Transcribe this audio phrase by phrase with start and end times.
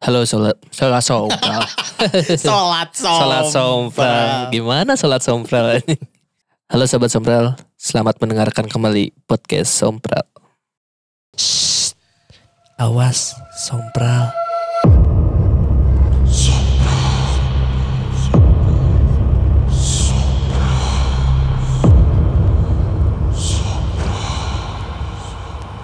[0.00, 1.60] Halo sholat sholat sompral.
[2.40, 4.48] Sholat sholat sompral.
[4.48, 5.76] Gimana sholat sompral?
[6.72, 10.24] Halo sobat sompral, selamat mendengarkan kembali podcast sompral.
[11.36, 11.92] Shh,
[12.80, 14.32] awas sompral.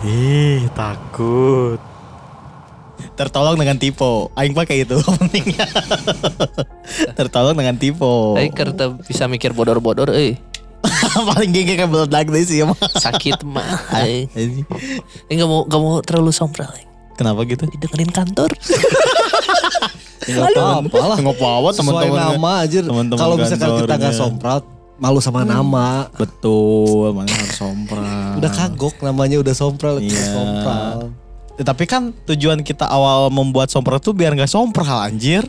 [0.08, 1.95] Ih, takut.
[3.16, 4.28] Tertolong dengan tipe.
[4.32, 5.64] Aing pakai itu openingnya.
[7.12, 8.12] Tertolong dengan tipe.
[8.36, 10.36] Tapi kereta bisa mikir bodor-bodor, eh
[11.27, 12.78] Paling geng kayak meledak deh sih emang.
[12.78, 13.91] sakit mah.
[13.98, 14.28] Eh
[15.28, 16.70] Eh, nggak mau nggak mau terlalu sompral.
[17.16, 17.64] Kenapa gitu?
[17.66, 18.52] Didengerin kantor.
[20.27, 21.16] Enggak apa-apa lah.
[21.16, 22.19] Enggak apa-apa teman-teman.
[22.36, 22.78] nama aja.
[22.84, 23.96] Kalau misalkan kita kantornya.
[23.96, 24.58] nggak sompral,
[24.96, 26.12] malu sama nama.
[26.12, 28.36] Betul, mana harus sompral.
[28.36, 29.96] Udah kagok namanya udah sompral.
[29.98, 30.22] Iya.
[30.28, 30.98] Sompral.
[31.56, 35.48] Ya, Tapi kan tujuan kita awal membuat sompral tuh biar nggak sompral anjir.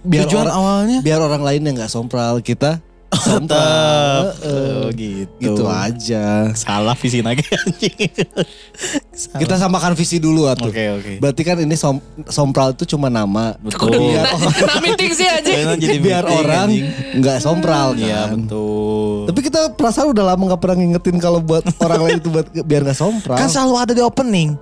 [0.00, 0.98] Biar tujuan orang- awalnya.
[1.02, 3.18] Biar orang lain yang nggak sompral, kita Tetap.
[3.50, 4.22] sompral.
[4.22, 4.84] Oh, Heeh.
[4.94, 5.34] gitu.
[5.40, 6.54] Gitu aja.
[6.54, 8.06] Salah visi lagi anjing.
[9.34, 10.70] Kita samakan visi dulu atuh.
[10.70, 11.12] Oke, oke.
[11.18, 13.58] Berarti kan ini som- sompral itu cuma nama.
[13.58, 14.30] Kudu Biar,
[14.62, 15.42] nah, meeting sih aja.
[15.42, 16.86] Kayaknya jadi biar meeting, orang anjing.
[17.18, 17.98] nggak sompral kan.
[17.98, 19.26] Iya betul.
[19.26, 22.86] Tapi kita perasaan udah lama nggak pernah ngingetin kalau buat orang lain itu buat biar
[22.86, 23.34] nggak sompral.
[23.34, 24.54] kan selalu ada di opening.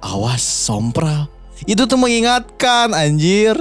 [0.00, 1.28] Awas sompral.
[1.62, 3.56] Itu tuh mengingatkan anjir.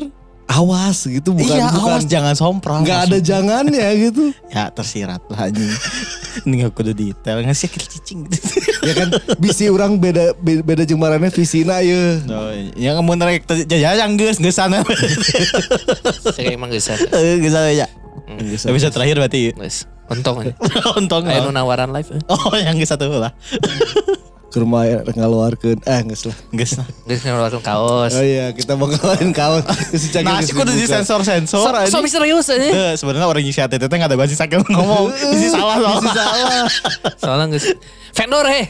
[0.49, 2.81] awas gitu bukan iya bukan awas jangan sompral.
[2.81, 4.33] nggak ada jangannya gitu.
[4.49, 5.69] Ya tersirat lah anjing.
[6.41, 7.45] Ini gak kudu detail.
[7.45, 8.57] Ngasih kecil cicing gitu.
[8.89, 12.17] ya kan bisi orang beda be- beda jembarannya visina ya.
[12.25, 14.81] Oh, yang kamu narik ya yang geus geus sana.
[16.33, 17.05] Saya emang geus ada.
[17.13, 17.85] Eh, Geus sana ya.
[18.25, 19.53] Hmm, Episode terakhir berarti.
[19.53, 19.85] Geus.
[20.09, 20.57] Untung aja.
[20.97, 21.29] Untung.
[21.29, 21.53] Ayo oh.
[21.53, 22.09] nawaran live.
[22.09, 22.21] eh.
[22.25, 23.37] Oh, yang geus satu lah.
[24.49, 24.81] Ke rumah
[25.13, 26.37] ngaluarkeun eh geus lah.
[26.49, 26.87] Geus lah.
[27.05, 28.13] Geus ngeluarin kaos.
[28.17, 28.89] Oh iya, kita mau.
[30.01, 30.99] Si Cagi Nah, sih kudu dibuka.
[30.99, 32.01] disensor-sensor So, so anjing.
[32.01, 32.65] misterius aja.
[32.65, 35.13] Eh, sebenarnya orang yang si ATT teh nggak ada bahasa sakit ngomong.
[35.37, 36.11] Isi salah soalnya.
[36.11, 36.67] salah.
[37.21, 37.65] Soalnya geus
[38.17, 38.61] vendor he.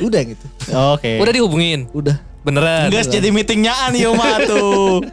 [0.00, 0.46] Udah gitu.
[0.94, 1.18] Oke.
[1.18, 1.90] Udah dihubungin.
[1.90, 2.16] Udah.
[2.40, 2.88] Beneran.
[2.88, 5.04] Guys jadi meetingnya an mah tuh.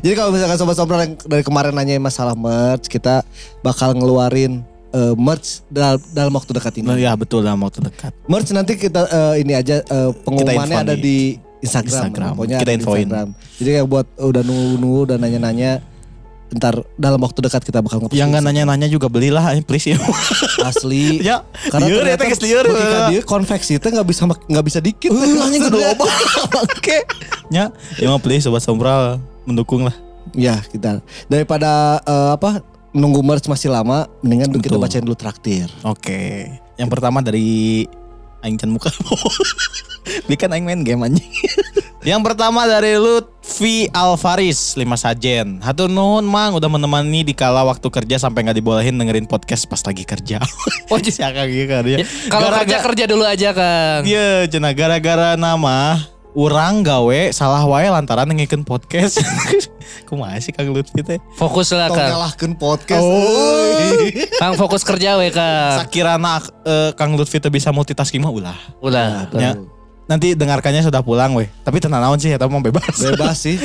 [0.00, 3.20] Jadi kalau misalkan sobat sompral yang dari kemarin nanya masalah merch, kita
[3.60, 7.06] bakal ngeluarin eh, merch dalam, dalam waktu dekat Oh ini.
[7.06, 8.12] iya betul dalam waktu dekat.
[8.26, 12.10] Merch nanti kita eh, ini aja eh, pengumumannya ada di Instagram.
[12.10, 12.30] Instagram.
[12.36, 13.06] Pokoknya Kita infoin.
[13.06, 13.28] Instagram.
[13.60, 15.72] Jadi kayak buat udah nunggu-nunggu dan nanya-nanya
[16.50, 19.98] ntar dalam waktu dekat kita bakal ngepost Yang nggak nanya-nanya juga belilah please ya.
[20.66, 21.18] Asli.
[21.30, 21.46] ya.
[21.70, 22.66] Karena lieur ternyata eta geus lieur.
[22.66, 25.14] bagi dia konveksi itu nggak bisa nggak bisa dikit.
[25.14, 26.10] Uh, anjing kudu obat.
[26.66, 27.06] Oke.
[27.54, 29.94] Ya, ya please sobat sombral mendukung lah.
[30.34, 34.82] Ya kita daripada eh, apa nunggu merch masih lama, mendingan kita Betul.
[34.82, 35.68] bacain dulu traktir.
[35.86, 36.50] Oke.
[36.74, 37.84] Yang pertama dari
[38.40, 38.90] Aing Can Muka.
[40.30, 41.28] Bikin Aing main game anjing.
[42.00, 45.60] Yang pertama dari Lutfi Alvaris 5 sajen.
[45.60, 49.84] Hatur nuhun mang udah menemani di kala waktu kerja sampai nggak dibolehin dengerin podcast pas
[49.84, 50.40] lagi kerja.
[50.90, 51.96] Oh, Akang gitu kerja.
[52.02, 54.02] Ya, Kalau kerja kerja dulu aja kan.
[54.02, 59.18] Iya, cenah gara-gara nama Urang gawe salah wae lantaran ngikeun podcast.
[60.06, 61.18] Kumaha sih Kang Lutfi teh?
[61.34, 62.08] Fokus lah Tong kan.
[62.14, 63.02] ngalahkeun podcast.
[63.02, 63.74] Oh.
[64.42, 65.82] Kang fokus kerja we kan.
[65.82, 68.58] Sakirana eh, Kang Lutfi teh bisa multitasking mah ulah.
[68.78, 69.26] Ulah.
[69.34, 69.58] Ya.
[70.06, 71.50] Nanti dengarkannya sudah pulang weh.
[71.66, 72.94] Tapi tenang naon sih eta mah bebas.
[72.94, 73.58] Bebas sih.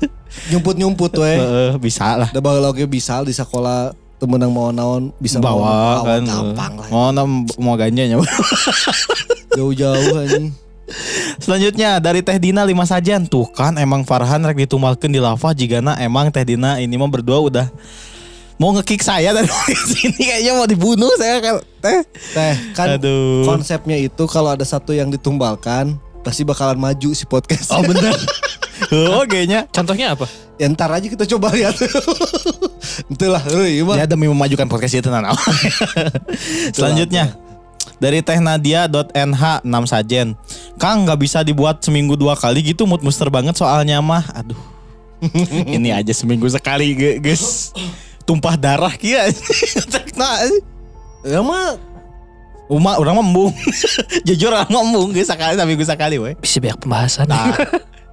[0.52, 1.32] Nyumput-nyumput we.
[1.40, 2.28] Heeh, bisa lah.
[2.36, 6.88] Da baheula bisa di sekolah temen yang mau naon bisa bawa kan gampang lah.
[6.92, 8.20] mau nam- mau ganjanya
[9.56, 10.52] Jauh-jauh anjing.
[11.38, 15.96] Selanjutnya dari Teh Dina lima sajian tuh kan emang Farhan rek ditumbalkeun di lava jigana
[15.98, 17.66] emang Teh Dina ini mah berdua udah
[18.60, 19.48] mau ngekick saya dari
[19.96, 22.00] sini kayaknya mau dibunuh saya kan Teh
[22.36, 23.48] Teh, kan Aduh.
[23.48, 27.72] konsepnya itu kalau ada satu yang ditumbalkan pasti bakalan maju si podcast.
[27.72, 28.12] oh bener
[29.16, 30.28] oh kayaknya Contohnya apa?
[30.60, 31.72] ya ntar aja kita coba lihat.
[33.12, 33.40] Itulah,
[33.96, 35.32] ya demi memajukan podcast itu nah
[36.76, 37.32] selanjutnya
[38.00, 40.32] dari teh nadia.nh 6 sajen
[40.74, 44.58] Kang nggak bisa dibuat seminggu dua kali gitu mood booster banget soalnya mah aduh
[45.76, 47.76] ini aja seminggu sekali ge- guys
[48.24, 49.28] tumpah darah kia
[50.20, 50.40] nah
[51.20, 51.76] Ya mah
[52.64, 53.52] Uma orang mah embung
[54.26, 57.26] jujur orang mah embung guys sekali seminggu sekali weh Bisa banyak pembahasan.
[57.26, 57.50] Nah,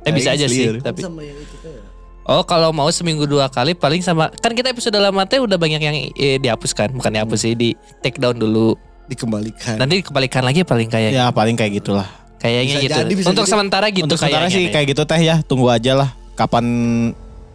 [0.02, 0.66] eh bisa aja sih.
[0.68, 0.82] clear.
[0.82, 1.78] Tapi sama yang itu teh.
[2.26, 5.80] oh kalau mau seminggu dua kali paling sama kan kita episode lama teh udah banyak
[5.80, 8.74] yang eh, dihapuskan bukan dihapus sih di take down dulu.
[9.08, 9.76] Dikembalikan.
[9.80, 12.08] Nanti kebalikan lagi paling kayak ya paling kayak gitulah
[12.38, 12.98] kayaknya Bisa gitu.
[13.02, 13.54] jadi, bisa Untuk jadi.
[13.56, 16.66] sementara gitu untuk sementara sih kayak gitu teh ya tunggu aja lah kapan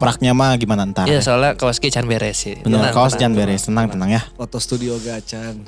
[0.02, 2.58] praknya mah gimana ntar Iya soalnya kaos can beres sih.
[2.58, 5.62] Tenang, kaos jangan beres tenang tenang ya Foto studio gacan.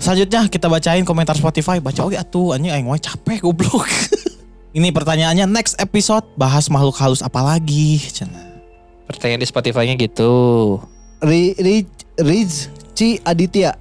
[0.00, 1.76] Selanjutnya kita bacain komentar Spotify.
[1.82, 3.84] Baca oke atuh anjing aing capek goblok.
[4.76, 7.98] Ini pertanyaannya next episode bahas makhluk halus apa lagi?
[7.98, 8.62] Cenah.
[9.10, 10.78] Pertanyaan di Spotify-nya gitu.
[11.20, 11.84] Ri, Ri,
[12.22, 13.79] Riz Ci Aditya.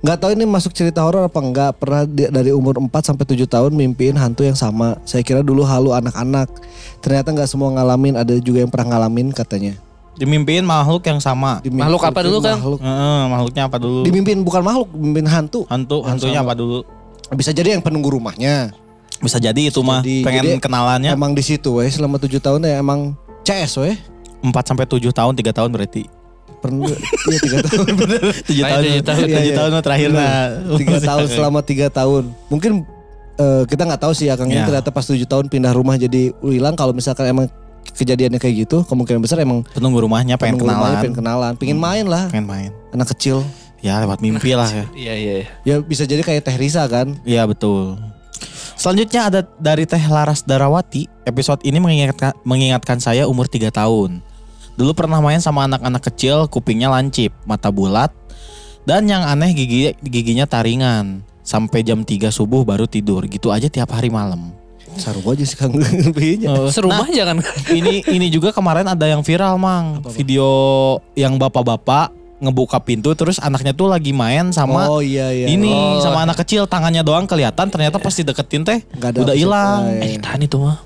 [0.00, 1.70] Nggak tahu ini masuk cerita horor apa enggak.
[1.76, 4.96] Pernah di- dari umur 4 sampai 7 tahun mimpiin hantu yang sama.
[5.02, 6.48] Saya kira dulu halu anak-anak.
[7.00, 9.76] Ternyata nggak semua ngalamin, ada juga yang pernah ngalamin katanya.
[10.14, 11.58] Dimimpiin makhluk yang sama.
[11.58, 12.56] Dimimpiin Makhluk apa dulu, Kang?
[12.56, 12.80] makhluk.
[12.80, 14.00] Heeh, makhluknya apa dulu?
[14.06, 15.66] Dimimpiin bukan makhluk, mimpiin hantu.
[15.66, 16.46] Hantu, hantunya sama.
[16.46, 16.78] apa dulu?
[17.34, 18.70] Bisa jadi yang penunggu rumahnya.
[19.18, 22.60] Bisa jadi itu mah Jadi- pengen jadi kenalannya Emang di situ weh selama 7 tahun
[22.62, 23.96] ya emang CS weh.
[24.44, 26.04] 4 sampai 7 tahun, 3 tahun berarti.
[26.64, 26.96] Pernah iya
[27.60, 28.20] 3 tahun bener.
[28.40, 28.82] 7 Lain tahun.
[28.82, 29.20] tujuh tahun.
[29.20, 29.54] 7 Iya, iya.
[29.54, 30.44] tahun terakhir nah.
[30.80, 32.72] tiga tahun selama tiga tahun mungkin
[33.36, 34.64] eh, kita nggak tahu sih ya Kang ini Ya.
[34.64, 37.46] ternyata pas tujuh tahun pindah rumah jadi hilang kalau misalkan emang
[37.92, 41.02] kejadiannya kayak gitu kemungkinan besar emang Penunggu rumahnya pengen penunggu rumahnya kenalan.
[41.02, 42.70] pengen kenalan pengen main lah Pengen main.
[42.90, 43.44] anak kecil
[43.78, 44.88] Ya lewat mimpi lah ya.
[44.90, 45.32] Iya iya.
[45.36, 45.46] iya.
[45.62, 48.00] ya bisa jadi kayak Teh Risa kan Iya betul.
[48.74, 51.06] Selanjutnya ada dari Teh Laras Darawati.
[51.22, 54.18] Episode ini mengingatkan, mengingatkan saya umur 3 tahun.
[54.74, 58.10] Dulu pernah main sama anak-anak kecil, kupingnya lancip, mata bulat,
[58.82, 61.22] dan yang aneh gigi giginya taringan.
[61.40, 63.20] Sampai jam 3 subuh baru tidur.
[63.24, 64.48] Gitu aja tiap hari malam.
[64.94, 65.74] Saru aja sih Kang.
[66.48, 67.42] Oh, Serumah jangan.
[67.68, 70.46] ini ini juga kemarin ada yang viral mang video
[71.12, 75.98] yang bapak-bapak ngebuka pintu terus anaknya tuh lagi main sama oh iya iya ini Oh.
[75.98, 78.78] sama anak kecil tangannya doang kelihatan ternyata pas dideketin teh
[79.16, 80.78] udah hilang Ah, Eh tahan itu mah.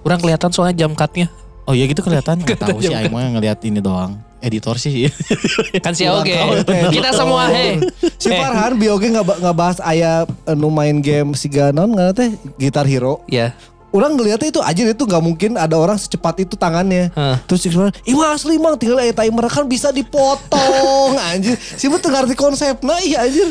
[0.00, 1.26] Kurang kelihatan soalnya jam cutnya.
[1.66, 5.10] Oh iya gitu kelihatan nggak tahu sih Aing mah ngeliat ini doang editor sih
[5.84, 6.36] Kan si Oge.
[6.92, 7.82] Kita semua he.
[8.22, 8.36] si Eh.
[8.36, 12.86] Farhan bioge nggak nggak bahas ayah eh, nu main game si Ganon nggak teh Gitar
[12.86, 13.56] Hero Ya.
[13.94, 17.10] Orang ngeliatnya itu aja itu nggak mungkin ada orang secepat itu tangannya.
[17.14, 17.38] Hah.
[17.46, 21.56] Terus Farhan, Iya asli mang tinggal aya timer kan bisa dipotong anjir.
[21.56, 23.48] Si betul ngerti konsep nah iya anjir.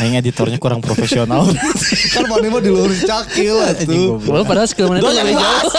[0.00, 1.48] Aing editornya kurang profesional
[2.16, 4.44] kan mana mah dilurus cakil Anjing, tuh.
[4.44, 5.72] padahal skill mana itu lebih jauh.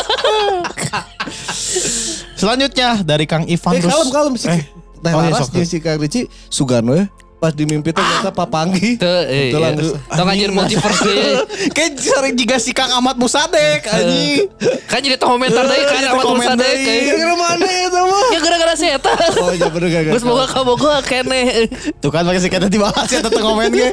[2.38, 4.66] selanjutnya dari Kang Ivan Eh kalem kalem si eh,
[5.04, 7.06] Teh oh iya, Laras si Kang Rici Sugano ya.
[7.44, 8.96] Pas di mimpi teh ternyata Papanggi.
[8.96, 9.68] Tuh, eh, Betul iya.
[9.68, 11.44] lah, geus- Tong anjir multiverse deh.
[11.76, 14.48] kayak sering juga si Kang Ahmad Musadek anjing
[14.88, 16.72] Kan jadi komentar deui kan Jadi amat komen Musa deui.
[16.80, 17.04] deui.
[17.04, 18.18] Gara-gara mana ya sama?
[18.32, 19.12] Ya gara-gara si eta.
[19.44, 21.68] Oh iya bener gak Gus boga ka boga keneh.
[22.00, 23.92] Tuh kan pakai kita dibahas ya tentang komen gue.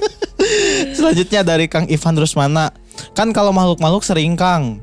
[0.95, 2.71] Selanjutnya dari Kang Ivan Rusmana.
[3.19, 4.79] Kan kalau makhluk-makhluk sering Kang.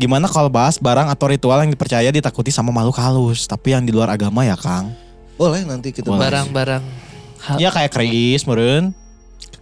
[0.00, 3.92] Gimana kalau bahas barang atau ritual yang dipercaya ditakuti sama makhluk halus, tapi yang di
[3.92, 4.96] luar agama ya Kang?
[5.36, 6.24] Boleh nanti kita Boleh.
[6.24, 7.07] Barang-barang
[7.56, 8.92] Ya kayak keris, meren.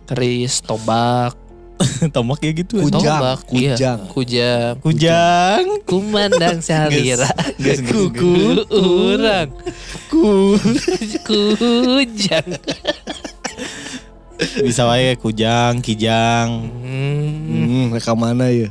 [0.06, 1.34] keris, tombak,
[2.14, 2.80] Tombak ya gitu.
[2.80, 3.74] Kujang, tombak, iya.
[3.76, 3.98] kujang.
[4.08, 5.64] kujang, Kujang.
[5.84, 7.28] kumandang salira,
[7.90, 9.50] kuku urang,
[10.08, 10.56] Ku.
[11.26, 12.48] kujang.
[14.36, 16.68] Bisa wae kujang, kijang.
[16.80, 17.32] Hmm.
[17.66, 18.68] Hmm, reka mana ya?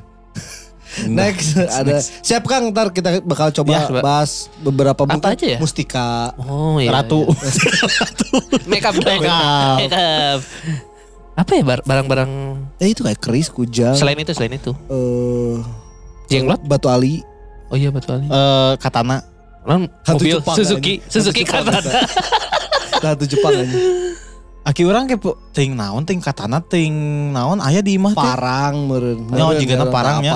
[1.04, 4.00] Next, ada siap Kang ntar kita bakal coba Ya, coba.
[4.02, 5.60] bahas beberapa Apa mungkin aja ya?
[5.60, 6.32] mustika.
[6.40, 6.90] Oh iya.
[6.90, 7.28] Ratu.
[7.28, 7.52] iya.
[8.72, 9.76] Make up, Make up.
[9.78, 10.40] Make up.
[11.36, 12.32] Apa ya bar- barang-barang
[12.78, 14.72] Eh itu kayak keris, kujang, selain itu selain itu?
[14.88, 15.60] eh
[16.28, 16.64] Jenglot?
[16.64, 17.20] batu ali.
[17.68, 18.24] Oh iya betul.
[18.24, 19.20] Eh katana.
[19.62, 20.94] Orang Hantu mobil Jepang, Suzuki.
[21.04, 21.92] Suzuki Jepang, Katana.
[22.96, 23.76] Nah, itu Jepang aja.
[24.66, 26.90] Aki orang pu- ting naon, ting katana, ting
[27.30, 28.26] naon aya di imah teh.
[28.26, 29.22] Parang meureun.
[29.22, 30.34] Meureun, jigana parangnya.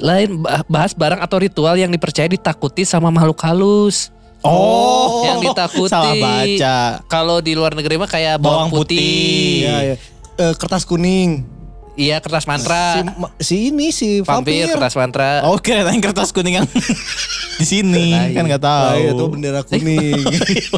[0.00, 4.08] Lain bah- bahas barang atau ritual yang dipercaya ditakuti sama makhluk halus.
[4.40, 5.90] Oh, Yang ditakuti.
[5.90, 6.78] Salah baca.
[7.10, 8.96] Kalau di luar negeri mah kayak bawang, Bawang putih.
[8.96, 9.60] putih.
[9.60, 9.96] Iya, iya.
[10.38, 11.57] Eh, kertas kuning.
[11.98, 12.82] Iya, kertas Si, mantra.
[13.18, 14.70] ma- si ini si vampir, vampir.
[14.70, 15.42] kertas mantra.
[15.42, 16.66] Oh, kira yang kertas kuning yang
[17.58, 18.86] di sini Nah, kan nggak tahu.
[18.86, 20.22] Ah, iya, itu bendera kuning.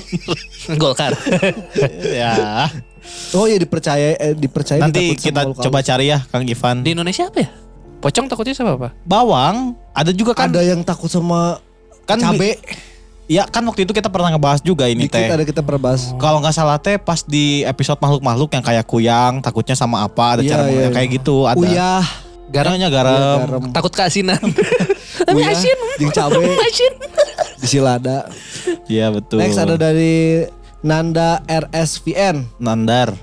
[0.81, 1.13] Golkar.
[2.25, 2.65] ya.
[3.33, 6.81] oh iya dipercaya eh, dipercaya Nanti kita coba cari ya Kang Ivan.
[6.81, 7.51] di Indonesia apa ya?
[8.01, 8.89] Pocong takutnya sama apa?
[9.05, 11.61] Bawang ada juga kan ada yang takut sama
[12.07, 12.57] kan cabe.
[13.31, 15.31] Ya kan waktu itu kita pernah ngebahas juga ini Dikit teh.
[15.31, 16.11] ada kita perbahas.
[16.19, 20.43] Kalau nggak salah teh pas di episode makhluk-makhluk yang kayak kuyang takutnya sama apa ada
[20.43, 21.17] Iya, cara iya, yang kayak iya.
[21.17, 21.55] gitu ada.
[21.57, 22.03] Uyah,
[22.51, 23.39] Garamnya Iya, garam.
[23.47, 23.63] garam.
[23.71, 24.43] Takut keasinan.
[25.31, 25.79] Tapi Uyah, asin.
[25.97, 26.93] jeung cabe Asin.
[27.55, 28.27] di Silada.
[28.91, 29.39] Iya betul.
[29.39, 30.51] Next ada dari
[30.83, 32.59] Nanda RSVN.
[32.59, 33.15] Nandar.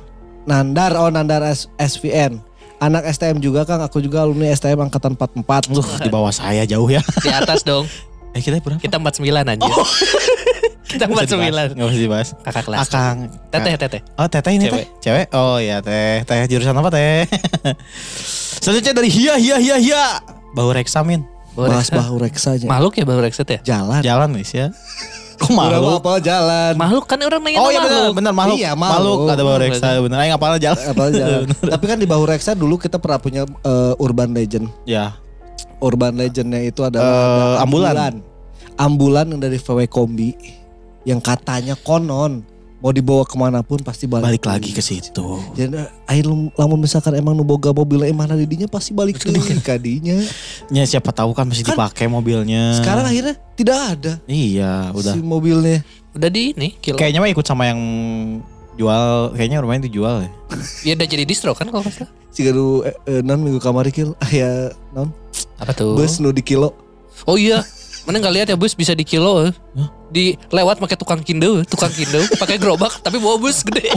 [0.47, 2.39] Nandar, oh Nandar S- SVN.
[2.77, 5.67] Anak STM juga Kang, aku juga alumni STM angkatan 44.
[5.67, 7.03] Duh, di bawah saya jauh ya.
[7.19, 7.83] Di atas dong.
[8.31, 8.79] Eh kita berapa?
[8.79, 9.67] Kita 49 anjir.
[10.87, 11.75] Kita usah dibahas, 49.
[11.75, 12.29] Nggak usah dibahas.
[12.47, 12.79] Kakak kelas.
[12.79, 13.17] Akang.
[13.51, 14.01] Teteh, teteh.
[14.15, 14.71] Oh teteh ini Cewek.
[14.71, 14.85] teh.
[15.03, 15.25] Cewek.
[15.35, 16.23] Oh iya teh.
[16.23, 17.27] Teh jurusan apa teh?
[18.63, 20.05] Selanjutnya dari Hia Hia Hia Hia.
[20.55, 21.27] Bau reksamin.
[21.59, 22.63] Bahas bahu reksa aja.
[22.69, 23.59] Makhluk ya baru rekset ya?
[23.67, 23.99] Jalan.
[23.99, 24.71] Jalan guys ya.
[25.37, 25.99] Kok Udah makhluk?
[26.01, 26.73] apa jalan.
[26.73, 28.13] Makhluk kan orang nanya Oh iya benar makhluk.
[28.15, 28.57] benar makhluk.
[28.57, 29.17] Iya, makhluk.
[29.27, 30.17] Ada bau reksa benar.
[30.23, 30.83] Aing apalnya jalan.
[30.87, 31.41] Apa jalan.
[31.51, 34.71] Tapi kan di bahu reksa dulu kita pernah punya eh, urban legend.
[34.87, 35.19] Ya.
[35.77, 38.13] Urban legendnya itu adalah Eh, ada ambulan.
[38.75, 40.33] ambulan yang dari VW Kombi
[41.03, 42.41] yang katanya konon
[42.77, 44.37] mau dibawa ke mana pun pasti balik.
[44.37, 45.41] Balik lagi ke situ.
[45.53, 45.73] Jadi
[46.05, 50.17] air lamun misalkan emang nu boga mobil eh mana didinya pasti balik ke kadinya.
[50.69, 52.77] Ya siapa tahu kan masih Kan- dipakai mobilnya.
[52.77, 55.13] Sekarang akhirnya tidak ada Iya, udah.
[55.13, 55.81] si mobilnya.
[56.13, 56.97] Udah di ini kilo.
[56.97, 57.81] Kayaknya mah ikut sama yang
[58.77, 60.29] jual, kayaknya rumahnya dijual ya.
[60.83, 62.11] Ya udah jadi distro kan kalau nggak salah.
[62.29, 65.09] Si gaduh eh, eh, non minggu kamari kil aya non
[65.57, 65.97] Apa tuh?
[65.97, 66.71] bus nu di kilo.
[67.25, 67.65] Oh iya.
[68.05, 69.43] Mana nggak lihat ya bus bisa di kilo.
[69.43, 69.89] Hah?
[70.07, 73.89] Di lewat pakai tukang kindo, tukang kindo pakai gerobak tapi bawa bus gede.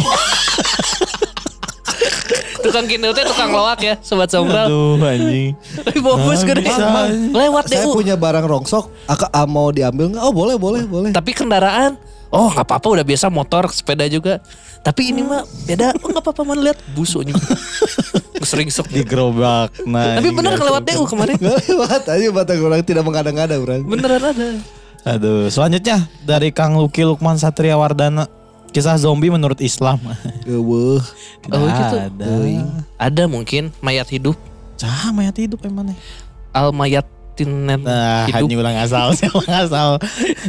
[2.61, 4.69] tukang kindo teh tukang loak ya, sobat sombral.
[4.69, 5.57] Aduh anjing.
[5.81, 6.63] Tapi bawa bus Ah, gede.
[6.63, 6.85] bisa.
[7.31, 7.79] Lewat deh.
[7.79, 10.23] Saya punya barang rongsok, aka ah, mau diambil nggak?
[10.23, 11.11] Oh boleh boleh boleh.
[11.11, 11.97] Tapi kendaraan,
[12.31, 14.39] oh nggak apa-apa udah biasa motor, sepeda juga.
[14.81, 17.37] Tapi ini mah beda, oh nggak apa-apa man lihat busuknya.
[18.41, 18.89] Sering sok.
[18.89, 19.77] Di gerobak.
[19.85, 20.83] Nah, Tapi bener kelewat.
[20.83, 21.37] DU kemarin.
[21.37, 23.85] Nggak lewat aja mata orang tidak mengada-ngada orang.
[23.85, 24.49] Beneran ada.
[25.03, 28.29] Aduh, selanjutnya dari Kang Luki Lukman Satria Wardana.
[28.71, 29.99] Kisah zombie menurut Islam.
[30.47, 30.61] Tidak
[31.51, 31.97] Oh, gitu.
[31.99, 32.27] ada.
[32.97, 34.39] Ada mungkin mayat hidup,
[34.77, 35.99] Cah, mayat hidup emang nih.
[36.51, 37.05] al mayat
[37.41, 38.45] tinet Nah, hidup.
[38.45, 39.97] hanya ulang asal, siapa asal.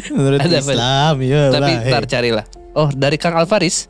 [0.09, 0.59] Menurut Ada.
[0.59, 2.45] Islam, iya Tapi lah, ntar carilah.
[2.71, 3.87] Oh dari Kang Alvaris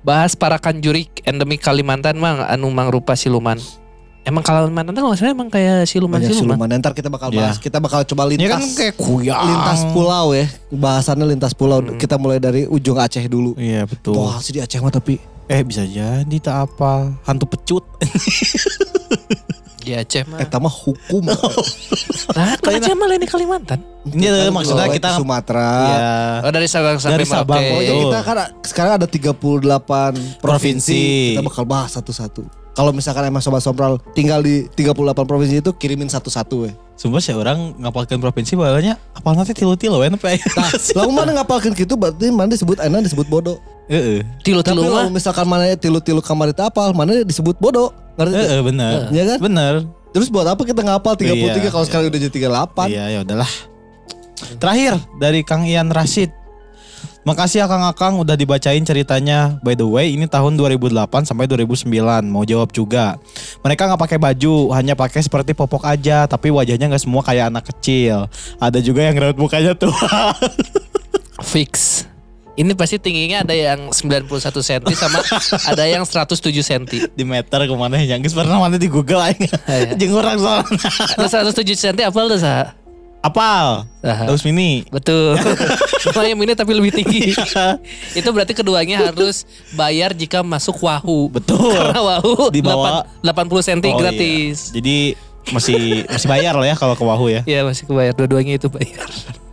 [0.00, 3.54] bahas para kanjurik endemik Kalimantan mang anu mangrupa siluman.
[4.22, 6.54] Emang Kalimantan tuh nggak salah emang kayak siluman Banyak siluman.
[6.54, 6.78] siluman.
[6.78, 7.38] Ntar kita bakal Iya.
[7.40, 7.56] bahas.
[7.56, 8.38] Kita bakal coba lintas.
[8.40, 9.42] Ya kan kayak kuyang.
[9.44, 10.46] lintas pulau ya.
[10.68, 11.82] Bahasannya lintas pulau.
[11.92, 13.54] Kita mulai dari ujung Aceh dulu.
[13.54, 14.14] Iya betul.
[14.14, 17.18] Wah sih di Aceh mah tapi Eh bisa jadi tak apa.
[17.24, 17.82] Hantu pecut.
[19.82, 20.38] Di Aceh mah.
[20.38, 21.26] eta mah hukum.
[21.26, 23.80] Nah, kan Aceh mah lain di Kalimantan.
[24.02, 25.70] Ini maksudnya Kalau kita Sumatera.
[25.86, 26.10] ya
[26.42, 27.70] Oh dari Sabang sampai Dari Sabang, Merauke.
[27.70, 28.02] Pokoknya Betul.
[28.02, 28.36] kita kan
[28.66, 30.42] sekarang ada 38 provinsi.
[30.42, 31.02] Provinsi.
[31.34, 32.42] Kita bakal bahas satu-satu.
[32.72, 36.72] Kalau misalkan emang Sobat Sompral tinggal di 38 provinsi itu kirimin satu-satu ya.
[37.02, 40.38] Sumpah sih orang ngapalkan provinsi bawahnya apal nanti tilu-tilu ya tapi
[41.02, 43.58] Lalu mana ngapalkan gitu berarti mana disebut enak disebut bodoh.
[43.90, 44.22] Heeh.
[44.46, 45.10] Tilu-tilu mah.
[45.10, 47.90] misalkan mana tilu-tilu kamar itu apal, mana disebut bodoh.
[48.14, 48.38] Ngerti?
[48.38, 49.10] Heeh bener.
[49.10, 49.38] Iya kan?
[49.42, 49.74] Bener.
[50.14, 52.94] Terus buat apa kita ngapal 33 Iya, kalau sekarang udah jadi 38?
[52.94, 53.50] Iya ya udahlah.
[54.62, 56.30] Terakhir dari Kang Ian Rashid.
[57.22, 59.54] Makasih ya Kang Akang udah dibacain ceritanya.
[59.62, 61.86] By the way, ini tahun 2008 sampai 2009.
[62.26, 63.14] Mau jawab juga.
[63.62, 67.70] Mereka nggak pakai baju, hanya pakai seperti popok aja, tapi wajahnya nggak semua kayak anak
[67.70, 68.26] kecil.
[68.58, 70.34] Ada juga yang raut mukanya tua.
[71.54, 72.02] Fix.
[72.52, 75.24] Ini pasti tingginya ada yang 91 cm sama
[75.72, 76.82] ada yang 107 cm.
[77.18, 78.18] di meter ke mana ya?
[78.18, 79.46] Jangan pernah mana di Google aja.
[79.70, 79.94] Iya.
[80.00, 80.90] Jeung orang soalnya.
[81.22, 82.81] Ada 107 cm apa tuh sah?
[83.22, 83.86] Apal.
[84.02, 84.26] Saha?
[84.26, 84.82] Terus mini.
[84.90, 85.38] Betul.
[86.10, 87.30] Lumayan ini tapi lebih tinggi.
[88.12, 91.30] Itu berarti keduanya harus bayar jika masuk Wahoo.
[91.30, 91.70] Betul.
[91.70, 94.56] Karena Wahoo Di bawah- 8 80 cm Oh, gratis.
[94.68, 94.74] iya.
[94.74, 94.96] Jadi
[95.42, 97.46] masih masih bayar lah ya kalau ke Wahoo ya.
[97.46, 99.06] Iya masih kebayar dua-duanya itu bayar.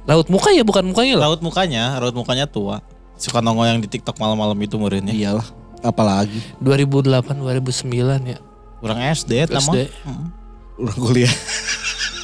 [0.09, 1.23] Laut muka ya bukan mukanya loh.
[1.29, 2.81] Raut mukanya, raut mukanya tua.
[3.15, 5.13] Suka nongol yang di TikTok malam-malam itu muridnya.
[5.13, 5.45] Iyalah,
[5.85, 7.85] apalagi 2008 2009
[8.25, 8.41] ya.
[8.81, 9.45] Kurang SD.
[9.45, 9.77] SD.
[9.85, 10.21] Heeh.
[10.79, 11.29] orang kuliah.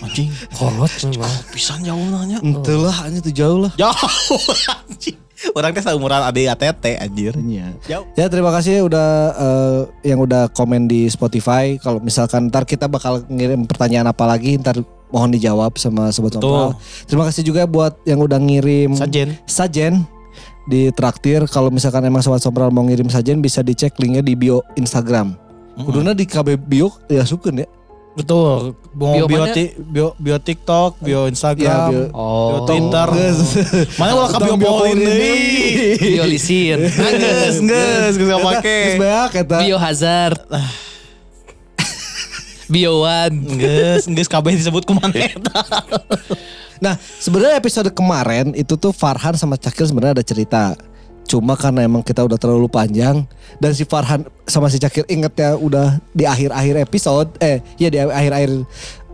[0.04, 0.30] Anjing.
[0.52, 1.34] Kolot memang.
[1.54, 2.40] Pisan jauh nanya.
[2.44, 3.72] Entahlah, hanya tuh jauh lah.
[3.80, 4.42] Jauh
[4.90, 5.18] anjing.
[5.52, 7.36] Orang teh seumuran ade ATT anjir.
[7.36, 7.76] Iya.
[7.86, 8.06] Jauh.
[8.16, 11.76] Ya terima kasih udah eh, yang udah komen di Spotify.
[11.80, 14.80] Kalau misalkan ntar kita bakal ngirim pertanyaan apa lagi, ntar
[15.12, 16.50] mohon dijawab sama sobat Betul.
[16.50, 16.72] Sompral.
[17.06, 19.38] Terima kasih juga buat yang udah ngirim Sajen.
[19.46, 20.08] sajen
[20.72, 21.46] di traktir.
[21.52, 25.36] Kalau misalkan emang sobat Sompral mau ngirim sajen bisa dicek linknya di bio Instagram.
[25.76, 27.68] Kuduna di KB bio ya sukun ya.
[28.16, 28.80] Betul.
[28.96, 32.02] Mau Bio bio, ti- bio, bio TikTok, bio Ya, Instagram, bio.
[32.08, 32.64] bio Oh.
[32.64, 33.08] Twitter.
[34.00, 36.00] Mana ulah ka bio Tong bio poin poin deui.
[36.00, 36.80] Biolisin.
[36.96, 38.80] Geus, geus, geus Geus pake.
[38.96, 39.58] beak eta.
[39.60, 40.40] Biohazard.
[42.66, 43.32] Biowan.
[43.60, 45.60] Geus, geus kabeh disebut kumaha eta.
[46.76, 50.64] Nah, sebenarnya episode kemarin itu tuh Farhan sama Cakil sebenarnya ada cerita.
[51.26, 53.26] Cuma karena emang kita udah terlalu panjang
[53.58, 57.98] dan si Farhan sama si Cakil inget ya udah di akhir-akhir episode eh ya di
[57.98, 58.52] akhir-akhir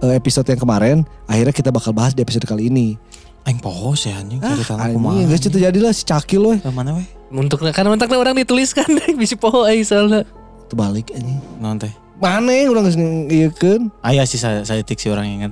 [0.04, 3.00] eh, episode yang kemarin akhirnya kita bakal bahas di episode kali ini.
[3.42, 5.18] Aing poho sih anjing cerita Ah, kumaha.
[5.18, 6.56] Anjing, geus itu jadilah si Cakil loh.
[6.60, 7.08] Ke mana weh?
[7.32, 8.86] Untuk karena mentakna orang dituliskan
[9.20, 10.28] bisi poho aing soalnya.
[10.70, 11.40] Terbalik anjing.
[11.58, 11.90] Naon teh?
[12.22, 13.90] Mana yang udah geus ngiekeun?
[14.06, 15.52] Aya sih saya saya tik si orang ingat.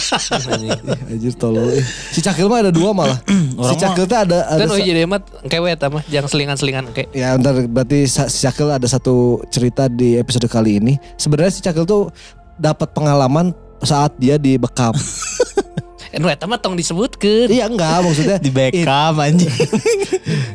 [1.10, 1.66] Anjir tolol.
[1.74, 1.82] eh.
[2.14, 3.18] Si Cakil mah ada dua malah.
[3.26, 6.94] si Orang Cakil tuh ada ada Kan oh jadi emat kewe eta mah jangan selingan-selingan
[6.94, 7.10] kayak.
[7.10, 10.94] Ya ntar berarti si Cakil ada satu cerita di episode kali ini.
[11.18, 12.14] Sebenarnya si Cakil tuh
[12.54, 13.50] dapat pengalaman
[13.82, 14.94] saat dia dibekap.
[16.10, 17.46] Enu eta mah tong disebutkeun.
[17.48, 19.46] iya enggak maksudnya Di backup anjing.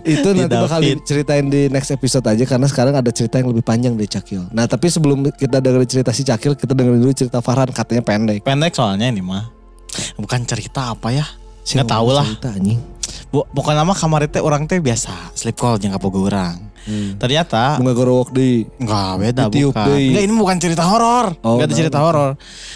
[0.06, 1.00] itu Di nanti bakal David.
[1.00, 4.48] diceritain di next episode aja karena sekarang ada cerita yang lebih panjang dari Cakil.
[4.50, 8.42] Nah tapi sebelum kita dengerin cerita si Cakil kita dengerin dulu cerita Farhan katanya pendek.
[8.42, 9.48] Pendek soalnya ini mah.
[10.16, 11.24] Bukan cerita apa ya?
[11.64, 12.28] Nggak tahu lah.
[12.28, 12.80] cerita, anjing.
[13.28, 16.65] Bu- Pokoknya nama kamar teh orang teh biasa sleep call jeung kapoga urang.
[16.86, 17.18] Hmm.
[17.18, 19.86] Ternyata Bunga gorowok di Enggak beda Ditiup bukan.
[19.90, 20.06] deui.
[20.14, 21.26] Enggak ini bukan cerita horor.
[21.42, 22.30] Oh, Enggak ada cerita horor.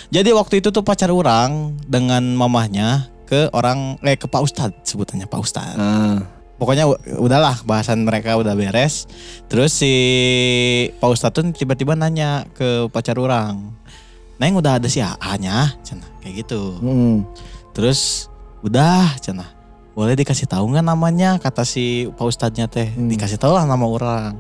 [0.10, 5.30] Jadi waktu itu tuh pacar orang dengan mamahnya ke orang eh ke Pak Ustad sebutannya
[5.30, 5.78] Pak Ustad.
[5.78, 6.18] Ah.
[6.60, 9.08] Pokoknya udahlah bahasan mereka udah beres.
[9.48, 9.94] Terus si
[11.00, 13.78] Pak Ustad tuh tiba-tiba nanya ke pacar orang.
[14.42, 16.80] Neng udah ada si AA-nya, cenah kayak gitu.
[16.80, 17.28] Hmm.
[17.76, 18.28] Terus
[18.64, 19.59] udah cenah.
[20.00, 22.88] Boleh dikasih tahu nggak namanya kata si Pak Ustadznya teh.
[22.88, 23.12] Hmm.
[23.12, 24.32] Dikasih tahu lah nama orang.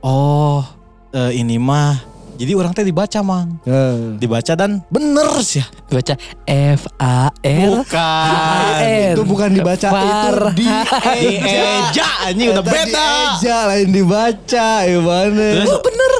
[0.00, 0.64] Oh,
[1.12, 2.00] eh, ini mah.
[2.40, 4.16] Jadi orang teh dibaca mang, Eh.
[4.16, 5.60] dibaca dan bener sih.
[5.60, 5.68] ya.
[5.90, 6.14] Baca
[6.48, 8.72] F A R Bukan.
[9.12, 13.08] Itu bukan dibaca itu Far- di Dieja, ini udah beda.
[13.36, 15.46] Eja lain dibaca, gimana?
[15.60, 16.10] Terus bener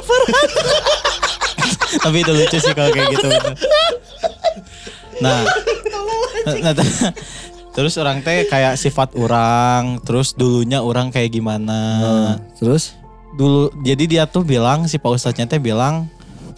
[2.05, 3.27] Tapi itu lucu sih kalau kayak gitu.
[5.19, 5.41] Nah,
[6.61, 7.11] nah, t-
[7.73, 11.79] terus orang teh kayak sifat orang, terus dulunya orang kayak gimana.
[12.01, 12.99] Nah, terus?
[13.39, 16.09] dulu jadi dia tuh bilang si Pak Ustadznya teh bilang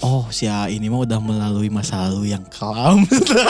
[0.01, 3.05] oh si A ini mah udah melalui masa lalu yang kelam.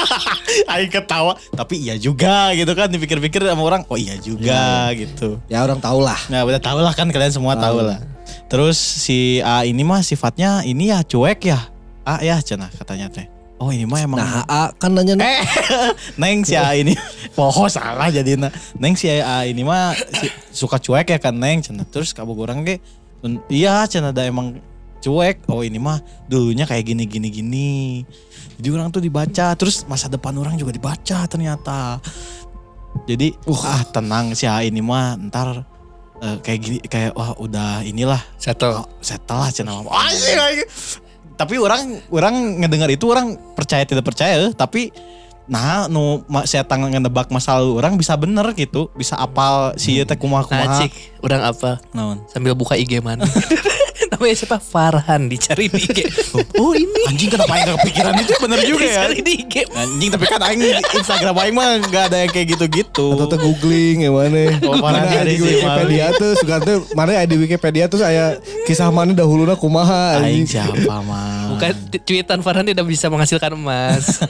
[0.71, 5.39] Aing ketawa tapi iya juga gitu kan dipikir-pikir sama orang oh iya juga gitu.
[5.47, 6.19] Ya orang tahu lah.
[6.27, 8.03] nah udah tau lah kan kalian semua tahu lah.
[8.51, 11.71] Terus si A ini mah sifatnya ini ya cuek ya.
[12.03, 15.45] A ya cenah katanya teh oh ini mah emang Nah, A kan nanya Eh,
[16.21, 16.97] Neng si A ini.
[17.31, 18.33] Poho salah jadi
[18.75, 21.61] Neng si A ini mah si- suka cuek ya kan Neng?
[21.61, 21.85] Cenah.
[21.85, 22.81] Terus kamu orang ke
[23.21, 24.57] "Un- Iya cenah ada emang
[24.97, 25.45] cuek.
[25.45, 27.71] Oh ini mah dulunya kayak gini gini gini.
[28.57, 32.01] Jadi orang tuh dibaca Terus masa depan orang juga dibaca ternyata.
[33.05, 35.61] Jadi ah tenang si A ini mah Ntar
[36.17, 38.19] eh, kayak gini kayak wah udah inilah.
[38.35, 38.73] Satu.
[38.73, 39.93] oh, settle lah cenah mah.
[41.41, 44.93] Tapi orang orang ngedengar itu orang percaya tidak percaya eh, tapi
[45.51, 49.93] nah nu ma- saya tangan ngedebak masa lalu orang bisa bener gitu bisa apal si
[49.93, 51.71] ieu teh kumaha Nah kumaha cik, orang apa?
[51.91, 53.27] naon Sambil buka IG mana?
[54.11, 54.59] Namanya siapa?
[54.59, 55.99] Farhan dicari di IG.
[56.55, 57.03] Oh ini.
[57.05, 59.55] anjing kenapa gak kepikiran itu bener juga ya Dicari di IG.
[59.69, 60.61] anjing tapi kan aing
[60.93, 65.15] Instagram aing mah gak ada yang kayak gitu-gitu atau tuh googling gimana Oh, mana mana
[65.17, 68.35] ada di Wikipedia tuh suka tuh mana ada di Wikipedia tuh saya
[68.65, 70.47] kisah mana dahulunya kumaha aing anjing.
[70.49, 74.17] siapa mah Bukan cuitan Farhan tidak bisa menghasilkan emas.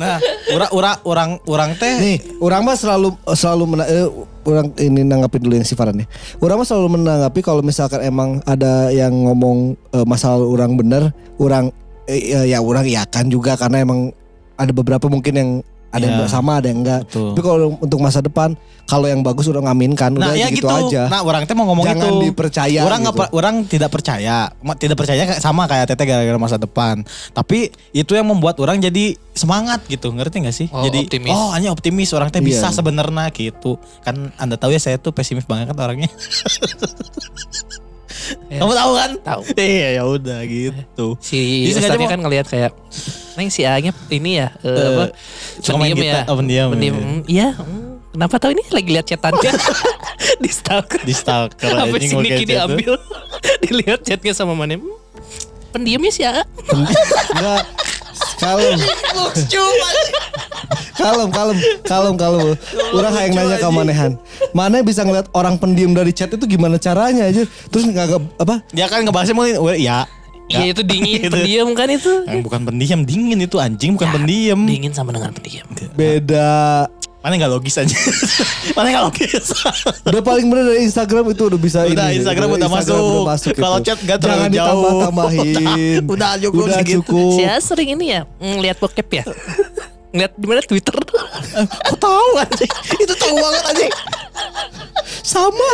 [0.00, 0.16] Nah
[0.52, 4.08] ura ura orang orang teh Nih, orang mah selalu selalu mena, eh,
[4.48, 6.06] orang ini nanggapin dulu yang si Farhan ya.
[6.40, 11.68] Orang mah selalu menanggapi kalau misalkan emang ada yang ngomong eh, masalah orang bener, orang
[12.08, 14.12] eh, ya, ya orang iakan juga karena emang
[14.56, 15.50] ada beberapa mungkin yang
[15.90, 16.26] ada yang Ya.
[16.26, 17.02] sama, ada yang enggak.
[17.04, 17.30] Betul.
[17.30, 20.70] Tapi kalau untuk masa depan, kalau yang bagus udah ngaminkan, Nah udah ya gitu, gitu,
[20.88, 21.06] aja.
[21.06, 23.12] Nah orang teh mau ngomong Jangan itu dipercaya Orang gitu.
[23.12, 27.58] per- orang tidak percaya Tidak percaya kayak- sama kayak Teteh gara-gara masa depan Tapi
[27.92, 30.66] itu yang membuat orang jadi semangat gitu Ngerti gak sih?
[30.68, 31.30] Oh, jadi optimis.
[31.30, 32.74] oh hanya optimis orang teh bisa Iya.
[32.74, 36.10] sebenarnya gitu Kan anda tahu ya saya tuh pesimis banget kan orangnya
[38.46, 38.58] Ya.
[38.58, 39.10] Kamu tahu kan?
[39.20, 39.40] Tahu.
[39.54, 42.72] Iya ya udah gitu Si Jadi sengaja Ustadznya mau- kan ngelihat kayak
[43.32, 45.04] Neng si A-nya ini ya eh, Eh, apa?
[45.58, 46.24] suka main gitar.
[46.26, 46.94] Oh, pendiam, Pendiam.
[47.24, 47.54] iya.
[47.54, 49.50] Hmm, Kenapa tahu ini lagi lihat chatannya
[50.42, 51.00] di stalker.
[51.00, 52.98] Di stalker Apa sih Niki diambil
[53.62, 54.76] dilihat chatnya sama mana?
[54.76, 54.90] Hmm,
[55.70, 56.42] Pendiamnya si A.
[57.30, 57.62] Enggak.
[58.44, 58.78] Kalem.
[60.96, 62.46] kalem, kalem, kalem, kalem.
[62.92, 64.12] Orang yang nanya ke manehan.
[64.52, 67.44] Mana bisa ngeliat orang pendiam dari chat itu gimana caranya aja?
[67.72, 68.64] Terus nggak apa?
[68.72, 70.04] Dia kan ngebahasnya mungkin Ya
[70.50, 71.30] Iya itu dingin, Gitu.
[71.30, 72.10] pendiam kan itu.
[72.26, 75.66] Yang bukan pendiam dingin itu anjing bukan pendiam Dingin sama dengan pendiam.
[75.94, 76.90] Beda.
[77.20, 77.92] Mana nggak logis aja
[78.76, 79.52] Mana nggak logis
[80.08, 82.24] Udah paling bener dari Instagram itu udah bisa Udah, ini.
[82.24, 83.52] Instagram udah masuk.
[83.52, 83.86] Kalau itu.
[83.92, 84.64] chat nggak terlalu Jangan jauh.
[84.64, 86.02] ditambah-tambahin.
[86.16, 86.96] Udah, udah cukup Udah segitu.
[87.04, 87.32] cukup.
[87.36, 89.24] Si A sering ini ya ngeliat bokep ya.
[90.10, 90.96] Ngeliat di mana Twitter.
[91.60, 93.92] Kok tahu anjing Itu tahu banget anjing
[95.20, 95.70] Sama.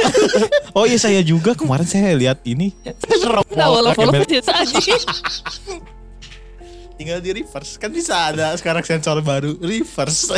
[0.74, 2.74] Oh iya saya juga kemarin saya lihat ini
[3.54, 4.42] Nah, walau follow aja.
[6.96, 10.32] Tinggal di reverse Kan bisa ada sekarang sensor baru Reverse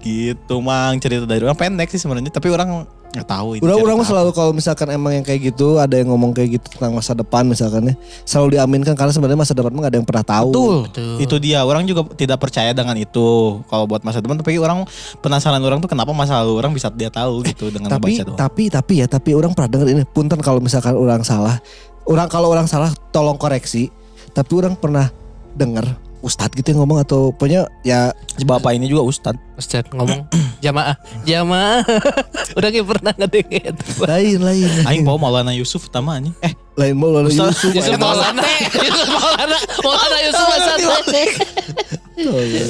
[0.00, 4.06] Gitu mang cerita dari orang pendek sih sebenarnya Tapi orang nggak tahu itu orang apa.
[4.06, 7.42] selalu kalau misalkan emang yang kayak gitu ada yang ngomong kayak gitu tentang masa depan
[7.42, 10.50] misalkan ya selalu diaminkan karena sebenarnya masa depan mah gak ada yang pernah tahu.
[10.54, 10.76] Betul.
[10.86, 11.16] Betul.
[11.18, 11.58] Itu dia.
[11.66, 13.58] Orang juga tidak percaya dengan itu.
[13.66, 14.86] Kalau buat masa depan, tapi orang
[15.18, 18.38] penasaran orang tuh kenapa masa lalu orang bisa dia tahu gitu dengan tapi doang.
[18.38, 21.58] tapi tapi ya tapi orang pernah dengar ini punten kalau misalkan orang salah
[22.06, 23.90] orang kalau orang salah tolong koreksi
[24.30, 25.10] tapi orang pernah
[25.58, 29.36] dengar ustadz gitu yang ngomong atau pokoknya ya Si Bapak ini juga Ustad.
[29.60, 30.24] Ustaz ngomong
[30.64, 30.96] jamaah,
[31.28, 31.84] jamaah.
[32.56, 33.76] Udah kayak pernah ngedengar.
[34.08, 34.70] lain lain.
[34.88, 36.32] Aing bawa Maulana Yusuf utama anjing.
[36.40, 37.76] Eh, lain mau lalu Ustaz- Yusuf.
[37.76, 38.40] Yusuf Maulana,
[38.88, 40.48] Yusuf Maulana, Maulana Yusuf.
[42.32, 42.64] Oh, iya.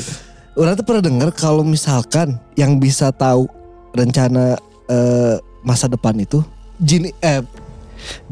[0.58, 3.46] Orang tuh pernah dengar kalau misalkan yang bisa tahu
[3.94, 4.58] rencana
[4.90, 6.42] eh, masa depan itu
[6.82, 7.46] jin eh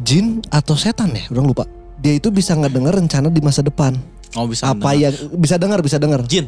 [0.03, 1.71] jin atau setan ya, orang lupa.
[2.03, 3.95] Dia itu bisa ngedengar rencana di masa depan.
[4.37, 4.69] Oh bisa.
[4.69, 4.97] apa dengar.
[4.99, 6.21] yang bisa dengar, bisa dengar.
[6.27, 6.47] Jin.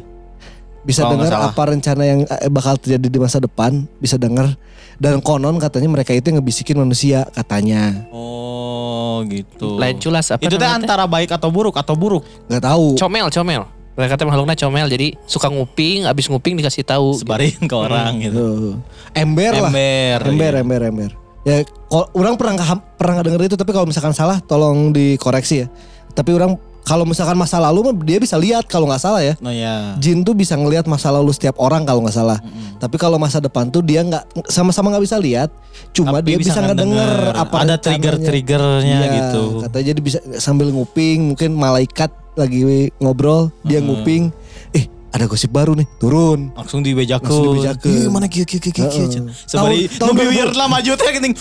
[0.81, 4.53] Bisa nggak dengar apa rencana yang eh, bakal terjadi di masa depan, bisa dengar.
[5.01, 8.05] Dan konon katanya mereka itu yang ngebisikin manusia katanya.
[8.13, 9.77] Oh, gitu.
[9.81, 12.21] Lain culas apa Itu teh antara baik atau buruk atau buruk.
[12.45, 13.01] nggak tahu.
[13.01, 13.65] Comel, comel.
[13.97, 17.17] Mereka teh makhluknya comel, jadi suka nguping, abis nguping dikasih tahu.
[17.17, 18.45] Sebarin ke orang gitu.
[18.71, 18.75] Tuh.
[19.17, 19.69] Ember lah.
[19.69, 20.17] Ember.
[20.21, 20.61] Ember, iya.
[20.61, 21.11] ember, ember.
[21.41, 22.55] Ya, kalau orang pernah
[22.95, 25.67] pernah denger itu, tapi kalau misalkan salah, tolong dikoreksi ya.
[26.13, 29.33] Tapi orang kalau misalkan masa lalu mah dia bisa lihat kalau nggak salah ya.
[29.37, 29.95] Oh ya.
[30.01, 32.41] Jin tuh bisa ngelihat masa lalu setiap orang kalau nggak salah.
[32.81, 35.53] Tapi kalau masa depan tuh dia nggak sama-sama nggak bisa lihat,
[35.93, 39.61] cuma Tapi dia bisa, ngedenger apa ada trigger-triggernya Iya, gitu.
[39.61, 44.33] Katanya jadi bisa sambil nguping, mungkin malaikat lagi ngobrol, dia nguping,
[44.73, 46.55] eh ada gosip baru nih, turun.
[46.55, 47.27] Langsung dibejakeun.
[47.27, 47.91] Langsung dibejakeun.
[47.91, 48.87] Ih, mana kieu kieu kieu kieu.
[48.87, 49.07] Heeh.
[49.11, 49.27] kieu.
[49.45, 51.33] Sebari Tahun- tahun nu bibir lah maju teh geuning.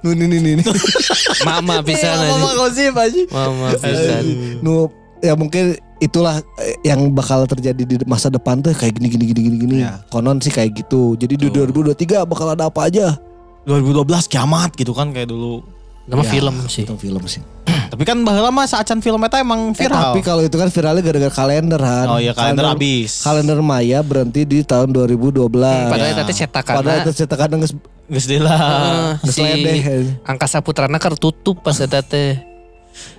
[0.00, 0.66] Nuh, nih, nih, nih.
[1.48, 2.52] Mama bisa Mama aja.
[2.56, 3.22] gosip aja.
[3.28, 4.16] Mama bisa.
[4.60, 4.88] nu
[5.20, 9.40] ya mungkin itulah eh, yang bakal terjadi di masa depan tuh kayak gini gini gini
[9.44, 9.76] gini gini.
[9.84, 10.00] Ya.
[10.08, 11.14] Konon sih kayak gitu.
[11.14, 13.20] Jadi di 2023 bakal ada apa aja.
[13.62, 15.62] 2012 kiamat gitu kan kayak dulu.
[16.02, 16.82] Nama Ya, film sih.
[16.82, 17.40] Itu film sih.
[17.92, 20.10] Tapi kan baheula mah saacan film eta emang Eh, viral.
[20.10, 22.06] tapi kalau itu kan viralnya gara-gara kalender Han.
[22.08, 23.20] Oh iya kalender habis.
[23.20, 25.46] Kalender Maya berhenti di tahun 2012.
[25.86, 26.16] Padahal Ya.
[26.16, 26.74] tadi cetakan.
[26.74, 27.48] Padahal itu cetakan
[28.08, 29.16] Geus deui lah.
[29.22, 29.80] si geus ledeh.
[30.22, 32.40] Angkasa Putrana kan tutup pas eta teh.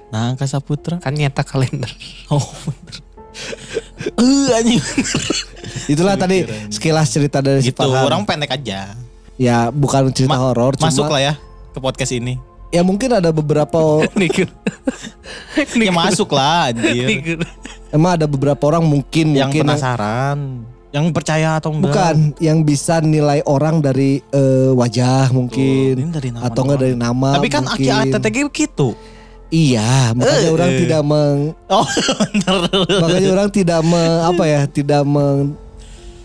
[0.09, 0.97] Nah, Angkasa Putra.
[0.97, 1.89] Kan nyetak kalender.
[2.27, 2.97] Oh, bener.
[4.13, 4.81] Eh anjing.
[5.87, 8.93] Itulah tadi sekilas cerita dari si Gitu, orang pendek aja.
[9.35, 11.33] Ya bukan cerita Ma- horor, cuma Masuk lah ya
[11.69, 12.37] ke podcast ini.
[12.73, 14.49] Ya mungkin ada beberapa Nikur.
[15.77, 17.37] Ya masuk lah anjir.
[17.87, 21.93] Emang ada beberapa orang mungkin yang mungkin penasaran, yang percaya atau enggak.
[21.93, 26.79] bukan yang bisa nilai orang dari eh, wajah Tuh, mungkin ini dari nama atau enggak
[26.81, 28.09] dari nama Tapi kan aki mungkin.
[28.09, 28.97] ATTG gitu.
[29.47, 30.79] iya makanya Eh, orang eh.
[30.81, 31.85] tidak meng Oh,
[33.05, 35.53] makanya orang tidak me, apa ya tidak meng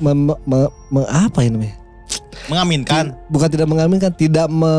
[0.01, 1.77] me- me- me- me- apa ya namanya
[2.49, 3.13] Mengaminkan.
[3.29, 4.73] bukan tidak mengaminkan tidak me,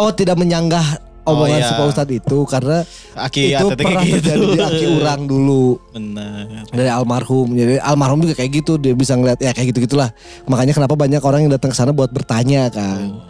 [0.00, 0.84] oh tidak menyanggah
[1.20, 1.68] Oh, omongan iya.
[1.68, 2.80] si Pak Ustadz itu karena
[3.12, 4.24] Aki itu pernah gitu.
[4.24, 6.64] terjadi di aki orang dulu Bener.
[6.66, 10.16] dari almarhum jadi almarhum juga kayak gitu dia bisa ngeliat ya kayak gitu gitulah
[10.48, 13.20] makanya kenapa banyak orang yang datang ke sana buat bertanya kan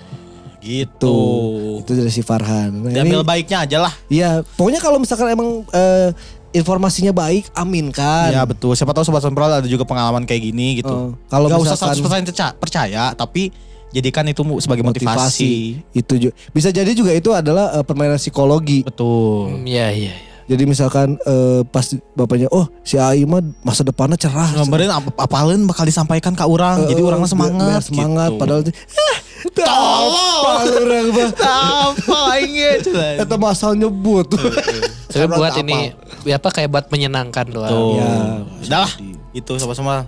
[0.61, 1.19] Gitu.
[1.81, 3.93] itu dari si Farhan nah, Diambil ini baiknya aja lah.
[4.07, 6.13] ya pokoknya kalau misalkan emang eh,
[6.53, 8.77] informasinya baik amin kan Ya betul.
[8.77, 10.93] Siapa tahu sobat sempral ada juga pengalaman kayak gini gitu.
[10.93, 13.49] Eh, kalau Gak usah misalkan 100% perca- percaya, tapi
[13.91, 15.83] jadikan itu sebagai motivasi.
[15.91, 19.51] itu juga bisa jadi juga itu adalah eh, permainan psikologi Betul.
[19.51, 20.13] Hmm, Iya iya.
[20.15, 20.15] iya.
[20.47, 25.63] jadi misalkan eh, pas bapaknya oh si Ai mah masa depannya cerah Ngambarin ap apalin
[25.63, 26.87] bakal disampaikan ke orang.
[26.87, 27.67] Eh, jadi orangnya semangat.
[27.67, 28.39] biar semangat gitu.
[28.39, 29.19] padahal itu ah,
[29.51, 31.31] apa orang mah
[31.91, 32.71] apa aingnya
[33.23, 34.27] Eta masal nyebut.
[35.09, 35.63] Tapi buat apa?
[35.63, 35.95] ini
[36.29, 37.71] ya apa kayak buat menyenangkan doang.
[37.71, 37.95] Tuh.
[37.99, 38.13] Ya.
[38.69, 38.93] Udah lah.
[39.33, 40.07] Itu sama-sama.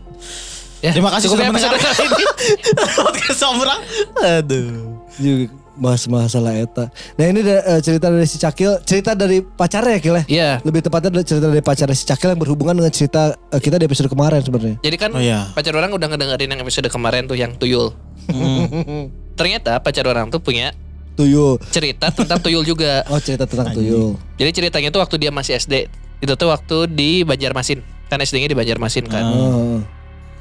[0.82, 1.94] Ya, Terima kasih cukup sudah episode mendengar.
[1.94, 2.24] kali ini.
[2.98, 3.80] Podcast Sombrang.
[4.18, 4.98] Aduh.
[5.14, 6.84] Juga bahas masalah eta.
[7.14, 10.24] Nah ini da- eh, cerita dari si Cakil, cerita dari pacarnya ya Kil ya?
[10.26, 10.50] Iya.
[10.60, 13.86] Lebih tepatnya adalah cerita dari pacarnya si Cakil yang berhubungan dengan cerita eh, kita di
[13.86, 14.76] episode kemarin sebenarnya.
[14.80, 15.48] Jadi kan Oh iya.
[15.50, 17.94] pacar orang udah ngedengerin yang episode kemarin tuh yang tuyul.
[19.38, 20.74] Ternyata pacar orang tuh punya
[21.12, 21.60] Tuyul.
[21.68, 23.04] cerita tentang tuyul juga.
[23.12, 24.18] Oh cerita tentang tuyul.
[24.34, 25.86] Jadi ceritanya tuh waktu dia masih SD.
[26.18, 27.80] Itu tuh waktu di Banjarmasin.
[28.08, 29.24] Kan SD-nya di Banjarmasin kan.
[29.24, 29.78] Oh.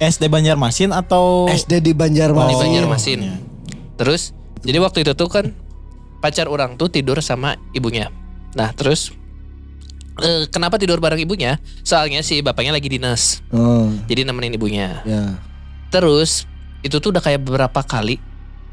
[0.01, 2.57] SD Banjarmasin atau SD di Di Banjarmasin.
[2.57, 3.19] Banjarmasin.
[3.21, 3.35] iya.
[4.01, 4.33] Terus
[4.65, 5.45] jadi waktu itu tuh kan
[6.17, 8.09] pacar orang tuh tidur sama ibunya.
[8.57, 9.13] Nah, terus
[10.19, 11.61] eh, kenapa tidur bareng ibunya?
[11.85, 13.45] Soalnya si bapaknya lagi dinas.
[13.53, 15.05] Oh, Jadi nemenin ibunya.
[15.05, 15.37] ya.
[15.93, 16.49] Terus
[16.81, 18.17] itu tuh udah kayak beberapa kali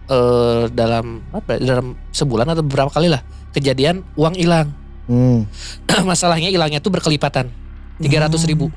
[0.08, 3.20] eh dalam apa ya, dalam sebulan atau beberapa kali lah
[3.52, 4.72] kejadian uang hilang.
[5.04, 5.44] Hmm.
[6.08, 7.52] Masalahnya hilangnya tuh berkelipatan.
[8.00, 8.72] 300 ribu.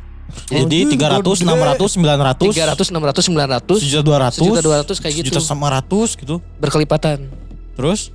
[0.47, 1.47] Jadi Anjing, 300, gede.
[1.47, 3.31] 600, 900, 300, 600,
[3.71, 5.27] 900, sejuta 200, sejuta 200 kayak gitu.
[5.29, 6.39] sejuta sama ratus gitu.
[6.57, 7.27] berkelipatan.
[7.73, 8.11] Terus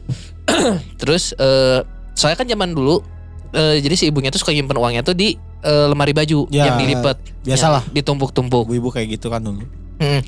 [1.00, 1.80] Terus eh
[2.12, 3.02] soalnya kan zaman dulu
[3.50, 6.78] eh jadi si ibunya tuh suka nyimpen uangnya tuh di eh, lemari baju Ya, yang
[6.78, 7.16] dilipat.
[7.42, 7.82] biasalah.
[7.88, 8.64] Yang ditumpuk-tumpuk.
[8.66, 9.64] ibu-ibu kayak gitu kan dulu.
[9.96, 10.20] Hmm.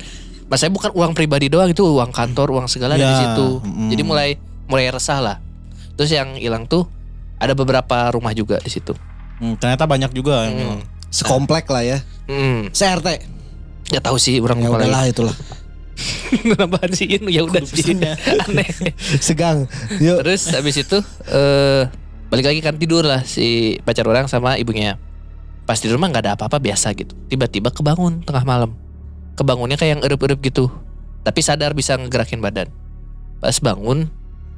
[0.45, 3.61] Maksudnya bukan uang pribadi doang itu uang kantor, uang segala ada di Ya, situ.
[3.61, 3.89] mm.
[3.89, 4.29] Jadi mulai
[4.65, 5.37] mulai resah lah.
[5.93, 6.89] Terus yang hilang tuh
[7.37, 8.97] ada beberapa rumah juga di situ.
[9.37, 10.59] Hmm, ternyata banyak juga yang Hmm.
[10.59, 10.81] bilang.
[11.09, 11.97] Sekomplek lah ya.
[12.29, 13.25] Hmm, CRT.
[13.89, 15.35] gak tahu sih orang Ya udahlah itulah.
[16.49, 17.97] Nambahan sih ya udah sih.
[18.45, 18.69] Aneh.
[19.19, 19.65] Segang.
[19.97, 20.23] Yuk.
[20.23, 21.89] Terus habis itu eh
[22.29, 25.01] balik lagi kan tidur lah si pacar orang sama ibunya.
[25.65, 27.17] Pas di rumah nggak ada apa-apa biasa gitu.
[27.27, 28.77] Tiba-tiba kebangun tengah malam.
[29.33, 30.69] Kebangunnya kayak yang erup-erup gitu.
[31.25, 32.69] Tapi sadar bisa ngegerakin badan.
[33.41, 34.09] Pas bangun,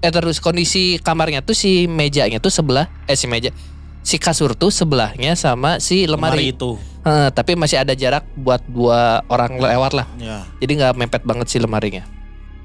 [0.02, 3.54] eh terus kondisi kamarnya tuh si mejanya tuh sebelah, eh si meja,
[4.02, 6.46] si kasur tuh sebelahnya sama si Lemari lemari.
[6.52, 6.72] itu.
[7.02, 10.06] Eh, tapi masih ada jarak buat dua orang lewat lah.
[10.18, 10.46] Ya.
[10.58, 12.06] Jadi nggak mepet banget si lemarinya.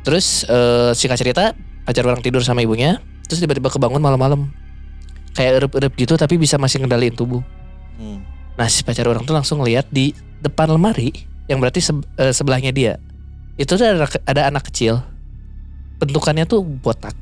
[0.05, 1.45] Terus eh, singkat cerita
[1.85, 4.49] pacar orang tidur sama ibunya, terus tiba-tiba kebangun malam-malam.
[5.33, 7.45] Kayak erup-erup gitu tapi bisa masih ngendaliin tubuh.
[7.97, 8.25] Hmm.
[8.57, 11.13] Nah si pacar orang tuh langsung lihat di depan lemari
[11.45, 12.97] yang berarti se- eh, sebelahnya dia.
[13.57, 15.01] Itu tuh ada, ada anak kecil.
[15.97, 17.17] Bentukannya tuh botak.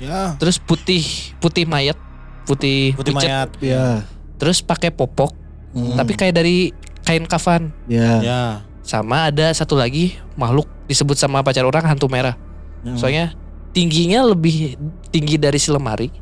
[0.00, 0.36] Ya.
[0.40, 1.04] Terus putih
[1.38, 1.96] putih mayat,
[2.44, 3.28] putih, Putih pucet.
[3.28, 3.48] mayat.
[3.58, 4.04] Ya.
[4.36, 5.32] Terus pakai popok,
[5.72, 5.94] Hmm.
[5.94, 7.72] tapi kayak dari kain kafan.
[7.84, 8.20] Ya.
[8.20, 8.42] Ya.
[8.80, 12.36] Sama ada satu lagi makhluk disebut sama pacar orang hantu merah.
[12.80, 12.94] Hmm.
[12.94, 13.32] Soalnya
[13.70, 14.76] tingginya lebih
[15.08, 16.12] tinggi dari si lemari.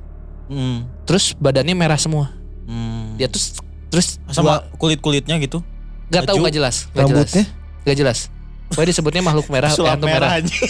[0.47, 0.87] Hmm.
[1.05, 2.31] Terus badannya merah semua.
[2.65, 3.15] Hmm.
[3.17, 3.59] Dia tuh s-
[3.89, 5.61] terus sama kulit-kulitnya gitu.
[6.09, 7.31] nggak tahu nggak jelas, nggak jelas,
[7.83, 8.19] nggak jelas.
[8.73, 10.35] Pokoknya disebutnya makhluk merah, Sulap hantu merah.
[10.35, 10.65] anjing.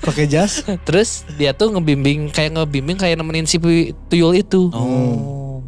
[0.00, 0.64] pakai jas.
[0.82, 4.72] Terus dia tuh ngebimbing kayak ngebimbing kayak nemenin si pi- tuyul itu.
[4.72, 5.60] Oh.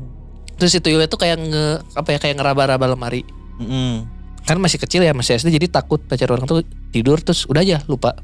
[0.56, 3.22] Terus si tuyul itu kayak nge apa ya kayak ngeraba-raba lemari.
[3.58, 4.08] Mm-mm.
[4.42, 7.84] Kan masih kecil ya masih SD jadi takut pacar orang tuh tidur terus udah aja
[7.84, 8.16] lupa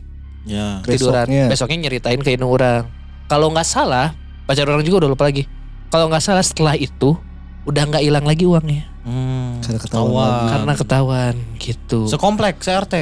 [0.45, 0.81] Ya.
[0.81, 1.25] tiduran.
[1.25, 1.45] Besoknya.
[1.49, 2.89] Besoknya nyeritain ke indung orang.
[3.27, 5.45] Kalau nggak salah pacar orang juga udah lupa lagi.
[5.89, 7.13] Kalau nggak salah setelah itu
[7.65, 9.61] udah nggak hilang lagi uangnya Hmm.
[9.61, 10.25] Karena ketahuan Ketahuan.
[10.25, 10.49] lagi.
[10.51, 12.01] karena ketahuan gitu.
[12.09, 12.95] Sekomplek CRT.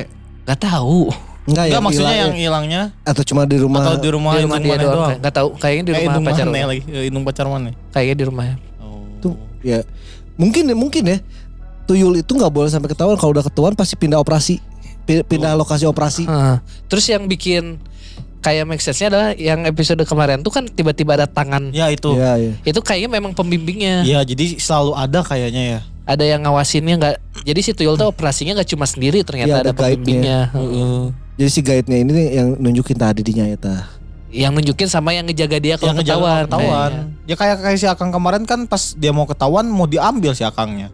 [0.42, 1.14] Nggak tahu.
[1.42, 3.82] Enggak ya Enggak maksudnya yang hilang- hilangnya atau cuma di rumah.
[3.82, 5.10] atau di rumah, di rumah dia mana doang.
[5.18, 5.48] Nggak tahu.
[5.56, 6.82] Kayaknya di Eh, rumah indung pacar mana lagi?
[6.84, 7.68] Eh, Indung pacar mana?
[7.90, 8.44] Kayaknya di rumah.
[8.78, 9.02] Oh.
[9.20, 9.78] Tuh, ya.
[10.34, 11.18] Mungkin mungkin ya.
[11.82, 13.14] Tuyul itu nggak boleh sampai ketahuan.
[13.16, 14.62] Kalau udah ketahuan pasti pindah operasi.
[15.02, 16.22] Pi- Pindah lokasi operasi.
[16.24, 16.56] Heeh.
[16.86, 17.82] Terus yang bikin
[18.38, 21.70] kayak make sense-nya adalah yang episode kemarin tuh kan tiba-tiba ada tangan.
[21.70, 22.10] Ya itu.
[22.12, 22.52] Iya, iya.
[22.62, 24.02] Itu kayaknya memang pembimbingnya.
[24.02, 25.80] Iya, jadi selalu ada kayaknya ya.
[26.04, 27.14] Ada yang ngawasinnya nggak.
[27.42, 30.38] Jadi si tuyul tuh operasinya nggak cuma sendiri ternyata Iya, ada, ada pembimbingnya.
[30.50, 31.00] Heeh.
[31.34, 33.82] Jadi si guide-nya ini nih yang nunjukin tadi dinya ya tah.
[34.28, 36.42] Yang nunjukin sama yang ngejaga dia kalau yang ketahuan.
[36.44, 36.92] ketahuan.
[36.92, 37.24] kayaknya.
[37.24, 40.90] Ya kayak kayak si Akang kemarin kan pas dia mau ketahuan mau diambil si Akangnya.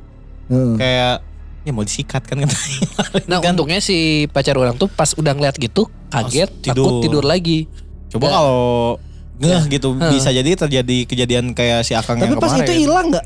[0.47, 0.75] Heeh.
[0.75, 1.15] Kayak
[1.61, 2.81] ya mau disikat kan katanya.
[3.31, 3.53] Nah Kan.
[3.55, 7.03] untungnya si pacar orang tuh pas udah ngeliat gitu kaget Langsung takut tidur.
[7.03, 7.65] tidur lagi.
[8.09, 8.33] Coba Ya.
[8.35, 8.61] kalau
[9.39, 10.11] ngeh gitu Heeh.
[10.11, 12.65] bisa jadi terjadi kejadian kayak si Akang Tapi yang pas kemarin.
[12.65, 13.25] itu hilang nggak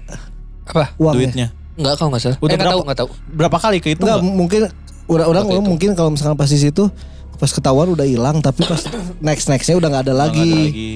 [0.69, 0.85] Apa?
[0.97, 1.17] uangnya?
[1.17, 1.49] duitnya.
[1.73, 2.39] Enggak kalau nggak salah.
[2.39, 2.87] Udah eh, nggak tahu berapa?
[2.87, 3.09] nggak tahu.
[3.33, 4.35] Berapa kali ke itu Enggak, nggak?
[4.35, 4.61] mungkin
[5.07, 6.85] orang-orang mungkin kalau misalkan pas di situ
[7.37, 8.79] pas ketahuan udah hilang tapi pas
[9.19, 10.41] next nextnya udah nggak ada lagi.
[10.43, 10.91] ada lagi.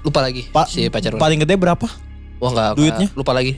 [0.00, 1.16] Lupa lagi Pa- si pacar.
[1.16, 1.86] Paling gede berapa?
[2.38, 3.08] Wah enggak, duitnya?
[3.08, 3.52] enggak, lupa lagi.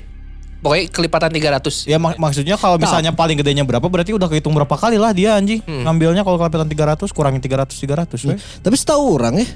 [0.62, 1.90] Pokoknya kelipatan 300.
[1.90, 5.34] Ya mak- maksudnya kalau misalnya paling gedenya berapa berarti udah kehitung berapa kali lah dia
[5.34, 5.58] anjing.
[5.60, 5.82] Hmm.
[5.82, 8.34] Ngambilnya kalau kelihatan 300 kurangin 300 300 we.
[8.38, 9.46] Tapi setahu orang ya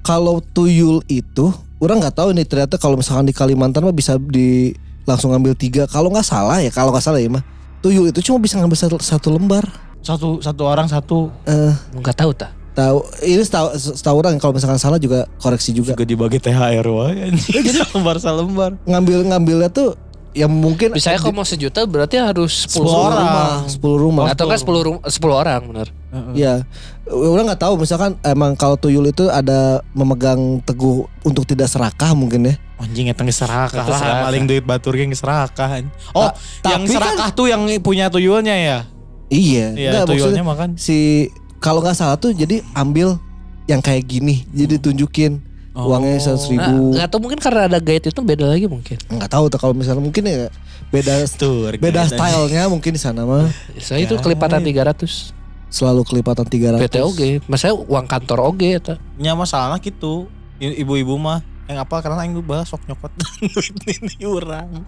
[0.00, 4.72] kalau tuyul itu orang nggak tahu nih ternyata kalau misalkan di Kalimantan mah bisa di
[5.04, 5.84] langsung ngambil tiga.
[5.86, 7.44] Kalau nggak salah ya kalau nggak salah ya mah
[7.80, 9.64] tuyul itu cuma bisa ngambil satu, satu lembar.
[10.00, 12.52] Satu satu orang satu Eh Enggak tahu tah.
[12.72, 15.94] tahu ini setahu, setahu orang kalau misalkan salah juga koreksi juga.
[15.94, 17.64] juga dibagi THR wae anjing.
[17.70, 18.70] Selembar selembar.
[18.82, 19.94] Ngambil ngambilnya tuh
[20.34, 23.22] yang mungkin Misalnya kalau mau sejuta berarti harus 10, 10 10 orang.
[23.22, 24.24] rumah, 10 rumah.
[24.26, 25.88] Atau kan 10 rum- 10 orang benar.
[26.32, 26.62] Ya,
[27.06, 32.44] orang nggak tahu misalkan emang kalau tuyul itu ada memegang teguh untuk tidak serakah mungkin
[32.44, 32.54] ya.
[32.76, 34.02] Anjing eta geus serakah serakah.
[34.02, 35.82] lah paling duit batur ge geus serakah.
[36.12, 38.78] Oh, Ta- yang tapi kan- serakah tuh yang punya tuyulnya ya.
[39.26, 40.68] Iya, Iya, nggak, tuyulnya maksudnya makan.
[40.76, 41.26] si
[41.58, 43.18] kalau nggak salah tuh jadi ambil
[43.64, 45.40] yang kayak gini, jadi tunjukin
[45.72, 45.90] Oh.
[45.90, 46.94] uangnya seratus Nah, ribu.
[46.94, 48.94] enggak tahu mungkin karena ada guide itu beda lagi mungkin.
[49.08, 50.46] Nggak tahu tuh kalau misalnya mungkin ya
[50.86, 54.86] beda Tuh, beda stylenya mungkin di sana mah Saya itu Ya, kelipatan iya.
[54.86, 55.34] 300.
[55.74, 56.78] Selalu kelipatan 300.
[56.78, 57.30] PT oge.
[57.50, 58.94] Maksudnya uang kantor oge eta.
[59.18, 60.30] Nya masalahnya gitu.
[60.62, 64.86] Ibu-ibu mah yang apa karena aing lupa sok nyokot duit ini urang.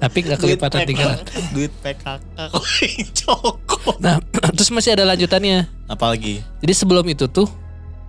[0.00, 1.52] Tapi enggak kelipatan 300.
[1.52, 3.96] Duit PKK kok yang cokot.
[4.00, 4.16] Nah,
[4.56, 5.68] terus masih ada lanjutannya.
[5.92, 6.40] Apalagi?
[6.64, 7.46] Jadi sebelum itu tuh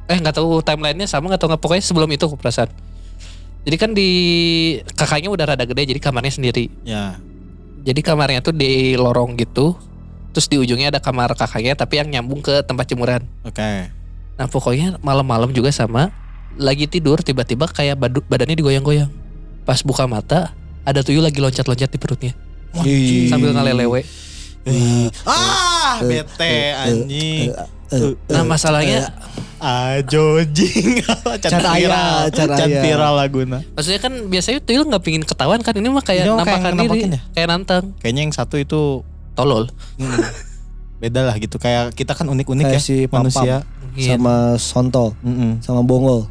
[0.06, 2.72] eh nggak tahu timelinenya sama nggak tahu nggak pokoknya sebelum itu aku perasaan.
[3.66, 4.10] Jadi kan di
[4.94, 6.70] kakaknya udah rada gede jadi kamarnya sendiri.
[6.86, 7.18] Ya.
[7.82, 9.74] Jadi kamarnya tuh di lorong gitu.
[10.36, 13.24] Terus di ujungnya ada kamar kakaknya tapi yang nyambung ke tempat jemuran.
[13.42, 13.88] Oke.
[14.36, 16.12] Nah pokoknya malam-malam juga sama
[16.54, 19.08] lagi tidur tiba-tiba kayak badu- badannya digoyang-goyang.
[19.64, 20.52] Pas buka mata
[20.84, 22.36] ada tuyul lagi loncat-loncat di perutnya
[22.78, 23.26] Ih.
[23.26, 24.04] sambil ngalelewe.
[24.66, 25.08] Ih.
[25.24, 27.48] Ah, Eh, bete eh, anjing.
[28.28, 29.08] Nah masalahnya
[29.56, 31.00] Ah jojing.
[31.42, 32.82] Can aya, can Can aya.
[32.84, 33.64] viral laguna.
[33.72, 36.92] Maksudnya kan biasanya tuyul nggak pingin ketahuan kan ini mah kayak Ini kayak nampakan nampakin
[37.08, 37.22] diri ya?
[37.32, 38.82] kayak nantang Kayaknya yang satu itu
[39.36, 39.68] tolol
[40.00, 40.24] hmm,
[41.04, 41.60] beda lah gitu.
[41.60, 43.68] Kayak kita kan unik-unik ya si manusia.
[43.96, 44.20] Iya.
[44.20, 45.64] sama sontol Mm-mm.
[45.64, 46.28] sama bongol.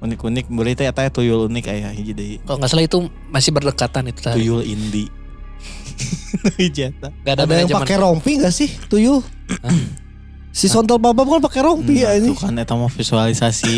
[0.00, 0.48] Unik-unik.
[0.48, 2.36] Boleh teh eta tuyul unik aya hiji deui.
[2.48, 5.04] kalau nggak salah itu masih berdekatan itu tadi Tuyul eta.
[7.22, 9.20] Gak ada, Ada yang pakai rompi gak sih tuyul?
[10.52, 12.28] Si sontol papam kan pakai rompi ya Nah, ini.
[12.28, 13.76] tuh kan eta mah visualisasi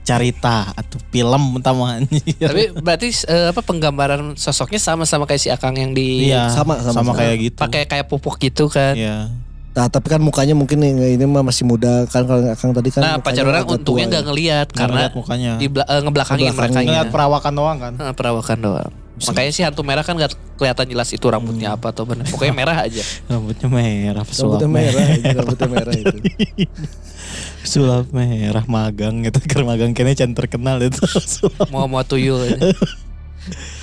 [0.00, 2.22] carita atau film utama anjir.
[2.40, 6.94] tapi berarti eh, apa penggambaran sosoknya sama-sama kayak si Akang yang di Iya, sama- sama,
[6.94, 7.12] sama- sama.
[7.16, 7.58] kayak gitu.
[7.58, 9.34] pakai kayak pupuk gitu kan Iya.
[9.70, 13.00] Nah, tapi kan mukanya mungkin ini, ini mah masih muda kan kalau Akang tadi kan.
[13.00, 14.28] nah pacar orang untungnya nggak ya.
[14.28, 15.52] ngelihat Karena lihat mukanya.
[15.56, 16.06] di eh, ngebelakangin
[16.48, 16.54] Ngebelakangin.
[16.54, 17.92] mereka Ngeliat perawakan doang kan.
[18.12, 18.92] perawakan doang
[19.28, 22.76] makanya si hantu merah kan nggak kelihatan jelas itu rambutnya apa atau benar pokoknya merah
[22.84, 25.34] aja Rambutnya merah, pesulap Rambutnya merah, merah.
[25.44, 26.16] rambutnya merah itu.
[27.62, 29.38] Pesulap merah magang gitu.
[29.50, 31.04] Karena magang kayaknya can terkenal itu.
[31.68, 32.56] Mau mau tuyul.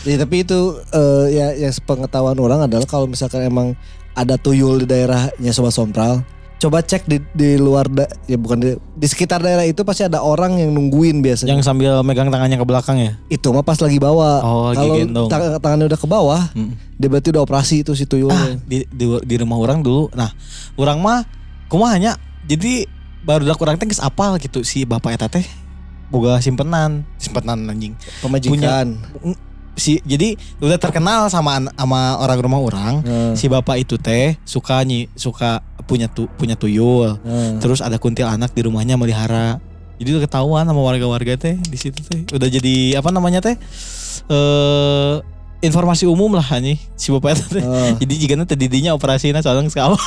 [0.05, 0.59] Ya, tapi itu
[0.93, 3.77] eh, ya yang sepengetahuan orang adalah kalau misalkan emang
[4.17, 6.25] ada tuyul di daerahnya Sobat Sompral,
[6.57, 10.19] coba cek di di luar da, ya bukan di, di sekitar daerah itu pasti ada
[10.19, 11.53] orang yang nungguin biasanya.
[11.53, 13.13] Yang sambil megang tangannya ke belakang ya.
[13.27, 14.41] itu mah pas lagi bawa.
[14.41, 14.95] Oh, kalau
[15.27, 16.73] tang- tangannya udah ke bawah, Hmm.
[16.93, 18.29] dia berarti udah operasi itu si tuyul.
[18.29, 20.09] Ah, di, di, di rumah orang dulu.
[20.11, 20.33] Nah,
[20.73, 21.19] orang mah
[21.67, 22.89] kumahanya jadi
[23.21, 25.43] baru dak orang teh geus apal gitu si bapak eta teh
[26.07, 27.93] boga simpenan, simpenan anjing.
[28.17, 28.97] Pemajikan.
[29.77, 32.93] Si jadi udah terkenal sama sama orang rumah orang.
[33.05, 37.15] Nah, Si bapak itu teh suka nyi, suka punya tu, punya tuyul.
[37.21, 37.61] nah.
[37.61, 39.61] Terus ada kuntilanak di rumahnya melihara.
[39.97, 42.25] Jadi udah ketahuan sama warga-warga teh di situ teh.
[42.33, 43.55] Udah jadi apa namanya teh?
[44.27, 45.15] Eh
[45.57, 47.63] informasi umum lah nih si bapak itu teh.
[47.65, 49.97] Ah, Jadi jika nanti didinya operasinya soalnya sekali.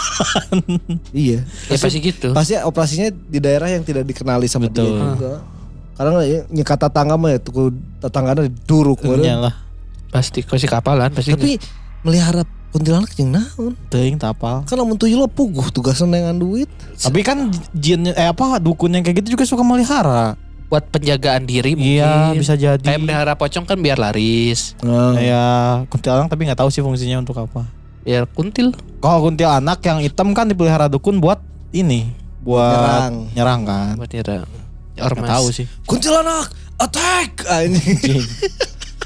[1.10, 1.42] iya.
[1.66, 4.94] ya pasti gitu Pasti operasinya di daerah yang tidak dikenali sama Betul.
[4.94, 5.32] dia juga.
[6.00, 7.38] Karena ya, nyekat tetangga mah ya
[8.00, 9.44] tetangganya duruk meureun.
[9.44, 9.52] lah.
[10.08, 11.60] pasti kau si kapalan pasti Tapi
[12.00, 13.76] melihara kuntilanak jeung naon?
[13.86, 14.64] Teuing tapal.
[14.64, 16.66] Kan lamun tuyul puguh tugasnya nengan duit.
[16.96, 20.40] Tapi kan jin eh apa dukun yang kayak gitu juga suka melihara.
[20.66, 22.78] buat penjagaan diri mungkin Iya, bisa jadi.
[22.78, 25.50] kayak melihara pocong kan biar laris Nah, Kayak
[25.90, 27.66] kuntilanak tapi nggak tahu sih fungsinya untuk apa.
[28.00, 33.14] biar kuntil Kalau kuntilanak yang hitam kan dipelihara dukun buat ini, buat Nyerang.
[33.34, 33.92] nyerang, kan.
[33.98, 34.46] buat nyerang
[35.02, 35.66] Ormas tahu sih.
[35.84, 37.96] kuntilanak attack anjing.
[37.96, 38.24] Anjing.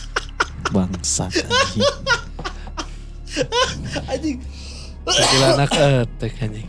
[0.74, 1.82] Bangsat anjing.
[4.08, 4.38] anjing.
[5.04, 6.68] kuntilanak attack anjing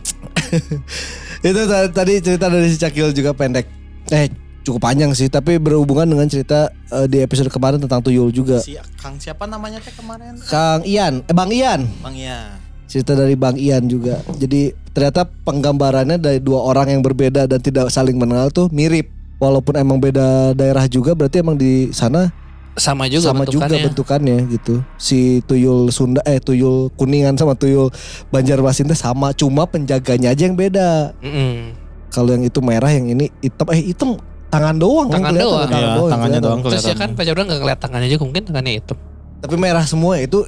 [1.46, 3.66] Itu ta- tadi cerita dari si Cakil juga pendek.
[4.08, 4.30] Eh
[4.62, 8.58] cukup panjang sih tapi berhubungan dengan cerita eh, di episode kemarin tentang tuyul juga.
[8.58, 10.34] Si Kang siapa namanya teh kemarin?
[10.42, 11.86] Kang Ian, eh Bang Ian.
[12.02, 12.50] Bang ya.
[12.86, 14.22] Cerita dari Bang Ian juga.
[14.38, 19.10] Jadi ternyata penggambarannya dari dua orang yang berbeda dan tidak saling mengenal tuh mirip.
[19.36, 22.32] Walaupun emang beda daerah juga berarti emang di sana
[22.72, 23.84] sama juga sama juga bentukannya.
[23.88, 24.74] bentukannya gitu.
[24.96, 27.88] Si tuyul Sunda eh tuyul Kuningan sama tuyul
[28.28, 31.12] Banjarmasin teh sama, cuma penjaganya aja yang beda.
[31.20, 31.72] Mm-mm.
[32.08, 35.64] Kalau yang itu merah, yang ini hitam eh hitam tangan doang yang Tangan kelihatan, doang.
[35.66, 36.44] tangan Iya, doang tangannya kelihatan.
[36.44, 37.00] doang terus ya kelihatan.
[37.02, 38.96] kan pacar orang nggak ngeliat tangannya juga mungkin tangannya hitam
[39.36, 40.38] Tapi merah semua itu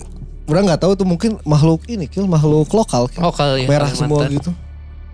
[0.46, 3.20] orang nggak tahu tuh mungkin makhluk ini kil makhluk lokal Kil.
[3.20, 4.48] lokal ya merah semua gitu.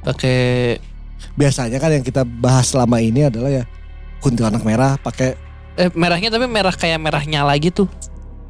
[0.00, 0.78] pakai
[1.32, 3.64] Biasanya kan yang kita bahas selama ini adalah ya
[4.18, 5.34] kuntilanak merah pakai
[5.74, 7.90] eh merahnya tapi merah kayak merah nyala gitu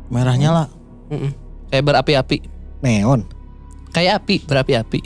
[0.06, 0.66] Merahnya lah.
[1.06, 1.32] Mm-mm.
[1.66, 2.38] kayak berapi-api
[2.80, 3.24] neon.
[3.90, 5.00] kayak api berapi-api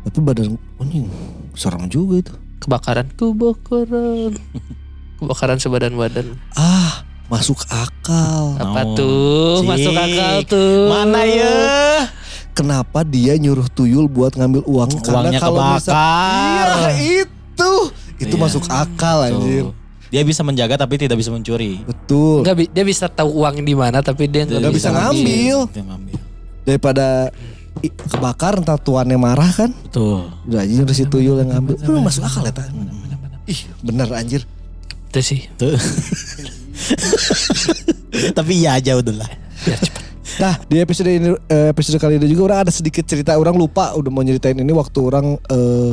[0.00, 1.06] Tapi badan anjing
[1.52, 2.32] serem juga itu.
[2.58, 4.32] kebakaran kebakaran
[5.18, 8.56] kebakaran sebadan badan Ah, masuk akal.
[8.56, 9.68] apa Oh, tuh cik.
[9.68, 11.56] masuk akal tuh Mana ya?
[12.52, 14.90] Kenapa dia nyuruh tuyul buat ngambil uang?
[15.00, 16.66] Uangnya kalau misal- kebakar.
[16.68, 16.90] Iya,
[17.24, 17.72] itu.
[18.18, 18.42] Itu Iya.
[18.42, 19.64] masuk akal anjir.
[19.64, 19.74] Tuh.
[20.10, 21.80] Dia bisa menjaga tapi tidak bisa mencuri.
[21.80, 22.42] Betul.
[22.42, 25.56] Nggak, bi- dia bisa tahu uang di mana tapi dia nggak Nggak bisa ngambil.
[25.68, 26.18] Dia ngambil.
[26.60, 27.06] Daripada
[27.80, 29.70] kebakar entar tuannya marah kan.
[29.70, 30.26] Betul.
[30.44, 31.78] Udah aja udah si tuyul yang ngambil.
[31.78, 32.66] Itu masuk akal ya, Ta.
[33.46, 34.42] Ih, bener anjir.
[35.10, 35.74] itu sih Tuh.
[38.32, 39.26] tapi iya aja udahlah.
[40.38, 43.96] Nah, di episode ini eh, episode kali ini juga orang ada sedikit cerita orang lupa
[43.98, 45.92] udah mau nyeritain ini waktu orang eh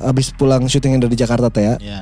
[0.00, 1.74] habis pulang syuting yang dari Jakarta teh ya.
[1.76, 2.00] Ya.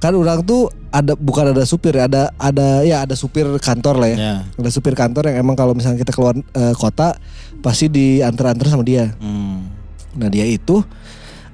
[0.00, 4.08] Kan orang tuh ada bukan ada supir ya, ada ada ya ada supir kantor lah
[4.12, 4.16] ya.
[4.18, 4.34] Ya.
[4.60, 7.16] Ada supir kantor yang emang kalau misalnya kita keluar eh, kota
[7.64, 9.16] pasti diantar-antar sama dia.
[9.20, 9.72] Hmm.
[10.16, 10.84] Nah, dia itu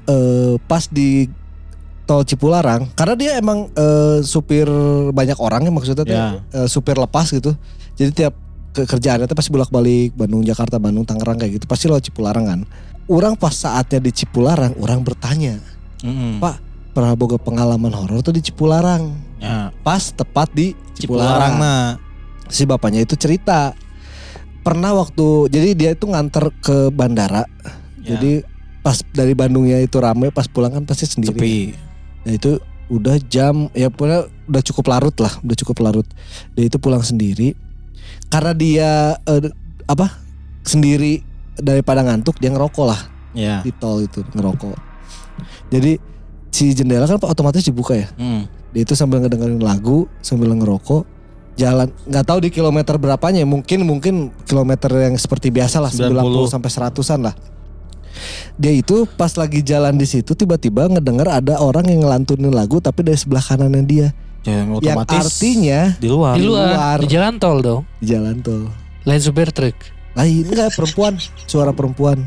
[0.07, 1.27] eh pas di
[2.07, 4.67] tol Cipularang karena dia emang eh, supir
[5.11, 6.39] banyak orang ya maksudnya teh, Ya.
[6.55, 7.55] eh, supir lepas gitu.
[7.99, 8.35] Jadi tiap
[8.77, 12.61] ke kerjaannya tuh pasti bolak-balik Bandung Jakarta Bandung Tangerang kayak gitu pasti lewat Cipularang kan.
[13.09, 15.63] orang pas saatnya di Cipularang, orang bertanya,
[16.03, 16.43] Mm-mm.
[16.43, 16.59] Pak,
[16.91, 19.15] pernah boga pengalaman horor tuh di Cipularang.
[19.39, 19.71] Ya.
[19.87, 21.55] Pas tepat di Cipularang Cipularang.
[21.57, 21.87] nah.
[22.51, 23.75] Si bapaknya itu cerita
[24.67, 27.47] pernah waktu jadi dia itu nganter ke bandara.
[28.03, 28.19] Ya.
[28.19, 28.43] Jadi
[28.83, 31.35] pas dari Bandungnya itu rame, pas pulang kan pasti sendiri.
[31.35, 31.59] Sepi.
[32.27, 36.07] Nah itu udah jam ya pokoknya udah cukup larut lah, udah cukup larut.
[36.55, 37.55] Dia itu pulang sendiri
[38.29, 38.91] karena dia
[39.23, 39.51] eh,
[39.87, 40.11] apa
[40.67, 41.23] sendiri
[41.57, 43.01] daripada ngantuk dia ngerokok lah
[43.37, 43.61] Ya.
[43.61, 44.73] di tol itu ngerokok.
[45.69, 46.01] Jadi
[46.49, 48.09] si jendela kan otomatis dibuka ya.
[48.17, 48.49] Mm.
[48.73, 51.05] Dia itu sambil ngedengerin lagu sambil ngerokok
[51.57, 56.17] jalan nggak tahu di kilometer berapanya mungkin mungkin kilometer yang seperti biasa lah 90.
[56.17, 57.35] 90 sampai 100-an lah.
[58.57, 63.05] Dia itu pas lagi jalan di situ tiba-tiba ngedenger ada orang yang ngelantunin lagu tapi
[63.05, 64.09] dari sebelah kanannya dia.
[64.47, 66.35] Ya, Yang otomatis artinya di luar.
[66.39, 66.99] Di luar, luar.
[67.03, 67.83] di jalan tol dong.
[67.99, 68.71] di jalan tol.
[69.03, 69.75] Lain supir truk.
[70.15, 71.19] Lain enggak perempuan,
[71.51, 72.23] suara perempuan.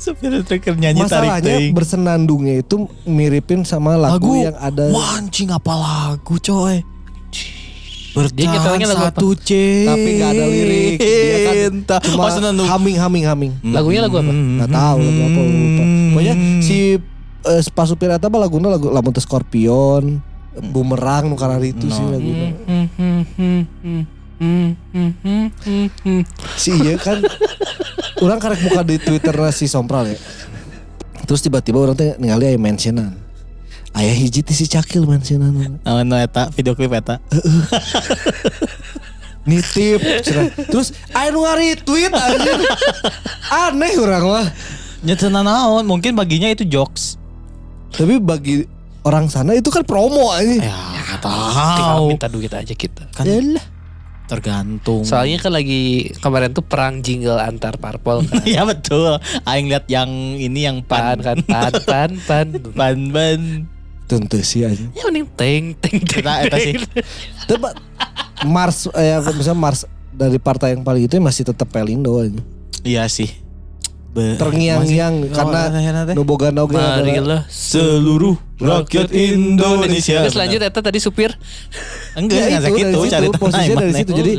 [0.00, 4.48] Supir truk nyanyi tarik Masalahnya bersenandungnya itu miripin sama lagu, Lagu.
[4.48, 6.80] yang ada Wah anjing apa lagu coy.
[8.36, 8.76] Dia apa?
[9.08, 9.96] satu cinta.
[9.96, 10.96] Tapi nggak ada lirik.
[11.00, 11.74] Dia kan
[12.12, 12.68] cuma oh, senandung.
[12.68, 13.52] humming humming humming.
[13.64, 14.32] Lagunya lagu apa?
[14.32, 15.82] Nggak tahu lagu apa lupa.
[16.12, 16.76] Pokoknya si
[17.48, 20.20] eh, pas supir mah laguna lagu lamun Scorpion,
[20.52, 22.12] Bumerang nu karena itu sih No.
[22.12, 22.48] laguna.
[24.42, 24.74] Hmm.
[26.58, 27.22] Si iya kan
[28.18, 30.18] orang karek buka di Twitter si Sompral ya.
[31.24, 33.16] Terus tiba-tiba orang teh ningali aya mentionan.
[33.92, 35.78] Ayah hiji ti si Cakil mentionan.
[35.84, 37.22] Nah, no eta video klip eta.
[39.48, 40.52] Nitip cenah.
[40.68, 41.46] Terus aya nu
[41.86, 42.60] tweet anjing.
[43.48, 44.46] Aneh orang mah.
[45.02, 47.18] Nyetena naon, mungkin baginya itu jokes.
[47.90, 48.70] Tapi bagi
[49.02, 50.60] orang sana itu kan promo anjing.
[50.60, 50.78] Ya,
[51.18, 52.06] Tinggal tahu.
[52.08, 53.06] minta duit aja kita.
[53.10, 53.64] Kan Yalah.
[54.24, 55.04] tergantung.
[55.04, 58.40] Soalnya kan lagi kemarin tuh perang jingle antar parpol kan.
[58.48, 59.18] Iya betul.
[59.44, 62.46] Aing lihat yang ini yang Pan pan kan pan pan pan.
[62.72, 63.40] pan ban.
[64.06, 64.88] Tentu sih anjing.
[64.92, 66.24] Ya mending teng teng teng.
[66.24, 66.74] Eta sih.
[67.48, 67.68] Tapi
[68.42, 72.40] Mars eh misalnya Mars dari partai yang paling itu masih tetap Pelindo anjing.
[72.82, 73.28] Iya sih.
[74.12, 76.14] Terngiang-ngiang karena eta teh.
[76.14, 80.20] nu boga oge adalah Marilah seluruh rakyat Indonesia.
[80.28, 81.32] Terus lanjut eta tadi supir.
[82.20, 84.12] Enggak, Ya, itu situ, cari posisinya dari situ.
[84.12, 84.32] Jadi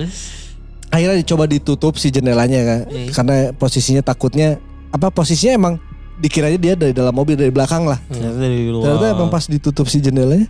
[0.93, 2.79] Oh, akhirnya dicoba ditutup si jendelanya kan.
[2.85, 3.09] Hmm.
[3.09, 4.61] Karena posisinya takutnya
[4.93, 5.73] apa posisinya emang
[6.21, 7.97] dikiranya dia dari dalam mobil dari belakang lah.
[8.13, 8.85] Ternyata dari luar.
[8.85, 10.45] Ternyata emang pas ditutup si jendelanya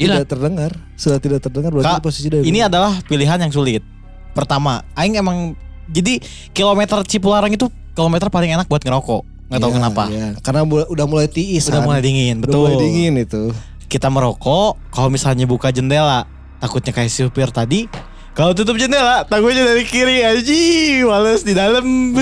[0.00, 0.24] Hilang.
[0.24, 0.72] tidak terdengar.
[0.96, 3.84] Sudah tidak terdengar berarti Kak, posisi dari Ini adalah pilihan yang sulit.
[4.32, 5.52] Pertama, aing emang
[5.92, 6.18] jadi
[6.50, 9.22] kilometer Cipularang itu kilometer paling enak buat ngerokok.
[9.46, 10.02] Nggak tahu Iya, kenapa.
[10.08, 10.26] iya.
[10.40, 11.84] Karena mulai- udah mulai tiis Udah kan.
[11.84, 12.60] mulai dingin, Udah betul.
[12.64, 13.42] mulai dingin itu.
[13.84, 16.24] Kita merokok, kalau misalnya buka jendela,
[16.56, 17.84] takutnya kayak supir tadi.
[18.32, 20.56] Kalau tutup jendela, takutnya dari kiri aja,
[21.04, 22.16] males di dalam.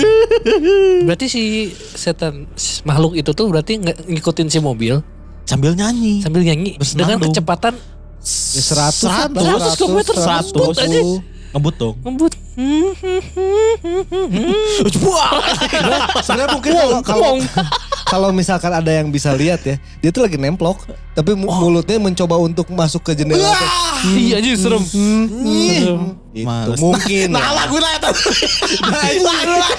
[1.07, 1.43] Berarti si
[1.95, 4.99] setan si makhluk itu tuh berarti ngikutin si mobil
[5.43, 6.19] Sambil nyanyi.
[6.19, 6.79] sambil nyanyi dengan
[7.15, 7.31] Bersenandung.
[7.31, 7.73] kecepatan
[8.21, 10.99] Ya, 100 kan, 100 kilometer, 100 ngebut aja.
[11.51, 11.95] Ngebut dong.
[12.03, 12.33] ngebut.
[16.23, 17.31] Sebenarnya mungkin kalau kalau
[18.07, 20.83] kalau misalkan ada yang bisa lihat ya, dia tuh lagi nemplok,
[21.15, 23.55] tapi mu- mulutnya mencoba untuk masuk ke jendela.
[24.11, 24.83] Iya aja serem.
[24.83, 25.95] Gitu.
[26.43, 26.79] Males.
[26.79, 27.31] Mungkin.
[27.31, 27.51] Nah, ya.
[27.63, 28.09] lagu lah eta.
[28.83, 29.71] Lagu lah.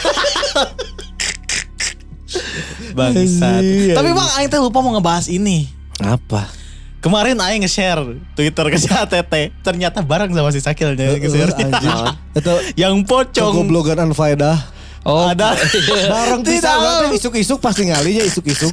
[2.96, 3.60] Bangsat.
[3.60, 5.68] Anjing, Tapi Bang Aing teh lupa mau ngebahas ini.
[6.00, 6.61] Apa?
[7.03, 7.98] Kemarin Aing nge-share
[8.32, 9.50] Twitter ke si ATT.
[9.59, 11.50] Ternyata bareng sama si Sakil nge-share.
[11.50, 11.98] anjing.
[12.32, 13.53] Itu Yang pocong.
[13.53, 14.57] kegoblogan unfaedah.
[15.03, 15.59] Oh, Ada.
[16.14, 18.70] Bareng bisa berarti isuk-isuk pasti ngalinya isuk-isuk.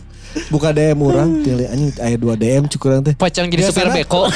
[0.53, 3.17] Buka DM orang, pilih anjing aya dua DM cukuran teh.
[3.17, 4.29] pocong jadi supir beko.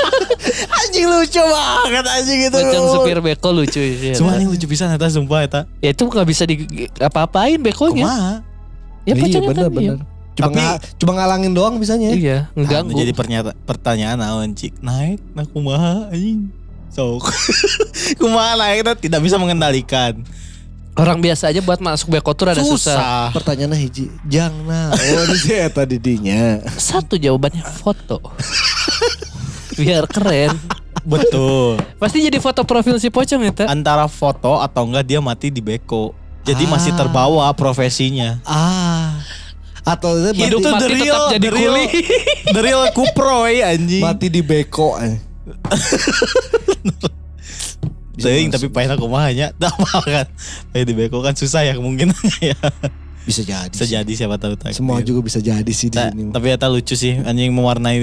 [0.80, 2.56] anjing lucu banget anjing itu.
[2.56, 4.16] pocong supir beko lucu sih.
[4.16, 5.60] Cuma anjing lucu bisa eta sumpah eta.
[5.84, 6.64] Ya itu nggak bisa di
[6.96, 8.08] apa-apain bekonya.
[8.08, 8.34] Kumaha?
[9.04, 9.98] Ya iya pocongnya bener kan, bener.
[10.40, 12.10] Cuma Tapi- nga- cuma ngalangin doang bisanya.
[12.10, 12.96] Iya, Nah, ngeganggu.
[12.96, 16.48] jadi pernyata, pertanyaan naon cik naik nah kumaha anjing.
[16.88, 17.22] Sok.
[18.18, 20.24] kumaha naik eta tidak bisa mengendalikan.
[20.92, 22.72] Orang biasa aja buat masuk beko tuh rada susah.
[22.74, 23.24] Susah.
[23.30, 24.90] Pertanyaannya hiji, jang nah.
[24.90, 26.58] Oh, ini sih eta didinya.
[26.74, 28.18] Satu jawabannya foto.
[29.76, 30.56] Biar keren.
[31.00, 31.80] Betul.
[31.96, 33.64] Pasti jadi foto profil si pocong itu.
[33.64, 36.12] Antara foto atau enggak dia mati di beko.
[36.40, 36.70] Jadi Ah.
[36.70, 38.40] masih terbawa profesinya.
[38.42, 39.20] Ah.
[39.82, 41.86] Atau itu Hidup mati, mati tetap jadi the real, kuli.
[42.54, 44.02] the real kuproy anjing.
[44.02, 45.00] mati di beko.
[45.00, 45.16] eh.
[48.20, 49.48] Teuing tapi paena kumaha nya.
[49.56, 50.26] Tak mahal kan.
[50.70, 52.58] Paena di beko kan susah ya kemungkinannya ya.
[53.20, 53.68] Bisa jadi.
[53.68, 53.92] Bisa sih.
[53.92, 54.74] jadi siapa tahu takdir.
[54.74, 56.32] Semua juga bisa jadi sih di Ta- sini.
[56.32, 58.00] tapi eta lucu sih anjing mewarnai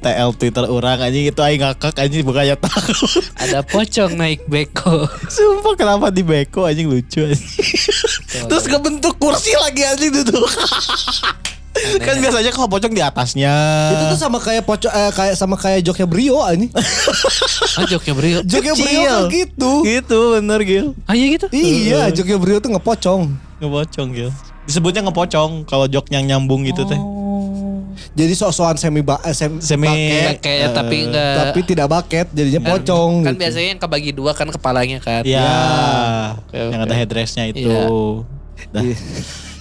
[0.00, 2.98] TL Twitter orang anjing itu aing ngakak anjing bukannya takut.
[3.42, 5.06] Ada pocong naik beko.
[5.26, 7.46] Sumpah kenapa di beko anjing lucu anjing.
[8.46, 10.44] Terus kebentuk kursi lagi anjing duduk.
[12.00, 13.52] kan biasanya kalau pocong di atasnya.
[13.92, 16.72] Itu tuh sama kayak pocok eh, kayak sama kayak joknya Brio anjing.
[17.76, 18.38] Ah joknya brio.
[18.42, 18.82] Joknya Kecil.
[18.82, 19.72] Brio kan gitu.
[19.84, 20.86] Gitu bener Gil.
[21.04, 21.46] Ah iya gitu.
[21.52, 23.28] Iya, joknya Brio tuh ngepocong.
[23.60, 24.32] Ngepocong Gil.
[24.66, 26.98] Disebutnya ngepocong kalau jok yang nyambung gitu teh.
[28.12, 31.34] Jadi sok-sokan semi ba eh, sem- Semi- baket, Kayak tapi enggak.
[31.38, 33.40] tapi tidak baket jadinya Kan- pocong Kan gitu.
[33.40, 35.20] biasanya yang kebagi dua kan kepalanya kan.
[35.22, 35.52] Iya.
[36.38, 36.86] Oke, Yang oke.
[36.86, 37.68] ada headdressnya itu.
[38.70, 38.82] Dah.
[38.82, 38.96] Iya.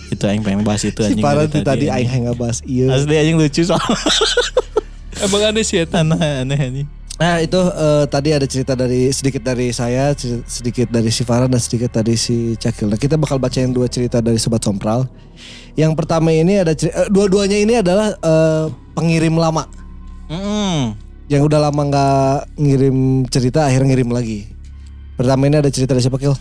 [0.05, 1.19] itu aing pengen bahas itu Si anjing.
[1.19, 2.07] Parah dari tuh tadi anjing.
[2.07, 2.87] aing nggak bahas iya.
[2.89, 3.81] Asli anjing lucu soal.
[5.17, 5.85] Emang aneh sih ya.
[5.91, 6.87] aneh aneh anjing.
[7.15, 10.11] Nah itu eh, tadi ada cerita dari sedikit dari saya,
[10.43, 12.91] sedikit dari si Farah dan sedikit dari si Cakil.
[12.91, 15.07] Nah kita bakal bacain dua cerita dari Sobat Sompral.
[15.79, 19.63] Yang pertama ini ada ceri- eh, dua-duanya ini adalah eh, pengirim lama
[20.25, 20.97] Mm.
[21.29, 24.49] yang udah lama nggak ngirim cerita akhirnya ngirim lagi.
[25.15, 26.33] Pertama ini ada cerita dari siapa Kil?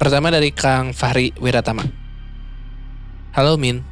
[0.00, 1.84] Pertama dari Kang Fahri Wiratama.
[3.36, 3.84] Halo Min.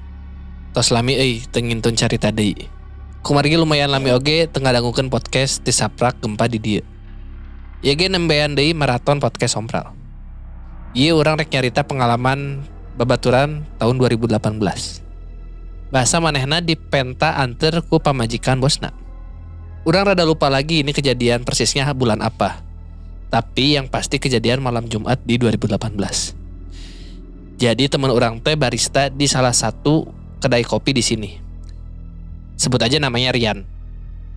[0.72, 2.56] Tos lami euy teu ngintun carita deui.
[3.22, 6.82] Kumargi lumayan lami oge tengah dangukeun podcast di saprak gempa di dieu.
[7.78, 9.94] Ieu ge nembean deui maraton podcast Sompral.
[10.90, 12.66] Ieu urang rek nyarita pengalaman
[12.98, 14.42] babaturan tahun 2018.
[15.94, 18.90] Bahasa manehna di penta anter ku pamajikan bosna.
[19.86, 22.58] Urang rada lupa lagi ini kejadian persisnya bulan apa.
[23.30, 25.78] Tapi yang pasti kejadian malam Jumat di 2018.
[27.54, 30.10] Jadi teman orang teh barista di salah satu
[30.42, 31.51] kedai kopi di sini.
[32.62, 33.66] Sebut aja namanya Rian.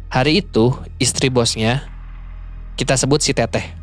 [0.10, 1.86] Hari itu istri bosnya
[2.74, 3.78] kita sebut si Teteh.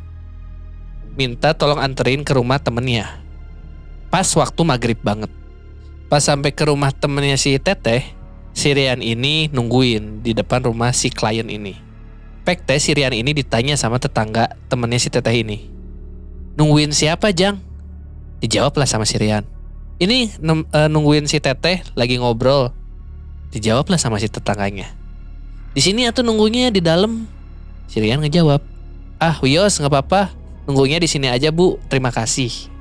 [1.15, 3.23] Minta tolong anterin ke rumah temennya.
[4.11, 5.31] Pas waktu maghrib banget.
[6.11, 8.03] Pas sampai ke rumah temennya si Teteh,
[8.51, 11.79] si Rian ini nungguin di depan rumah si klien ini.
[12.43, 15.71] Pek teh si Rian ini ditanya sama tetangga temennya si Teteh ini.
[16.59, 17.63] Nungguin siapa Jang?
[18.43, 19.47] Dijawab lah sama si Rian.
[20.03, 22.82] Ini eh, nungguin si Teteh lagi ngobrol.
[23.53, 24.89] Dijawab lah sama si tetangganya.
[25.77, 27.29] Di sini atau nunggunya di dalam?
[27.89, 28.65] Si Rian ngejawab.
[29.21, 30.33] Ah Wios nggak apa-apa.
[30.65, 31.77] Nunggunya di sini aja bu.
[31.93, 32.73] Terima kasih.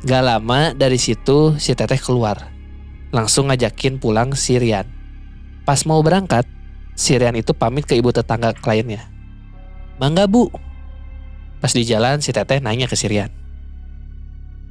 [0.00, 2.48] Gak lama dari situ si Teteh keluar.
[3.12, 4.88] Langsung ngajakin pulang si Rian.
[5.68, 6.48] Pas mau berangkat,
[6.96, 9.04] si Rian itu pamit ke ibu tetangga kliennya.
[10.00, 10.48] Mangga bu.
[11.60, 13.28] Pas di jalan si Teteh nanya ke si Rian.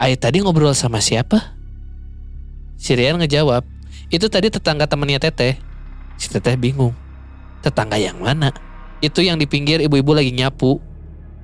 [0.01, 1.53] Ayo tadi ngobrol sama siapa?
[2.81, 3.61] Si Rian ngejawab,
[4.09, 5.57] itu tadi tetangga temennya Teteh.
[6.17, 6.93] Si Teteh bingung.
[7.61, 8.49] Tetangga yang mana?
[8.99, 10.81] Itu yang di pinggir ibu-ibu lagi nyapu.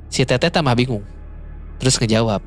[0.09, 1.05] Si Teteh tambah bingung.
[1.77, 2.41] Terus ngejawab,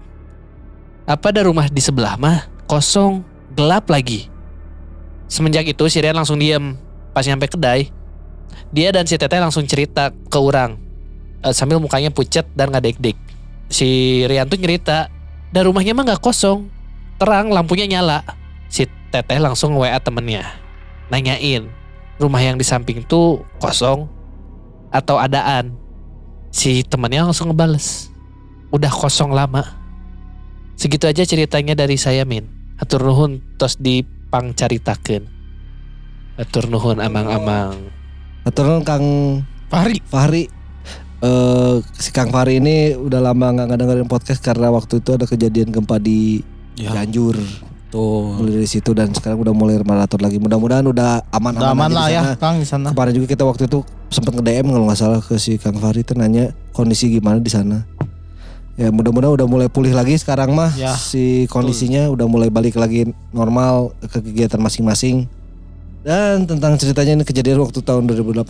[1.08, 2.48] apa ada rumah di sebelah mah?
[2.68, 3.24] Kosong,
[3.56, 4.28] gelap lagi.
[5.28, 6.76] Semenjak itu si Rian langsung diem.
[7.12, 7.88] Pas nyampe kedai,
[8.72, 10.76] dia dan si Teteh langsung cerita ke orang.
[11.44, 13.16] Eh, sambil mukanya pucet dan ngadek-dek.
[13.68, 15.08] Si Rian tuh nyerita,
[15.52, 16.68] dan rumahnya mah nggak kosong.
[17.16, 18.24] Terang, lampunya nyala.
[19.08, 20.44] Teteh langsung WA temennya.
[21.08, 21.68] Nanyain,
[22.20, 24.08] rumah yang di samping tuh kosong
[24.92, 25.72] atau adaan.
[26.52, 28.12] Si temennya langsung ngebales.
[28.68, 29.64] Udah kosong lama.
[30.76, 32.44] Segitu aja ceritanya dari saya Min.
[32.78, 35.24] Atur nuhun tos dipangcaritakeun.
[36.38, 37.90] Atur nuhun amang-amang.
[38.44, 39.06] Atau Kang
[39.72, 39.98] Fahri.
[40.04, 40.44] Fahri
[41.18, 45.74] eh si Kang Fahri ini udah lama nggak dengerin podcast karena waktu itu ada kejadian
[45.74, 46.46] gempa di
[46.78, 46.94] Ya.
[46.94, 47.34] Cianjur.
[47.88, 48.36] Tuh.
[48.36, 50.36] Mulai dari situ dan sekarang udah mulai maraton lagi.
[50.36, 52.22] Mudah-mudahan udah aman-aman Udah aman lah ya.
[52.36, 52.92] Kang di sana.
[52.92, 53.80] Kemarin juga kita waktu itu
[54.12, 57.48] sempat nge DM kalau nggak salah ke si Kang Fahri itu nanya kondisi gimana di
[57.48, 57.88] sana.
[58.78, 63.10] Ya mudah-mudahan udah mulai pulih lagi sekarang mah Ya, si kondisinya udah mulai balik lagi
[63.34, 65.26] normal ke kegiatan masing-masing.
[66.06, 68.46] Dan tentang ceritanya ini kejadian waktu tahun 2018.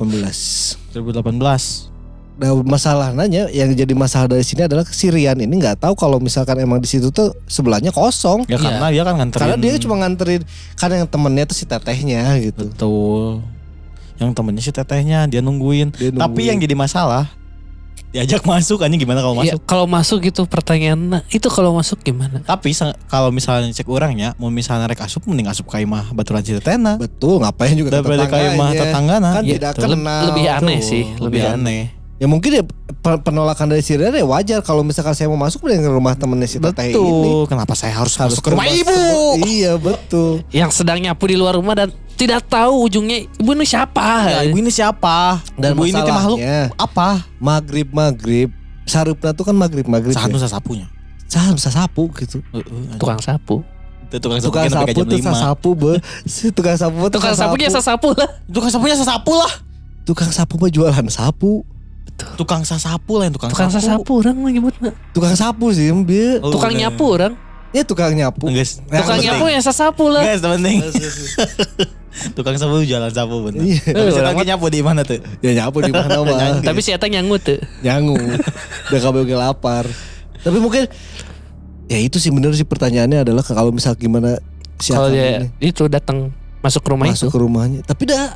[0.93, 1.98] 2018.
[2.39, 6.17] Nah masalah nanya yang jadi masalah dari sini adalah si Rian ini nggak tahu kalau
[6.19, 8.47] misalkan emang di situ tuh sebelahnya kosong.
[8.47, 8.63] Ya Iya.
[8.63, 9.43] karena dia kan nganterin.
[9.43, 10.43] Karena dia cuma nganterin
[10.75, 12.71] karena yang temennya tuh si tetehnya gitu.
[12.71, 13.43] Betul.
[14.17, 15.91] Yang temennya si tetehnya dia nungguin.
[15.93, 16.47] Dia Tapi nungguin.
[16.47, 17.27] yang jadi masalah
[18.09, 19.61] diajak masuk anjing gimana kalau Iya, masuk?
[19.67, 20.97] kalau masuk gitu pertanyaan
[21.29, 22.41] itu kalau masuk gimana?
[22.41, 22.73] Tapi
[23.05, 26.97] kalau misalnya cek orangnya mau misalnya rek asup mending asup ka imah baturan citetena.
[26.97, 28.81] Betul ngapain juga Daripada ka imah tetangganya.
[28.81, 29.29] tetanggana.
[29.29, 29.83] Kan Ya, tidak tuh.
[29.85, 30.23] Kenal.
[30.25, 31.53] lebih aneh sih, Lebih lebih aneh.
[31.53, 31.98] aneh.
[32.19, 32.63] Ya mungkin ya
[32.99, 36.51] pe- penolakan dari si Rian ya wajar kalau misalkan saya mau masuk ke rumah temennya
[36.51, 36.99] si teteh ini.
[36.99, 37.47] Betul.
[37.47, 38.99] Kenapa saya harus, Harus masuk ke rumah ibu?
[39.47, 40.43] Iya betul.
[40.51, 44.27] Yang sedang nyapu di luar rumah dan tidak tahu ujungnya ibu ini siapa?
[44.27, 45.39] Ya, ibu ini siapa?
[45.55, 46.39] Dan ibu ini makhluk
[46.75, 47.23] apa?
[47.39, 48.51] maghrib maghrib
[48.83, 50.51] sarupna tuh kan maghrib maghrib Satu ya.
[50.51, 50.91] sasapunya.
[51.31, 52.43] Sahan bisa sapu gitu.
[52.51, 52.99] Heeh.
[52.99, 53.63] Tukang sapu.
[54.09, 55.93] Itu tukang sapu Tukang sapu tuh sasapu be.
[56.27, 58.29] Si tukang sapu mah Tukang sapunya sasapu lah.
[58.51, 59.53] Tukang sapunya sesapu lah.
[60.03, 61.63] Tukang sapu mah jualan sapu.
[62.19, 64.91] Tukang sasapu lah yang tukang, Tukang sasapu orang mah nyebutnya.
[65.15, 66.43] Tukang sapu sih dia.
[66.43, 66.81] Oh, Tukang udah.
[66.87, 67.33] nyapu orang.
[67.69, 68.49] Ya tukang nyapu.
[68.49, 70.25] Guys, Tukang nyapu ya sasapu lah.
[70.25, 70.79] Guys, penting.
[72.37, 73.63] tukang sapu jualan sapu bener.
[73.63, 73.79] Iya.
[73.85, 75.19] Tapi Eh, saya orang lagi nyapu di mana tuh?
[75.39, 76.59] Ya nyapu di mana mah.
[76.59, 77.59] Tapi si Eta nyangut tuh.
[77.85, 78.19] Nyangu.
[78.91, 79.85] Udah kabel lapar.
[80.39, 80.91] Tapi mungkin
[81.87, 84.39] ya itu sih bener sih pertanyaannya adalah kalau misal gimana
[84.79, 87.35] si Kalau dia ini itu datang masuk ke rumah masuk itu.
[87.35, 87.81] ke rumahnya.
[87.87, 88.35] Tapi dah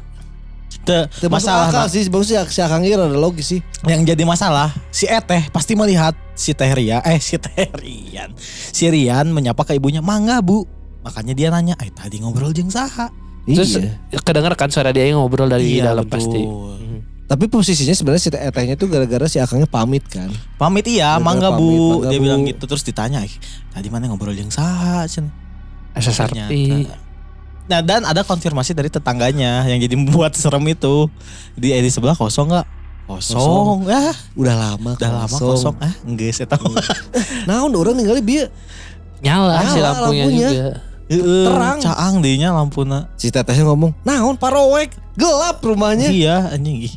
[0.78, 3.60] Te- Masuk masalah akal sih bagus sih si Akang ini ada logis sih.
[3.84, 8.32] yang jadi masalah si Eteh pasti melihat si Teh Ria eh si Teh Rian
[8.68, 10.64] si Rian menyapa ke ibunya mangga bu
[11.00, 13.12] makanya dia nanya eh tadi ngobrol jeng saha
[13.42, 13.98] Terus iya.
[14.18, 16.14] kedengar kan suara dia yang ngobrol dari Iya, dalam betul.
[16.14, 16.40] pasti.
[16.40, 16.98] Hmm.
[17.26, 20.30] Tapi posisinya sebenarnya si Etehnya tuh gara-gara si Akangnya pamit kan.
[20.54, 21.66] pamit iya Bener, mangga pamit, bu
[21.98, 22.22] mangga, dia Bu.
[22.22, 23.34] bilang gitu terus ditanya "Ih,
[23.68, 25.26] tadi mana ngobrol jeng saha Cen?"
[25.90, 26.38] Asa sarpi.
[26.38, 26.94] Ternyata.
[27.70, 31.06] Nah dan ada konfirmasi dari tetangganya yang jadi membuat serem itu
[31.54, 32.66] di di sebelah kosong nggak?
[33.02, 36.70] Kosong, ya Udah lama udah lama kosong ah enggak saya tahu.
[37.44, 38.46] Nah, orang ninggalin bieu.
[39.22, 40.48] Nyala, si Nyala lampunya, lampunya.
[40.50, 40.70] juga.
[41.12, 41.78] Heeh, Terang.
[41.82, 43.10] caang dehnya lampuna.
[43.20, 46.88] Si tetehnya ngomong, "Naon parowek, gelap rumahnya." Iya anjing.
[46.88, 46.94] ih.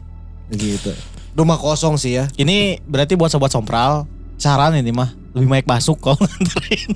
[0.54, 0.94] Gitu.
[1.36, 2.30] Rumah kosong sih ya.
[2.38, 4.08] Ini berarti buat sobat sompral
[4.40, 6.96] saran ini mah lebih baik masuk kalau nganterin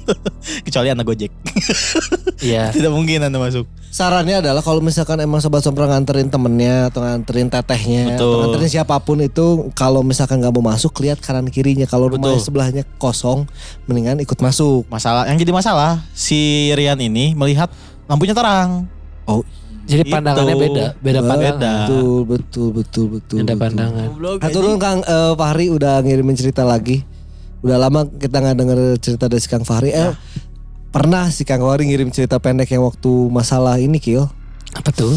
[0.64, 1.32] kecuali anak gojek
[2.40, 2.72] Iya.
[2.72, 7.52] tidak mungkin anda masuk Sarannya adalah kalau misalkan emang sobat sompral nganterin temennya atau nganterin
[7.52, 8.16] tetehnya Betul.
[8.16, 12.38] atau nganterin siapa pun itu kalau misalkan nggak mau masuk lihat kanan kirinya kalau rumah
[12.40, 13.44] sebelahnya kosong
[13.90, 14.88] mendingan ikut masuk.
[14.88, 17.68] masalah yang jadi masalah si Rian ini melihat
[18.08, 18.88] lampunya terang
[19.90, 20.14] Jadi Itu.
[20.14, 21.58] pandangannya beda, beda pandangan.
[21.58, 21.74] Beda.
[21.74, 23.38] Betul betul betul betul.
[23.42, 23.64] Beda betul.
[23.66, 24.08] pandangan.
[24.38, 27.02] Haturun Kang eh, Fahri udah ngirimin cerita lagi.
[27.60, 29.92] Udah lama kita nggak denger cerita dari si Kang Fahri.
[29.92, 30.14] Eh,
[30.96, 34.28] pernah si Kang Fahri ngirim cerita pendek yang waktu masalah ini Kil.
[34.76, 35.12] Apa tuh?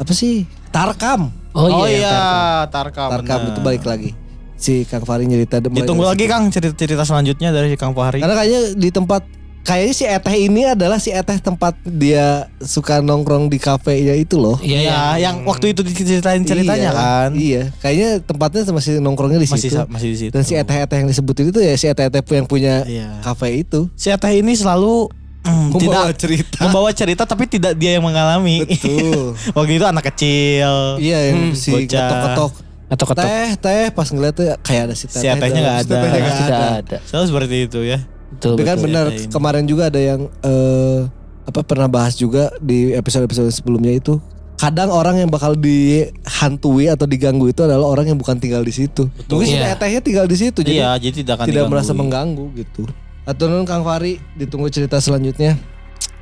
[0.00, 0.48] Apa sih?
[0.74, 1.30] Tarkam.
[1.54, 2.18] Oh, iya, iya
[2.66, 3.14] Tarkam.
[3.14, 4.10] Tarkam Tarkam itu balik lagi.
[4.58, 6.26] Si Kang Fahri nyerita mulai ditunggu lagi.
[6.26, 9.22] Kang cerita-cerita selanjutnya dari si Kang Fahri Karena kayaknya di tempat
[9.64, 14.36] kayaknya si Eteh ini adalah si Eteh tempat dia suka nongkrong di kafe ya itu
[14.36, 14.60] loh.
[14.60, 19.38] Iya, ya, yang, yang waktu itu diceritain ceritanya Iya, kan Iya, kayaknya tempatnya masih nongkrongnya
[19.38, 19.80] di masih situ.
[19.86, 23.18] masih di situ Dan si Eteh-Eteh yang disebutin itu ya si Eteh-Eteh yang punya Iya.
[23.20, 23.88] kafe itu.
[23.94, 25.08] si Eteh ini selalu
[25.42, 26.58] mm, Membawa tidak cerita.
[26.60, 29.32] membawa cerita tapi tidak dia yang mengalami Betul.
[29.56, 31.88] waktu itu anak kecil iya Hmm, yang si bocah.
[32.06, 32.52] ketok-ketok.
[32.86, 33.24] atau ketok.
[33.24, 35.32] Teh, teh pas ngeliatnya kayak ada si Si Teteh.
[35.32, 35.96] Etehnya dalam- nggak si ada.
[35.96, 36.68] Tidak ada.
[36.78, 36.96] ada.
[37.02, 37.98] selalu seperti itu ya
[38.34, 38.86] Betul, Tapi kan betul.
[38.90, 39.30] benar ini.
[39.30, 41.00] kemarin juga ada yang eh
[41.44, 44.18] apa pernah bahas juga di episode-episode sebelumnya itu.
[44.54, 49.10] Kadang orang yang bakal dihantui atau diganggu itu adalah orang yang bukan tinggal di situ.
[49.26, 49.74] Mungkin si Iya.
[49.74, 52.86] Etehnya tinggal di situ jadi iya jadi tidak akan tidak merasa mengganggu gitu.
[53.24, 55.58] Atau nun Kang Fari ditunggu cerita selanjutnya.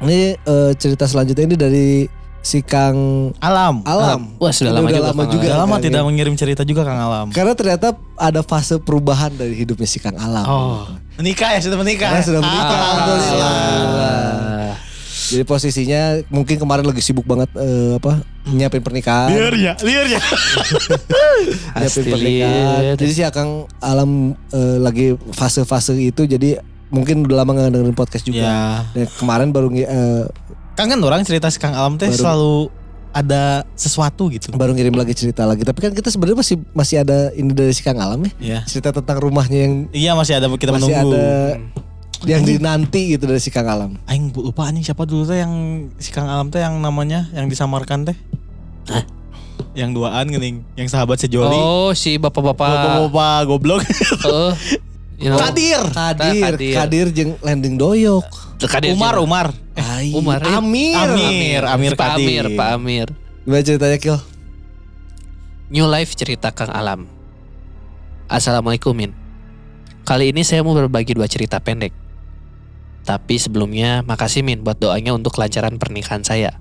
[0.03, 1.89] Ini eh, cerita selanjutnya ini dari
[2.43, 4.35] si Kang alam Alam.
[4.43, 5.47] Wah, sudah lama udah juga lama juga.
[5.47, 6.07] Udah lama Kang, tidak ya.
[6.11, 10.43] mengirim cerita juga Kang Alam Karena ternyata ada fase perubahan dari hidupnya si Kang Alam.
[10.43, 10.83] oh
[11.17, 13.53] menikah ya sudah menikah Karena sudah menikah, Ah, alhamdulillah.
[13.99, 14.73] Ah.
[15.33, 19.33] Jadi posisinya mungkin kemarin lagi sibuk banget eh, apa nyiapin pernikahan.
[19.33, 20.21] liar ya liar ya
[21.79, 22.83] nyiapin pernikahan.
[22.97, 26.61] Jadi si Akang Alam eh, lagi fase-fase itu jadi
[26.93, 28.45] mungkin udah lama gak dengerin podcast juga.
[28.45, 28.61] ya
[28.93, 30.25] Dan kemarin baru eh,
[30.73, 32.69] Kang kan orang cerita si Kang Alam teh selalu
[33.13, 35.63] ada sesuatu gitu baru ngirim lagi cerita lagi.
[35.63, 38.33] Tapi kan kita sebenarnya masih masih ada ini dari si Kang Alam ya.
[38.41, 41.61] ya Cerita tentang rumahnya yang iya masih ada kita masih menunggu ada
[42.23, 44.01] yang dinanti gitu dari si Kang Alam.
[44.07, 45.53] Aing lupa anjing siapa dulu teh yang
[45.97, 48.17] si Kang Alam teh yang namanya yang disamarkan teh
[48.89, 49.05] Hah?
[49.73, 53.09] yang duaan gening yang sahabat sejoli Oh, si bapak-bapak.
[53.09, 53.81] bapak-bapak goblok
[54.25, 54.53] Oh.
[55.19, 55.41] you know.
[55.41, 56.75] Kadir Kadir, Kadir.
[56.77, 58.25] Kadir jeung landing doyok.
[58.63, 59.25] Kadir Umar juga.
[59.27, 60.39] Umar Ai, Umar.
[60.45, 60.55] eh.
[60.55, 60.95] Amir.
[60.97, 63.09] Amir Amir Pak Amir, Kadir Pak Amir.
[63.43, 64.19] Gimana ceritanya Kil?
[65.73, 67.09] New Life cerita Kang Alam.
[68.31, 69.13] Assalamualaikum Min.
[70.07, 71.91] Kali ini saya mau berbagi dua cerita pendek.
[73.03, 76.55] Tapi sebelumnya makasih Min buat doanya untuk kelancaran pernikahan saya.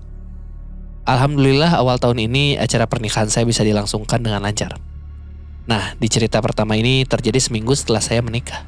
[1.05, 4.77] Alhamdulillah awal tahun ini acara pernikahan saya bisa dilangsungkan dengan lancar.
[5.71, 8.67] Nah, di cerita pertama ini terjadi seminggu setelah saya menikah.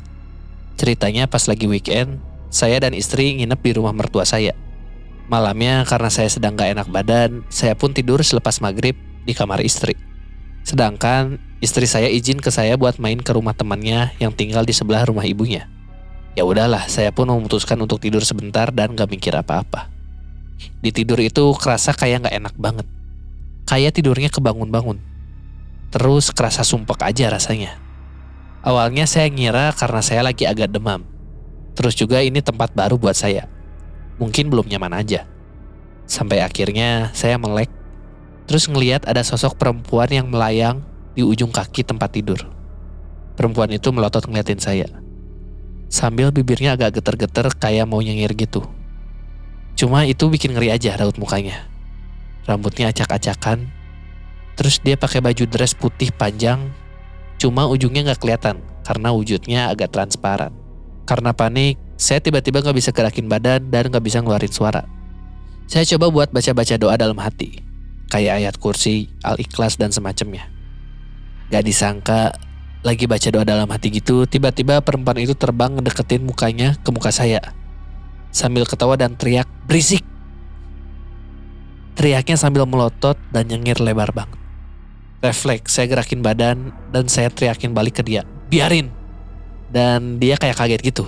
[0.80, 4.56] Ceritanya pas lagi weekend, saya dan istri nginep di rumah mertua saya.
[5.28, 8.96] Malamnya karena saya sedang gak enak badan, saya pun tidur selepas maghrib
[9.28, 10.00] di kamar istri.
[10.64, 15.04] Sedangkan istri saya izin ke saya buat main ke rumah temannya yang tinggal di sebelah
[15.04, 15.68] rumah ibunya.
[16.40, 19.92] Ya udahlah, saya pun memutuskan untuk tidur sebentar dan gak mikir apa-apa.
[20.80, 22.88] Di tidur itu kerasa kayak gak enak banget.
[23.68, 25.12] Kayak tidurnya kebangun-bangun.
[25.94, 27.78] Terus kerasa sumpek aja rasanya.
[28.66, 31.06] Awalnya saya ngira karena saya lagi agak demam.
[31.78, 33.46] Terus juga ini tempat baru buat saya.
[34.18, 35.30] Mungkin belum nyaman aja.
[36.10, 37.70] Sampai akhirnya saya melek,
[38.50, 40.82] terus ngeliat ada sosok perempuan yang melayang
[41.14, 42.42] di ujung kaki tempat tidur.
[43.38, 44.90] Perempuan itu melotot ngeliatin saya.
[45.94, 48.66] Sambil bibirnya agak geter-geter kayak mau nyengir gitu.
[49.78, 51.70] Cuma itu bikin ngeri aja raut mukanya.
[52.50, 53.83] Rambutnya acak-acakan.
[54.54, 56.70] Terus dia pakai baju dress putih panjang.
[57.42, 60.54] Cuma ujungnya nggak kelihatan karena wujudnya agak transparan.
[61.04, 64.84] Karena panik, saya tiba-tiba nggak bisa gerakin badan dan nggak bisa ngeluarin suara.
[65.66, 67.64] Saya coba buat baca-baca doa dalam hati.
[68.12, 70.46] Kayak ayat kursi, al-ikhlas dan semacamnya.
[71.50, 72.36] Gak disangka
[72.84, 77.40] lagi baca doa dalam hati gitu, tiba-tiba perempuan itu terbang ngedeketin mukanya ke muka saya.
[78.30, 80.04] Sambil ketawa dan teriak, berisik.
[81.96, 84.43] Teriaknya sambil melotot dan nyengir lebar banget.
[85.24, 88.28] Refleks, saya gerakin badan dan saya teriakin balik ke dia.
[88.52, 88.92] Biarin.
[89.72, 91.08] Dan dia kayak kaget gitu.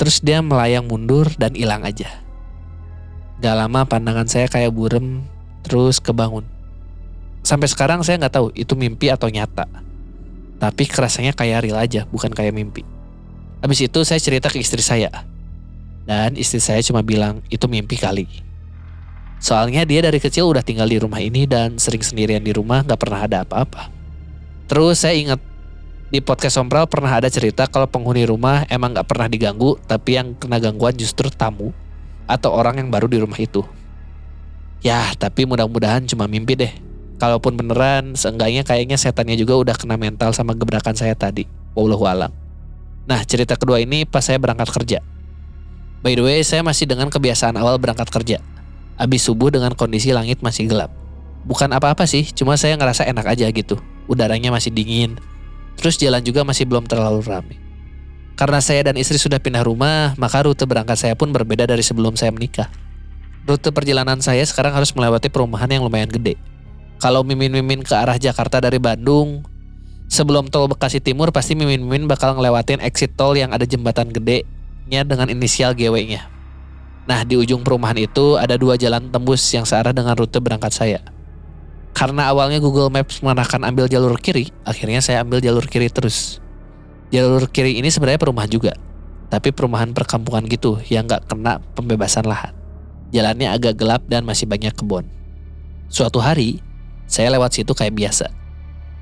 [0.00, 2.08] Terus dia melayang mundur dan hilang aja.
[3.44, 5.20] Gak lama pandangan saya kayak burem
[5.60, 6.48] terus kebangun.
[7.44, 9.68] Sampai sekarang saya nggak tahu itu mimpi atau nyata.
[10.56, 12.80] Tapi kerasanya kayak real aja, bukan kayak mimpi.
[13.60, 15.12] Habis itu saya cerita ke istri saya.
[16.08, 18.24] Dan istri saya cuma bilang itu mimpi kali.
[19.44, 22.96] Soalnya dia dari kecil udah tinggal di rumah ini dan sering sendirian di rumah gak
[22.96, 23.92] pernah ada apa-apa.
[24.64, 25.36] Terus saya ingat
[26.08, 30.32] di podcast Sompral pernah ada cerita kalau penghuni rumah emang gak pernah diganggu tapi yang
[30.40, 31.76] kena gangguan justru tamu
[32.24, 33.60] atau orang yang baru di rumah itu.
[34.80, 36.72] Ya tapi mudah-mudahan cuma mimpi deh.
[37.20, 41.44] Kalaupun beneran seenggaknya kayaknya setannya juga udah kena mental sama gebrakan saya tadi.
[41.76, 42.32] Wallahu alam.
[43.04, 45.04] Nah cerita kedua ini pas saya berangkat kerja.
[46.00, 48.53] By the way saya masih dengan kebiasaan awal berangkat kerja
[48.94, 50.94] Abis subuh dengan kondisi langit masih gelap.
[51.44, 53.76] Bukan apa-apa sih, cuma saya ngerasa enak aja gitu.
[54.08, 55.20] Udaranya masih dingin.
[55.76, 57.58] Terus jalan juga masih belum terlalu ramai.
[58.34, 62.18] Karena saya dan istri sudah pindah rumah, maka rute berangkat saya pun berbeda dari sebelum
[62.18, 62.66] saya menikah.
[63.46, 66.34] Rute perjalanan saya sekarang harus melewati perumahan yang lumayan gede.
[66.98, 69.46] Kalau mimin-mimin ke arah Jakarta dari Bandung,
[70.10, 75.30] sebelum tol Bekasi Timur pasti mimin-mimin bakal ngelewatin exit tol yang ada jembatan gedenya dengan
[75.30, 76.33] inisial GW-nya.
[77.04, 81.00] Nah di ujung perumahan itu ada dua jalan tembus yang searah dengan rute berangkat saya.
[81.94, 86.42] Karena awalnya Google Maps mengarahkan ambil jalur kiri, akhirnya saya ambil jalur kiri terus.
[87.14, 88.74] Jalur kiri ini sebenarnya perumahan juga,
[89.30, 92.50] tapi perumahan perkampungan gitu yang gak kena pembebasan lahan.
[93.14, 95.06] Jalannya agak gelap dan masih banyak kebun.
[95.86, 96.58] Suatu hari,
[97.06, 98.26] saya lewat situ kayak biasa.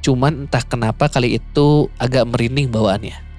[0.04, 3.31] Cuman entah kenapa kali itu agak merinding bawaannya.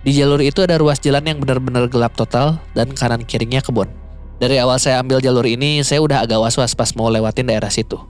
[0.00, 3.92] Di jalur itu ada ruas jalan yang benar-benar gelap total dan kanan kirinya kebun.
[4.40, 8.00] Dari awal saya ambil jalur ini, saya udah agak was-was pas mau lewatin daerah situ.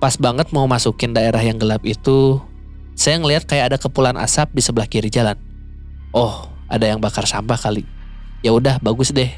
[0.00, 2.40] Pas banget mau masukin daerah yang gelap itu,
[2.96, 5.36] saya ngelihat kayak ada kepulan asap di sebelah kiri jalan.
[6.16, 7.84] Oh, ada yang bakar sampah kali.
[8.40, 9.28] Ya udah, bagus deh.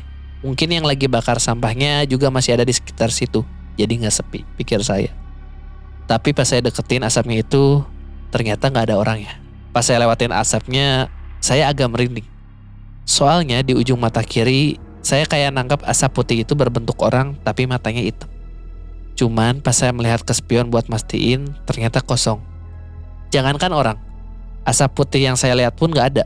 [0.46, 3.42] Mungkin yang lagi bakar sampahnya juga masih ada di sekitar situ.
[3.74, 5.10] Jadi nggak sepi, pikir saya.
[6.06, 7.82] Tapi pas saya deketin asapnya itu,
[8.30, 9.42] ternyata nggak ada orangnya.
[9.74, 11.10] Pas saya lewatin asapnya,
[11.40, 12.28] saya agak merinding.
[13.08, 18.04] Soalnya di ujung mata kiri, saya kayak nangkap asap putih itu berbentuk orang tapi matanya
[18.04, 18.28] hitam.
[19.16, 22.40] Cuman pas saya melihat ke spion buat mastiin, ternyata kosong.
[23.32, 23.98] Jangankan orang,
[24.68, 26.24] asap putih yang saya lihat pun gak ada.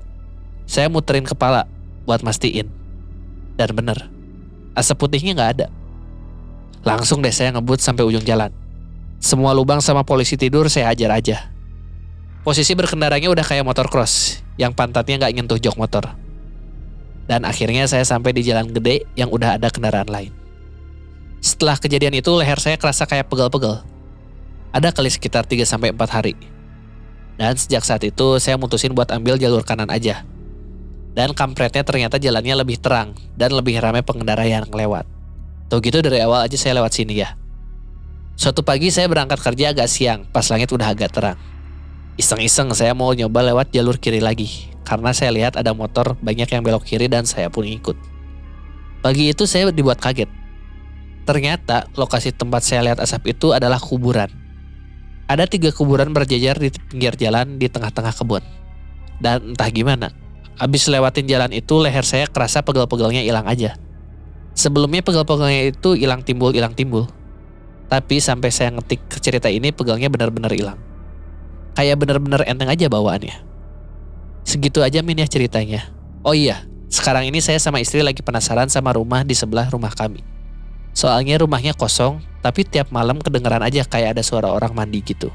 [0.66, 1.66] Saya muterin kepala
[2.04, 2.68] buat mastiin.
[3.54, 4.10] Dan bener,
[4.74, 5.66] asap putihnya gak ada.
[6.84, 8.52] Langsung deh saya ngebut sampai ujung jalan.
[9.22, 11.53] Semua lubang sama polisi tidur saya hajar aja.
[12.44, 16.12] Posisi berkendaranya udah kayak motor cross, yang pantatnya gak nyentuh jok motor.
[17.24, 20.28] Dan akhirnya saya sampai di jalan gede yang udah ada kendaraan lain.
[21.40, 23.80] Setelah kejadian itu leher saya kerasa kayak pegel-pegel.
[24.76, 26.36] Ada kali sekitar 3-4 hari.
[27.40, 30.28] Dan sejak saat itu saya mutusin buat ambil jalur kanan aja.
[31.16, 35.08] Dan kampretnya ternyata jalannya lebih terang dan lebih ramai pengendara yang lewat.
[35.72, 37.40] Tuh gitu dari awal aja saya lewat sini ya.
[38.36, 41.53] Suatu pagi saya berangkat kerja agak siang pas langit udah agak terang.
[42.14, 46.62] Iseng-iseng saya mau nyoba lewat jalur kiri lagi karena saya lihat ada motor banyak yang
[46.62, 47.98] belok kiri dan saya pun ikut.
[49.02, 50.44] Pagi itu saya dibuat kaget
[51.24, 54.28] Ternyata lokasi tempat saya lihat asap itu adalah kuburan.
[55.24, 58.44] Ada tiga kuburan berjajar di pinggir jalan di tengah-tengah kebun.
[59.24, 60.12] Dan entah gimana,
[60.60, 63.80] abis lewatin jalan itu leher saya kerasa pegel-pegelnya hilang aja.
[64.52, 67.08] Sebelumnya pegel-pegelnya itu hilang timbul hilang timbul.
[67.88, 70.76] Tapi sampai saya ngetik cerita ini pegelnya benar-benar hilang.
[71.74, 73.34] Kayak benar-benar enteng aja bawaannya.
[74.46, 75.90] Segitu aja min ya ceritanya.
[76.22, 80.22] Oh iya, sekarang ini saya sama istri lagi penasaran sama rumah di sebelah rumah kami.
[80.94, 85.34] Soalnya rumahnya kosong, tapi tiap malam kedengeran aja kayak ada suara orang mandi gitu.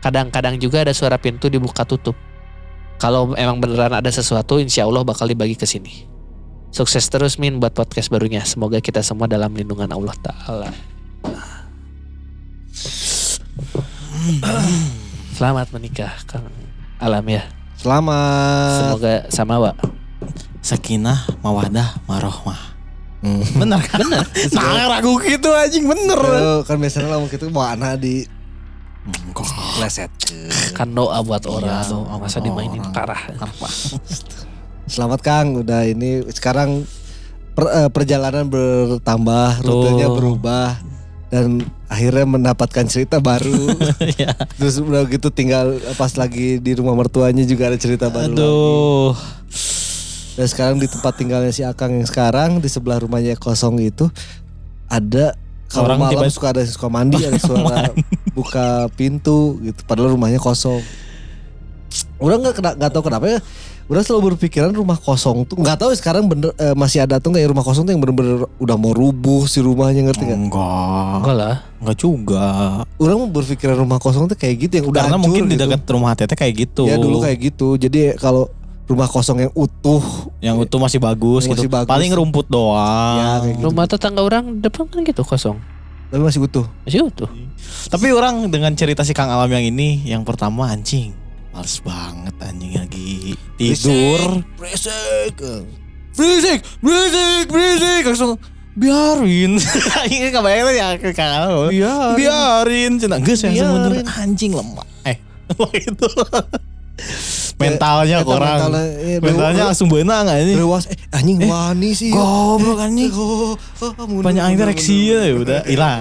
[0.00, 2.16] Kadang-kadang juga ada suara pintu dibuka tutup.
[2.96, 6.08] Kalau emang beneran ada sesuatu, insya Allah bakal dibagi ke sini.
[6.72, 8.40] Sukses terus Min buat podcast barunya.
[8.48, 10.72] Semoga kita semua dalam lindungan Allah Ta'ala.
[15.42, 16.46] Selamat menikah Kang
[17.02, 17.42] Alam ya.
[17.74, 18.78] Selamat.
[18.78, 19.74] Semoga sama Wak.
[20.62, 22.78] Sakinah, mawadah, marohmah.
[23.26, 23.42] Hmm.
[23.58, 24.06] Bener kan?
[24.06, 24.22] Bener.
[24.54, 26.14] nah, ragu gitu anjing bener.
[26.14, 28.22] Tuh, kan biasanya lah gitu mau anak di
[29.02, 29.50] Enggak.
[29.82, 30.14] pleset.
[30.78, 31.90] Kan doa buat orang.
[31.90, 32.94] doa Masa dimainin orang.
[32.94, 33.22] parah.
[34.86, 36.86] Selamat Kang, udah ini sekarang
[37.58, 39.90] per- eh, perjalanan bertambah, Tuh.
[39.90, 40.78] rutenya berubah
[41.34, 43.68] dan akhirnya mendapatkan cerita baru.
[44.16, 44.32] Ya.
[44.56, 48.32] Terus udah gitu tinggal pas lagi di rumah mertuanya juga ada cerita baru.
[48.32, 48.40] lagi.
[48.40, 49.12] Aduh.
[50.32, 54.08] Dan sekarang di tempat tinggalnya si Akang yang sekarang di sebelah rumahnya kosong itu
[54.86, 55.36] ada
[55.68, 57.88] kalau Orang malam tiba- suka ada suka mandi, ada suara
[58.36, 59.80] buka pintu gitu.
[59.84, 60.80] Padahal rumahnya kosong.
[62.16, 63.38] Udah nggak nggak tahu kenapa ya.
[63.86, 67.42] Udah selalu berpikiran rumah kosong tuh nggak tahu sekarang bener eh, masih ada tuh nggak
[67.42, 70.38] ya rumah kosong tuh yang bener-bener udah mau rubuh si rumahnya ngerti nggak?
[70.38, 71.16] Enggak.
[71.20, 71.56] Enggak lah.
[71.82, 72.46] Enggak juga.
[72.96, 75.62] Orang berpikiran rumah kosong tuh kayak gitu yang udah Karena hancur mungkin di gitu.
[75.66, 76.82] dekat rumah Tete kayak gitu.
[76.86, 77.74] Ya dulu kayak gitu.
[77.76, 78.48] Jadi kalau
[78.82, 80.02] rumah kosong yang utuh
[80.42, 81.72] yang utuh masih bagus Masih gitu.
[81.72, 81.88] bagus.
[81.88, 83.16] Paling rumput doang.
[83.18, 83.64] Ya, kayak gitu.
[83.70, 85.58] Rumah tetangga orang depan kan gitu kosong.
[86.12, 86.66] tapi masih utuh.
[86.84, 87.24] Masih utuh.
[87.88, 91.16] Tapi orang dengan cerita si Kang Alam yang ini, yang pertama anjing.
[91.52, 94.40] Males banget anjing lagi tidur.
[94.56, 95.36] Berisik.
[96.12, 98.02] Berisik, berisik, berisik.
[98.08, 98.32] Langsung
[98.72, 99.60] biarin.
[100.08, 101.68] Ini kebayang ya Alam.
[101.68, 102.16] Biarin.
[102.16, 102.92] Biarin.
[102.96, 103.92] Cina enggak saya langsung mundur.
[104.16, 104.86] Anjing lemah.
[105.04, 105.16] Eh,
[105.84, 106.08] itu.
[107.60, 108.58] Mentalnya Eta kurang.
[108.58, 110.52] mentalnya, iya, Mentalnya dewa- langsung benang ini.
[110.56, 112.10] Rewas eh anjing wani sih.
[112.10, 113.12] Goblok anjing.
[113.12, 116.00] Oh, oh, mundur, Banyak interaksi mundur, ya udah hilang.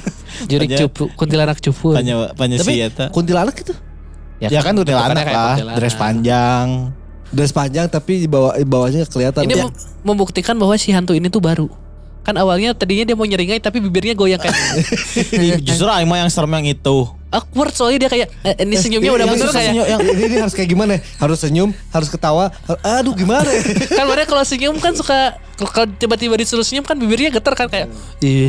[0.50, 1.92] Jurik Tanya- cupu, kuntilanak cupu.
[1.92, 2.72] Tanya tanya Tapi
[3.12, 3.76] kuntilanak itu
[4.42, 5.76] Ya kan udah bentukannya anak lah, kuntilanak.
[5.76, 6.66] dress panjang.
[7.30, 9.44] dress panjang tapi di bawah di bawahnya kelihatan.
[9.44, 11.68] Ini Ya, mem- membuktikan bahwa si hantu ini tuh baru.
[12.20, 14.52] Kan awalnya tadinya dia mau nyeringai tapi bibirnya goyang kayak
[15.36, 16.98] Ih, Justru Aing mah yang serem yang itu.
[17.30, 20.52] Awkward soalnya dia kayak eh, ini senyumnya udah Ini- bener kayak ini, ini, ini harus
[20.52, 20.90] kayak gimana?
[20.94, 21.00] ya?
[21.16, 22.50] Harus senyum, harus ketawa.
[22.66, 23.46] har- Aduh gimana?
[23.46, 23.62] ya?
[23.98, 27.86] kan mereka kalau senyum kan suka kalau- tiba-tiba disuruh senyum kan bibirnya getar kan kayak
[28.18, 28.46] iya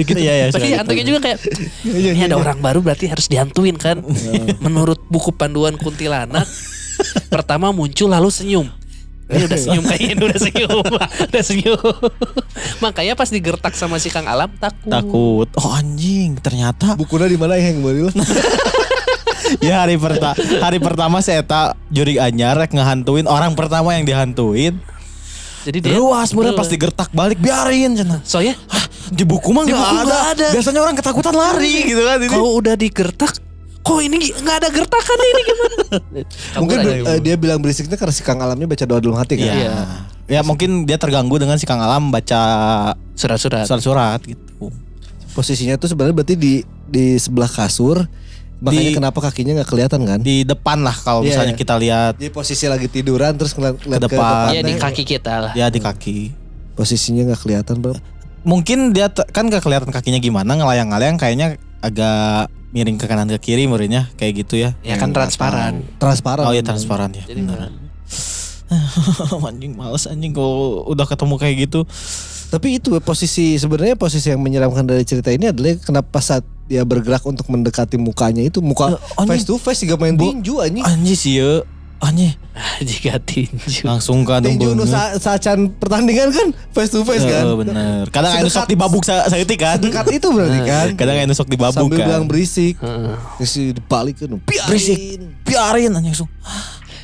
[0.00, 0.18] gitu.
[0.18, 1.10] Iya, iya, Tapi hantunya gitu.
[1.12, 1.38] juga kayak
[1.84, 4.02] ini ada orang baru berarti harus dihantuin kan.
[4.58, 6.46] Menurut buku panduan kuntilanak
[7.32, 8.66] pertama muncul lalu senyum.
[9.28, 10.84] Ini udah senyum kayaknya udah senyum,
[11.28, 11.96] udah senyum.
[12.80, 14.88] Makanya pas digertak sama si Kang Alam takut.
[14.88, 15.48] Takut.
[15.60, 18.08] Oh anjing, ternyata Bukunya di mana yang boleh
[19.64, 24.76] ya hari pertama hari pertama saya Eta jurik anyar rek ngehantuin orang pertama yang dihantuin.
[25.64, 26.56] Jadi dia Luas Betul.
[26.56, 28.20] pas digertak balik biarin cenah.
[28.24, 30.16] Soalnya Hah, di buku mah nggak ada.
[30.32, 30.46] ada.
[30.52, 32.28] Biasanya orang ketakutan lari gitu kan ini.
[32.32, 33.32] kalau udah digertak
[33.80, 35.76] kok ini nggak ada gertakan ini gimana?
[36.60, 39.48] Mungkin eh, dia bilang berisiknya karena si Kang Alamnya baca doa dalam hati kan.
[39.48, 39.54] Iya.
[39.54, 39.74] Iya.
[40.28, 42.40] Ya mungkin dia terganggu dengan si Kang Alam baca
[43.16, 43.64] surat-surat.
[43.64, 44.68] surat-surat gitu.
[45.32, 48.04] Posisinya tuh sebenarnya berarti di di sebelah kasur.
[48.58, 50.18] Makanya Di- kenapa kakinya nggak kelihatan kan?
[50.20, 54.02] Di depan lah kalau Iya, misalnya kita lihat Di posisi lagi tiduran terus ngeliat, ngeliat
[54.02, 54.46] Ke depan.
[54.50, 54.82] Iya di depannya.
[54.84, 55.52] kaki kita lah.
[55.54, 56.18] ya di kaki.
[56.74, 57.94] Posisinya nggak kelihatan bro.
[58.44, 63.64] Mungkin dia kan gak kelihatan kakinya gimana ngelayang-layang kayaknya agak miring ke kanan ke kiri
[63.64, 64.76] muridnya kayak gitu ya.
[64.80, 65.84] Ya kan transparan.
[65.96, 66.44] Transparan.
[66.44, 67.24] Oh iya transparan ya.
[67.24, 67.86] Jadi nggak-
[69.48, 71.80] anjing males anjing kalau udah ketemu kayak gitu.
[72.48, 77.24] Tapi itu posisi sebenarnya posisi yang menyeramkan dari cerita ini adalah kenapa saat dia bergerak
[77.24, 79.28] untuk mendekati mukanya itu muka anjing.
[79.28, 80.84] face to face juga main tinju anjing.
[80.84, 81.64] Anjing sih ya.
[81.98, 82.30] Anjing
[82.88, 83.82] Jika tinju.
[83.82, 87.42] langsung kan Tinju nu sa saacan pertandingan kan face to face kan.
[87.44, 88.06] Oh, bener.
[88.08, 89.78] Kadang anu sok dibabuk sa saeutik kan.
[89.78, 90.86] Dekat itu berarti kan.
[90.94, 92.30] Kadang anu sok dibabuk Sambil bilang kan.
[92.30, 92.78] berisik.
[92.78, 93.14] Heeh.
[93.36, 94.30] Terus dibalikin.
[94.40, 94.66] Biarin.
[94.66, 94.98] Berisik.
[95.42, 96.30] Biarin anjing langsung.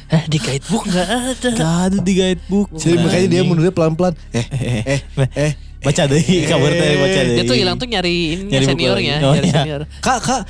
[0.07, 1.49] Eh di guidebook nggak ada.
[1.51, 2.67] Gak ada di guidebook.
[2.73, 4.15] Jadi makanya dia mundurnya pelan-pelan.
[4.31, 5.01] Eh, Eh, eh,
[5.35, 5.53] eh.
[5.81, 7.35] baca deh kabar teh baca deh.
[7.35, 9.27] Dia tuh hilang tuh nyari ini Nyari seniornya, lagi.
[9.27, 9.57] Oh, nyari iya.
[9.59, 9.83] senior.
[10.01, 10.43] Kak, kak.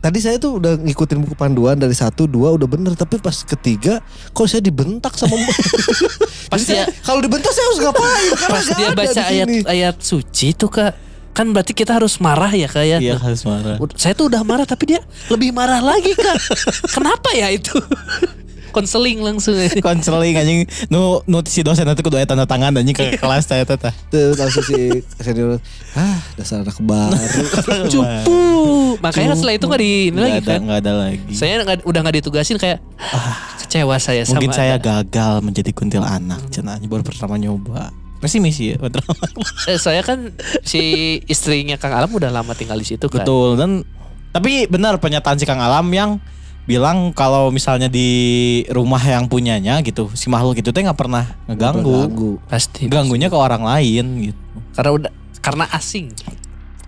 [0.00, 4.00] Tadi saya tuh udah ngikutin buku panduan dari satu dua udah bener tapi pas ketiga
[4.32, 5.36] kok saya dibentak sama
[6.52, 8.30] Pas dia- kalau dibentak saya harus ngapain?
[8.40, 10.96] Karena Pas dia ada baca di ayat ayat suci tuh kak,
[11.30, 12.98] kan berarti kita harus marah ya kak ya.
[12.98, 13.76] Iya harus marah.
[13.94, 16.36] Saya tuh udah marah tapi dia lebih marah lagi kak.
[16.96, 17.76] Kenapa ya itu?
[18.70, 19.54] Konseling langsung.
[19.86, 23.76] Konseling anjing nu nu si dosen itu kudu tanda tangan anjing ke kelas teh teh.
[24.08, 24.78] Tuh langsung si
[25.16, 25.58] senior
[25.92, 27.18] ah dasar anak baru
[27.92, 28.40] Cupu.
[28.98, 30.60] Makanya setelah itu nggak di ini Nggak lagi ada kan.
[30.62, 31.32] nggak ada lagi.
[31.32, 32.78] Saya nggak- udah nggak ditugasin kayak
[33.60, 34.38] kecewa saya sama.
[34.38, 35.02] Mungkin saya Anda.
[35.02, 36.40] gagal menjadi kuntilanak.
[36.48, 37.90] Cenah baru pertama nyoba.
[38.20, 39.16] Pesimis ya pertama.
[39.70, 40.80] Eh, saya kan si
[41.24, 43.22] istrinya Kang Alam udah lama tinggal di situ kan.
[43.22, 43.84] Betul dan
[44.30, 46.10] tapi benar pernyataan si Kang Alam yang
[46.68, 51.98] bilang kalau misalnya di rumah yang punyanya gitu si makhluk itu teh nggak pernah ngeganggu.
[52.06, 52.32] Ganggu.
[52.46, 52.86] Pasti.
[52.86, 54.40] Ganggunya ke orang lain gitu.
[54.76, 56.12] Karena udah karena asing.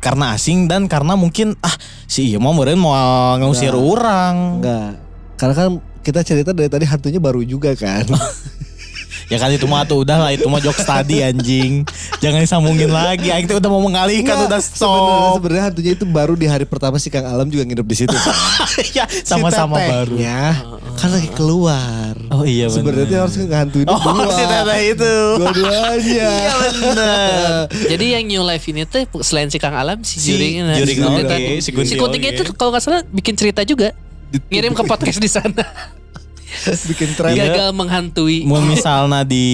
[0.03, 1.75] Karena asing dan karena mungkin ah
[2.11, 4.61] si iya mau meureun mau ngusir orang.
[4.61, 4.91] Enggak.
[5.39, 5.69] Karena kan
[6.03, 8.07] kita cerita dari tadi hantunya baru juga kan.
[9.27, 11.85] Ya kan itu mah tuh udah lah itu mah jokes tadi anjing.
[12.19, 13.29] Jangan disambungin lagi.
[13.29, 15.33] Aing tuh udah mau mengalihkan Enggak, udah sebenarnya- stop.
[15.37, 18.17] Sebenarnya hantunya itu baru di hari pertama si Kang Alam juga nginep di situ.
[18.97, 20.15] ya sama-sama Si baru.
[20.15, 20.41] tetehnya
[20.93, 22.15] kan lagi keluar.
[22.29, 22.77] Oh iya benar.
[22.79, 24.31] Sebenarnya harus ngehantuin Oh berdua.
[24.31, 25.15] si teteh itu.
[25.39, 26.31] Dua-duanya.
[26.33, 27.51] Iya bener.
[27.93, 31.01] Jadi yang new life ini tuh selain si Kang Alam si, Si Juring Juring si
[31.01, 31.45] oke, Kunti tadi.
[31.59, 32.29] si Kunti si Kunti oke.
[32.31, 33.93] itu kalau nggak salah bikin cerita juga.
[34.49, 35.65] Ngirim ke podcast di sana.
[36.91, 37.33] Bikin tren.
[37.35, 37.53] Iya.
[37.53, 38.45] Gagal menghantui.
[38.45, 39.47] Mau misalnya di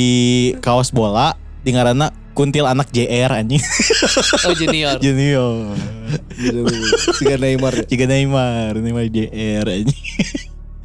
[0.62, 3.58] kaos bola di ngaranna kuntil anak JR anjing.
[4.46, 4.96] Oh junior.
[5.02, 5.74] Junior.
[7.18, 7.84] Tiga Neymar ya.
[7.84, 10.04] Jika Neymar, Neymar JR anjing.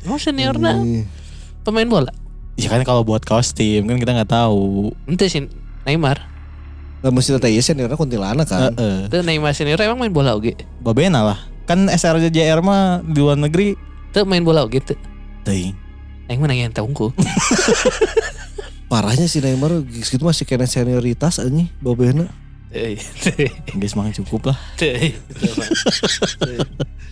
[0.09, 1.05] Oh seniornya Ih.
[1.63, 2.11] pemain bola.
[2.59, 4.91] Ya kan kalau buat kaos tim kan kita nggak tahu.
[5.07, 5.45] Ente sih
[5.85, 6.19] Neymar.
[7.03, 8.73] Lah mesti tanya seniornya kuntilanak kan.
[8.73, 9.07] Heeh.
[9.07, 10.57] Itu Neymar senior emang main bola oge.
[10.83, 11.39] Babena lah.
[11.63, 13.77] Kan SR JR mah di luar negeri.
[14.11, 14.99] Tuh main bola oge tuh.
[15.47, 15.75] Teuing.
[16.25, 17.11] Aing mah nanya tunggu.
[18.91, 21.67] Parahnya si Neymar gitu masih kena senioritas anjing.
[22.69, 22.97] Teuy.
[23.79, 24.57] Guys mah cukup lah.
[24.79, 25.13] Eh,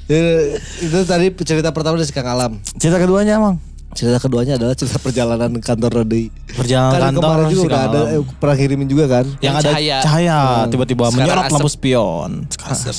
[0.82, 2.58] itu tadi cerita pertama dari si Kang Alam.
[2.76, 3.58] Cerita keduanya emang
[3.92, 6.32] Cerita keduanya adalah cerita perjalanan kantor Rodi.
[6.50, 9.26] perjalanan Kan kantor kemarin juga si udah Kang ada eh, pernah kirimin juga kan.
[9.38, 9.98] yang Yang ada cahaya.
[10.00, 10.70] cahaya, Hmm.
[10.72, 11.54] tiba-tiba Sekarang menyorot asap.
[11.54, 12.32] lampu spion.
[12.48, 12.98] Sekarang asap.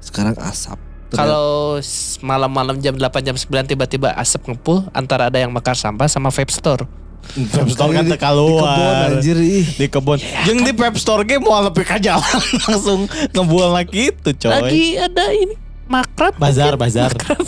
[0.00, 0.78] Sekarang asap.
[1.14, 1.78] Kalau
[2.20, 6.50] malam-malam jam 8 jam 9 tiba-tiba asap ngepul antara ada yang bakar sampah sama vape
[6.50, 6.84] store.
[7.24, 8.76] Vape store kan Di- teu keluar.
[8.76, 9.64] Di kebon anjir ih.
[9.64, 10.18] di kebun.
[10.44, 13.00] Jeung di vape store ge mau lebih ke jalan langsung
[13.32, 14.52] ngebuang lagi itu coy.
[14.52, 15.54] Lagi ada ini
[15.84, 16.36] makrab.
[16.36, 16.84] Bazar, mungkin.
[16.84, 17.10] bazar.
[17.12, 17.46] Makrab.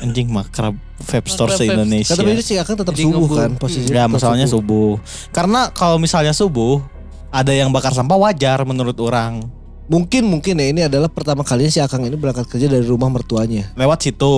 [0.00, 1.74] Anjing makrab vape store Makrab se vape.
[1.76, 2.12] Indonesia.
[2.16, 3.36] Kata ini si Akang tetap Jadi subuh ngebul.
[3.36, 3.92] kan posisinya.
[3.92, 4.96] Ya masalahnya subuh.
[5.30, 6.80] Karena kalau misalnya subuh
[7.28, 9.44] ada yang bakar sampah wajar menurut orang.
[9.90, 13.74] Mungkin mungkin ya ini adalah pertama kalinya si Akang ini berangkat kerja dari rumah mertuanya.
[13.74, 14.30] Lewat situ.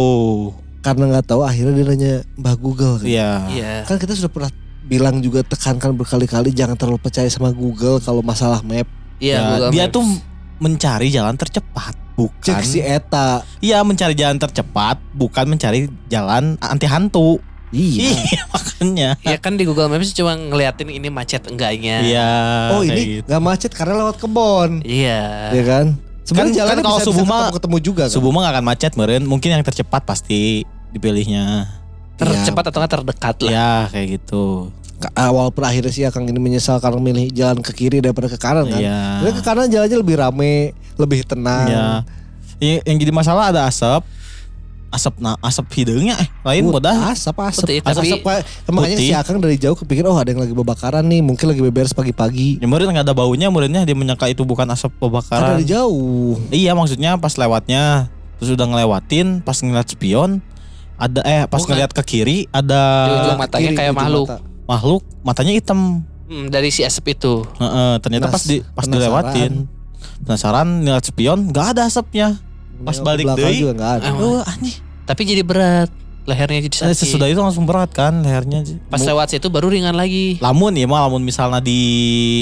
[0.80, 2.96] Karena nggak tahu akhirnya dia nanya Mbah Google.
[2.98, 3.06] kan.
[3.06, 3.30] Iya.
[3.52, 3.72] Iya.
[3.84, 4.50] Kan kita sudah pernah
[4.82, 8.88] bilang juga tekankan berkali-kali jangan terlalu percaya sama Google kalau masalah map.
[9.20, 9.94] Iya, Ya, Google dia Maps.
[9.94, 10.04] tuh
[10.58, 13.44] mencari jalan tercepat, bukan Cek si Eta.
[13.60, 17.38] Iya mencari jalan tercepat, bukan mencari jalan anti hantu.
[17.72, 18.12] Iya.
[18.14, 19.10] Iya makanya.
[19.24, 22.04] Ya kan di Google Maps cuma ngeliatin ini macet enggaknya.
[22.04, 22.30] Iya.
[22.70, 23.26] Oh ini gitu.
[23.26, 24.84] nggak macet karena lewat kebon.
[24.84, 25.50] Iya.
[25.50, 25.86] Ya kan?
[26.22, 28.14] Sebenarnya Kan- jalan kan kalau bisa, subuh mah- ketemu, ketemu juga kan.
[28.14, 29.22] Subuh mah gak akan macet meren.
[29.24, 30.62] Mungkin yang tercepat pasti
[30.92, 31.66] dipilihnya.
[32.14, 33.50] Tercepat atau nggak terdekat lah.
[33.50, 34.70] Ya kayak gitu.
[35.18, 38.70] Awal per akhirnya sih Akang ini menyesal karena milih jalan ke kiri daripada ke kanan
[38.70, 38.78] kan.
[38.78, 39.00] Iya.
[39.18, 40.54] Karena ke kanan jalannya lebih rame,
[40.94, 41.66] lebih tenang.
[41.66, 41.86] Iya.
[42.86, 44.06] Yang jadi masalah ada asap.
[44.92, 47.08] Asap nah asap hidungnya eh lain Uh, bodah.
[47.08, 47.64] Asap asap.
[47.64, 48.38] Putih, asap, tapi- asap, Pak.
[48.68, 51.90] Makanya si Akang dari jauh kepikir oh ada yang lagi kebakaran nih, mungkin lagi beberes
[51.90, 52.60] pagi-pagi.
[52.60, 55.56] Ya meren nggak ada baunya merennya dia menyangka itu bukan asap Kan pembakaran.
[55.56, 56.36] dari jauh.
[56.46, 60.42] Iya maksudnya pas lewatnya terus udah ngelewatin pas ngeliat spion
[60.94, 62.80] ada eh pas Oh, ngeliat ke kiri Di ada
[63.24, 64.26] ujung matanya Kiri, kayak makhluk.
[64.28, 64.36] mata.
[64.64, 65.80] makhluk matanya hitam.
[66.24, 67.42] Hmm, dari si asap itu.
[67.56, 68.92] Heeh, ternyata Penas- pas di pas penasaran.
[68.92, 69.52] dilewatin
[70.20, 72.28] penasaran ngeliat spion nggak ada asapnya.
[72.82, 73.56] Pas Yang balik deui.
[73.56, 74.04] juga nggak ada.
[74.04, 74.74] Ah, Oh aneh.
[75.02, 75.90] Tapi jadi berat.
[76.22, 76.98] Lehernya jadi Eh, sakit.
[77.00, 78.62] sesudah itu langsung berat kan lehernya.
[78.86, 80.38] Pas lewat situ baru ringan lagi.
[80.38, 81.80] lamun ya mah lamun misalnya di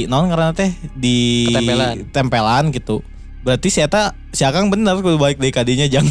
[0.04, 1.94] naon karena teh di Ketempelan.
[2.10, 3.00] tempelan gitu.
[3.40, 6.04] Berarti si Eta si Akang bener kudu balik dari kadinya jang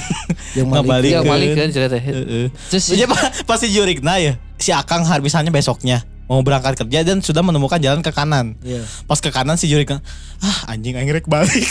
[0.51, 0.89] Yang nggak balik.
[0.89, 1.11] balik.
[1.11, 1.29] Iya, kan.
[1.29, 1.97] balik kan cerita.
[1.99, 2.45] Heeh.
[2.67, 4.33] Terus Jadi pa- pasti jurigna ya.
[4.57, 8.53] Si Akang hari misalnya besoknya mau berangkat kerja dan sudah menemukan jalan ke kanan.
[8.61, 8.85] Iya.
[9.03, 9.97] Pas ke kanan si jurigna,
[10.39, 11.65] ah anjing rek balik.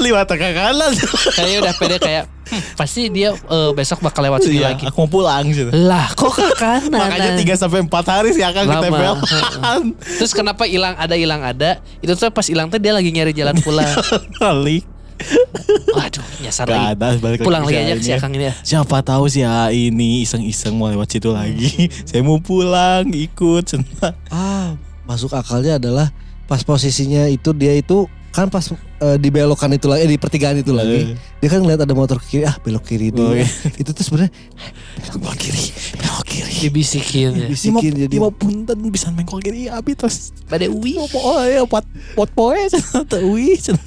[0.00, 0.96] Liwat ke kanan.
[1.30, 4.84] kayaknya udah pede kayak "Hmm, pasti dia eh, besok bakal lewat sini Iya, lagi.
[4.84, 5.68] aku mau pulang gitu.
[5.70, 6.96] Lah, kok ke kanan?
[6.96, 8.80] Makanya 3 sampai 4 hari si Akang Lama.
[8.80, 9.16] ketempelan.
[10.18, 11.80] Terus kenapa hilang ada hilang ada?
[12.00, 13.88] Itu tuh pas hilang tuh dia lagi nyari jalan pulang.
[14.40, 14.93] Balik.
[15.94, 16.98] Waduh, nyasar lagi.
[16.98, 18.16] ada balik Pulang lagi aja ke si Aing ya.
[18.18, 18.54] Akang ini ya.
[18.66, 21.88] Siapa tahu si A ini iseng-iseng mau lewat situ lagi.
[22.08, 23.62] Saya mau pulang ikut.
[23.64, 24.12] cenah.
[24.28, 24.74] Ah,
[25.06, 26.10] masuk akalnya adalah
[26.44, 30.58] pas posisinya itu dia itu kan pas eh, di belokan itu lagi, eh, di pertigaan
[30.58, 33.38] itu lagi, dia kan ngeliat ada motor ke kiri, ah belok kiri Oh, dulu.
[33.38, 33.46] iya.
[33.78, 34.34] itu tuh sebenarnya
[35.14, 36.52] Belok kiri, belok kiri.
[36.66, 37.46] Dibisikin ya.
[37.46, 37.92] Dibisikin.
[37.94, 38.10] Jadi.
[38.10, 40.34] dia mau punten bisa mengkol kiri abi terus.
[40.50, 40.98] Pada uwi.
[40.98, 41.86] Oh ya buat
[42.18, 43.84] buat poe cenah cenah.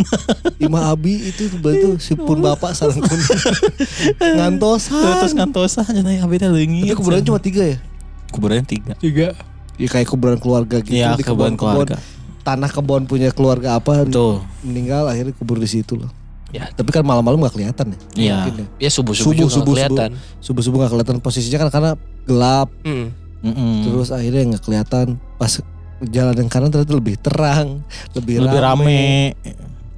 [0.63, 3.19] Ima Abi itu betul si pun bapak sarang pun
[4.21, 5.19] ngantosan.
[5.23, 6.87] Terus ngantosan cenah abi teh leungit.
[6.87, 7.77] Tapi kuburan cuma tiga ya?
[8.31, 8.93] kuburan tiga.
[8.95, 9.35] Tiga.
[9.77, 11.97] Ya kayak kuburan keluarga gitu Iya, di kuburan keluarga.
[12.47, 14.39] Tanah kebon punya keluarga apa Tuh.
[14.63, 16.07] meninggal akhirnya kubur di situ loh.
[16.47, 16.71] Ya.
[16.71, 17.99] Tapi kan malam-malam gak kelihatan ya.
[18.15, 18.37] Iya.
[18.47, 18.87] Ya.
[18.87, 20.09] Ya subuh-subuh juga nggak kelihatan.
[20.39, 21.91] Subuh-subuh gak kelihatan posisinya kan karena
[22.23, 22.71] gelap.
[22.81, 23.11] Hmm.
[23.37, 23.83] Mm-mm.
[23.83, 25.59] Terus akhirnya nggak kelihatan pas
[25.99, 27.83] jalan yang kanan ternyata lebih terang,
[28.15, 29.35] lebih, lebih rame.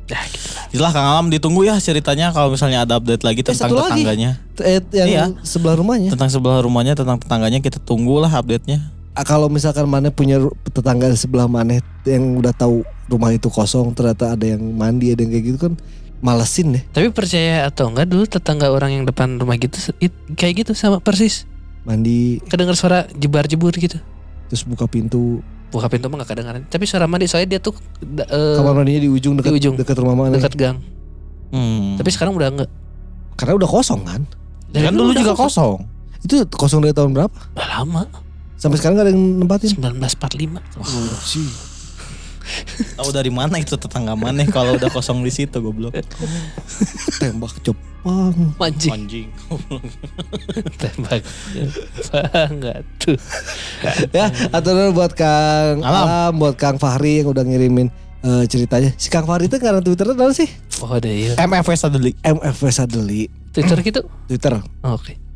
[0.09, 0.63] Ya gitu lah.
[0.73, 4.01] Itulah Kang Alam ditunggu ya ceritanya kalau misalnya ada update lagi Eh, tentang satu lagi.
[4.01, 4.31] tetangganya.
[4.57, 5.23] Eh, yang Iya.
[5.45, 6.09] sebelah rumahnya.
[6.09, 8.89] Tentang sebelah rumahnya, tentang tetangganya kita tunggulah update-nya.
[9.19, 13.91] Ah, Kalau misalkan mana punya tetangga di sebelah mana yang udah tahu rumah itu kosong,
[13.91, 15.73] ternyata ada yang mandi, ada yang kayak gitu kan
[16.19, 20.63] malesin deh Tapi percaya atau enggak dulu tetangga orang yang depan rumah gitu it- kayak
[20.63, 21.43] gitu sama persis.
[21.81, 23.99] mandi Kedengar suara jebar-jebur gitu.
[24.47, 26.65] terus buka pintu Buka pintu mah gak kedengaran.
[26.65, 29.75] Tapi suara mandi soalnya dia tuh da- eh, kamar mandinya di ujung dekat di ujung.
[29.75, 30.77] dekat rumah mana dekat gang.
[31.51, 31.93] Hmm.
[31.95, 32.69] Tapi sekarang udah enggak.
[33.35, 34.21] karena udah kosong kan
[34.69, 35.83] kan dulu juga kosong.
[36.19, 38.03] itu kosong dari tahun berapa Udah lama.
[38.59, 40.59] Sampai sekarang gak ada yang nempatin 1945.
[41.23, 41.47] sih
[42.97, 45.93] Tahu dari mana itu tetangga mana kalau udah kosong di situ goblok.
[47.21, 48.89] tembak Jepang Mancing.
[48.89, 49.27] Anjing.
[50.81, 51.21] Tembak.
[52.09, 53.17] Banget tuh.
[54.09, 56.05] ya atau dulu buat Kang Alam.
[56.09, 56.31] Alam.
[56.41, 57.93] buat Kang Fahri yang udah ngirimin
[58.25, 60.49] eh, ceritanya si Kang Fahri itu karena Twitternya apa sih
[60.81, 61.37] Oh ada ya.
[61.37, 62.17] MFW Sadeli.
[62.23, 64.01] MFW Sadeli Twitter gitu.
[64.25, 65.13] Twitter Oh, Oke.
[65.13, 65.28] Hatur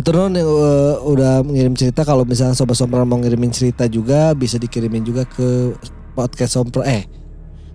[0.00, 4.56] nuhun yang eh, udah mengirim cerita kalau misalnya sobat sompral mau ngirimin cerita juga bisa
[4.56, 5.76] dikirimin juga ke
[6.16, 7.04] podcast sompral eh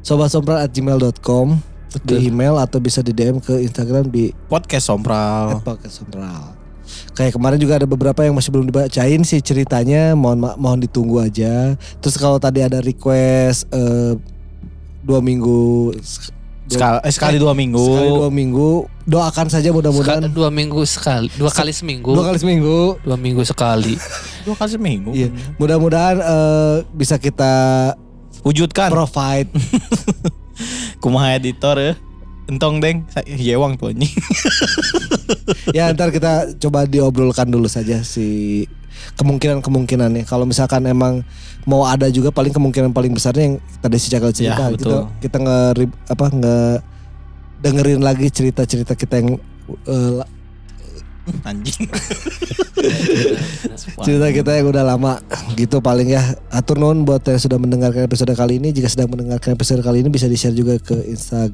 [0.01, 5.63] sobat sompral at gmail.com di email atau bisa di DM ke Instagram di Podcast Sompral.
[5.63, 6.53] podcast sompral.
[7.15, 11.75] Kayak kemarin juga ada beberapa yang masih belum dibacain sih ceritanya, mohon mohon ditunggu aja.
[11.99, 14.15] Terus kalau tadi ada request eh,
[15.03, 15.95] dua minggu
[16.67, 17.79] Sekali, eh, sekali dua minggu.
[17.79, 18.69] sekali dua minggu
[19.07, 23.41] doakan saja mudah-mudahan Sekali, dua minggu sekali, dua kali seminggu, dua kali seminggu dua minggu
[23.47, 23.95] sekali.
[24.47, 25.11] Dua kali seminggu.
[25.11, 25.27] Iya,
[25.59, 27.51] mudah-mudahan eh, bisa kita
[28.47, 28.87] Wujudkan.
[28.87, 29.51] provide.
[31.03, 31.93] Kumaha editor ya.
[32.47, 34.07] Entong deng, saya yewang tuh anjing.
[35.75, 38.63] ya ntar kita coba diobrolkan dulu saja si
[39.15, 40.23] kemungkinan-kemungkinannya.
[40.23, 41.21] Kalau misalkan emang
[41.63, 45.07] mau ada juga paling kemungkinan paling besarnya yang tadi si Cakal cerita Ya, gitu.
[45.19, 45.57] Kita nge
[46.07, 46.57] apa nge
[47.57, 49.29] dengerin lagi cerita-cerita kita yang
[49.87, 50.29] la-
[51.43, 51.91] Anjing.
[53.99, 55.19] cerita kita yang udah lama
[55.53, 59.51] gitu paling ya atur nuhun buat yang sudah mendengarkan episode kali ini jika sedang mendengarkan
[59.51, 61.51] episode kali ini bisa di share juga ke Insta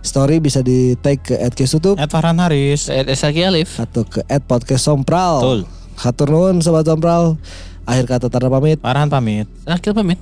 [0.00, 2.90] story bisa di tag ke @kesutup Ed Farhan Haris.
[2.90, 3.78] Ed Esaki Alif.
[3.78, 5.38] atau ke @podcast sompral.
[5.38, 5.60] Betul.
[5.94, 7.38] Hatur nuhun sobat sompral.
[7.84, 8.80] Akhir kata Tara pamit.
[8.80, 9.46] Farhan pamit.
[9.68, 10.18] Akhir pamit.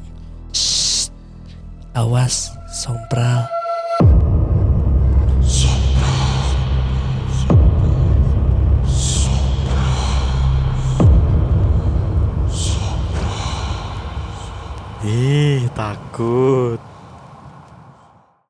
[1.92, 3.48] Awas, sompral.
[15.02, 16.91] Ih, takut.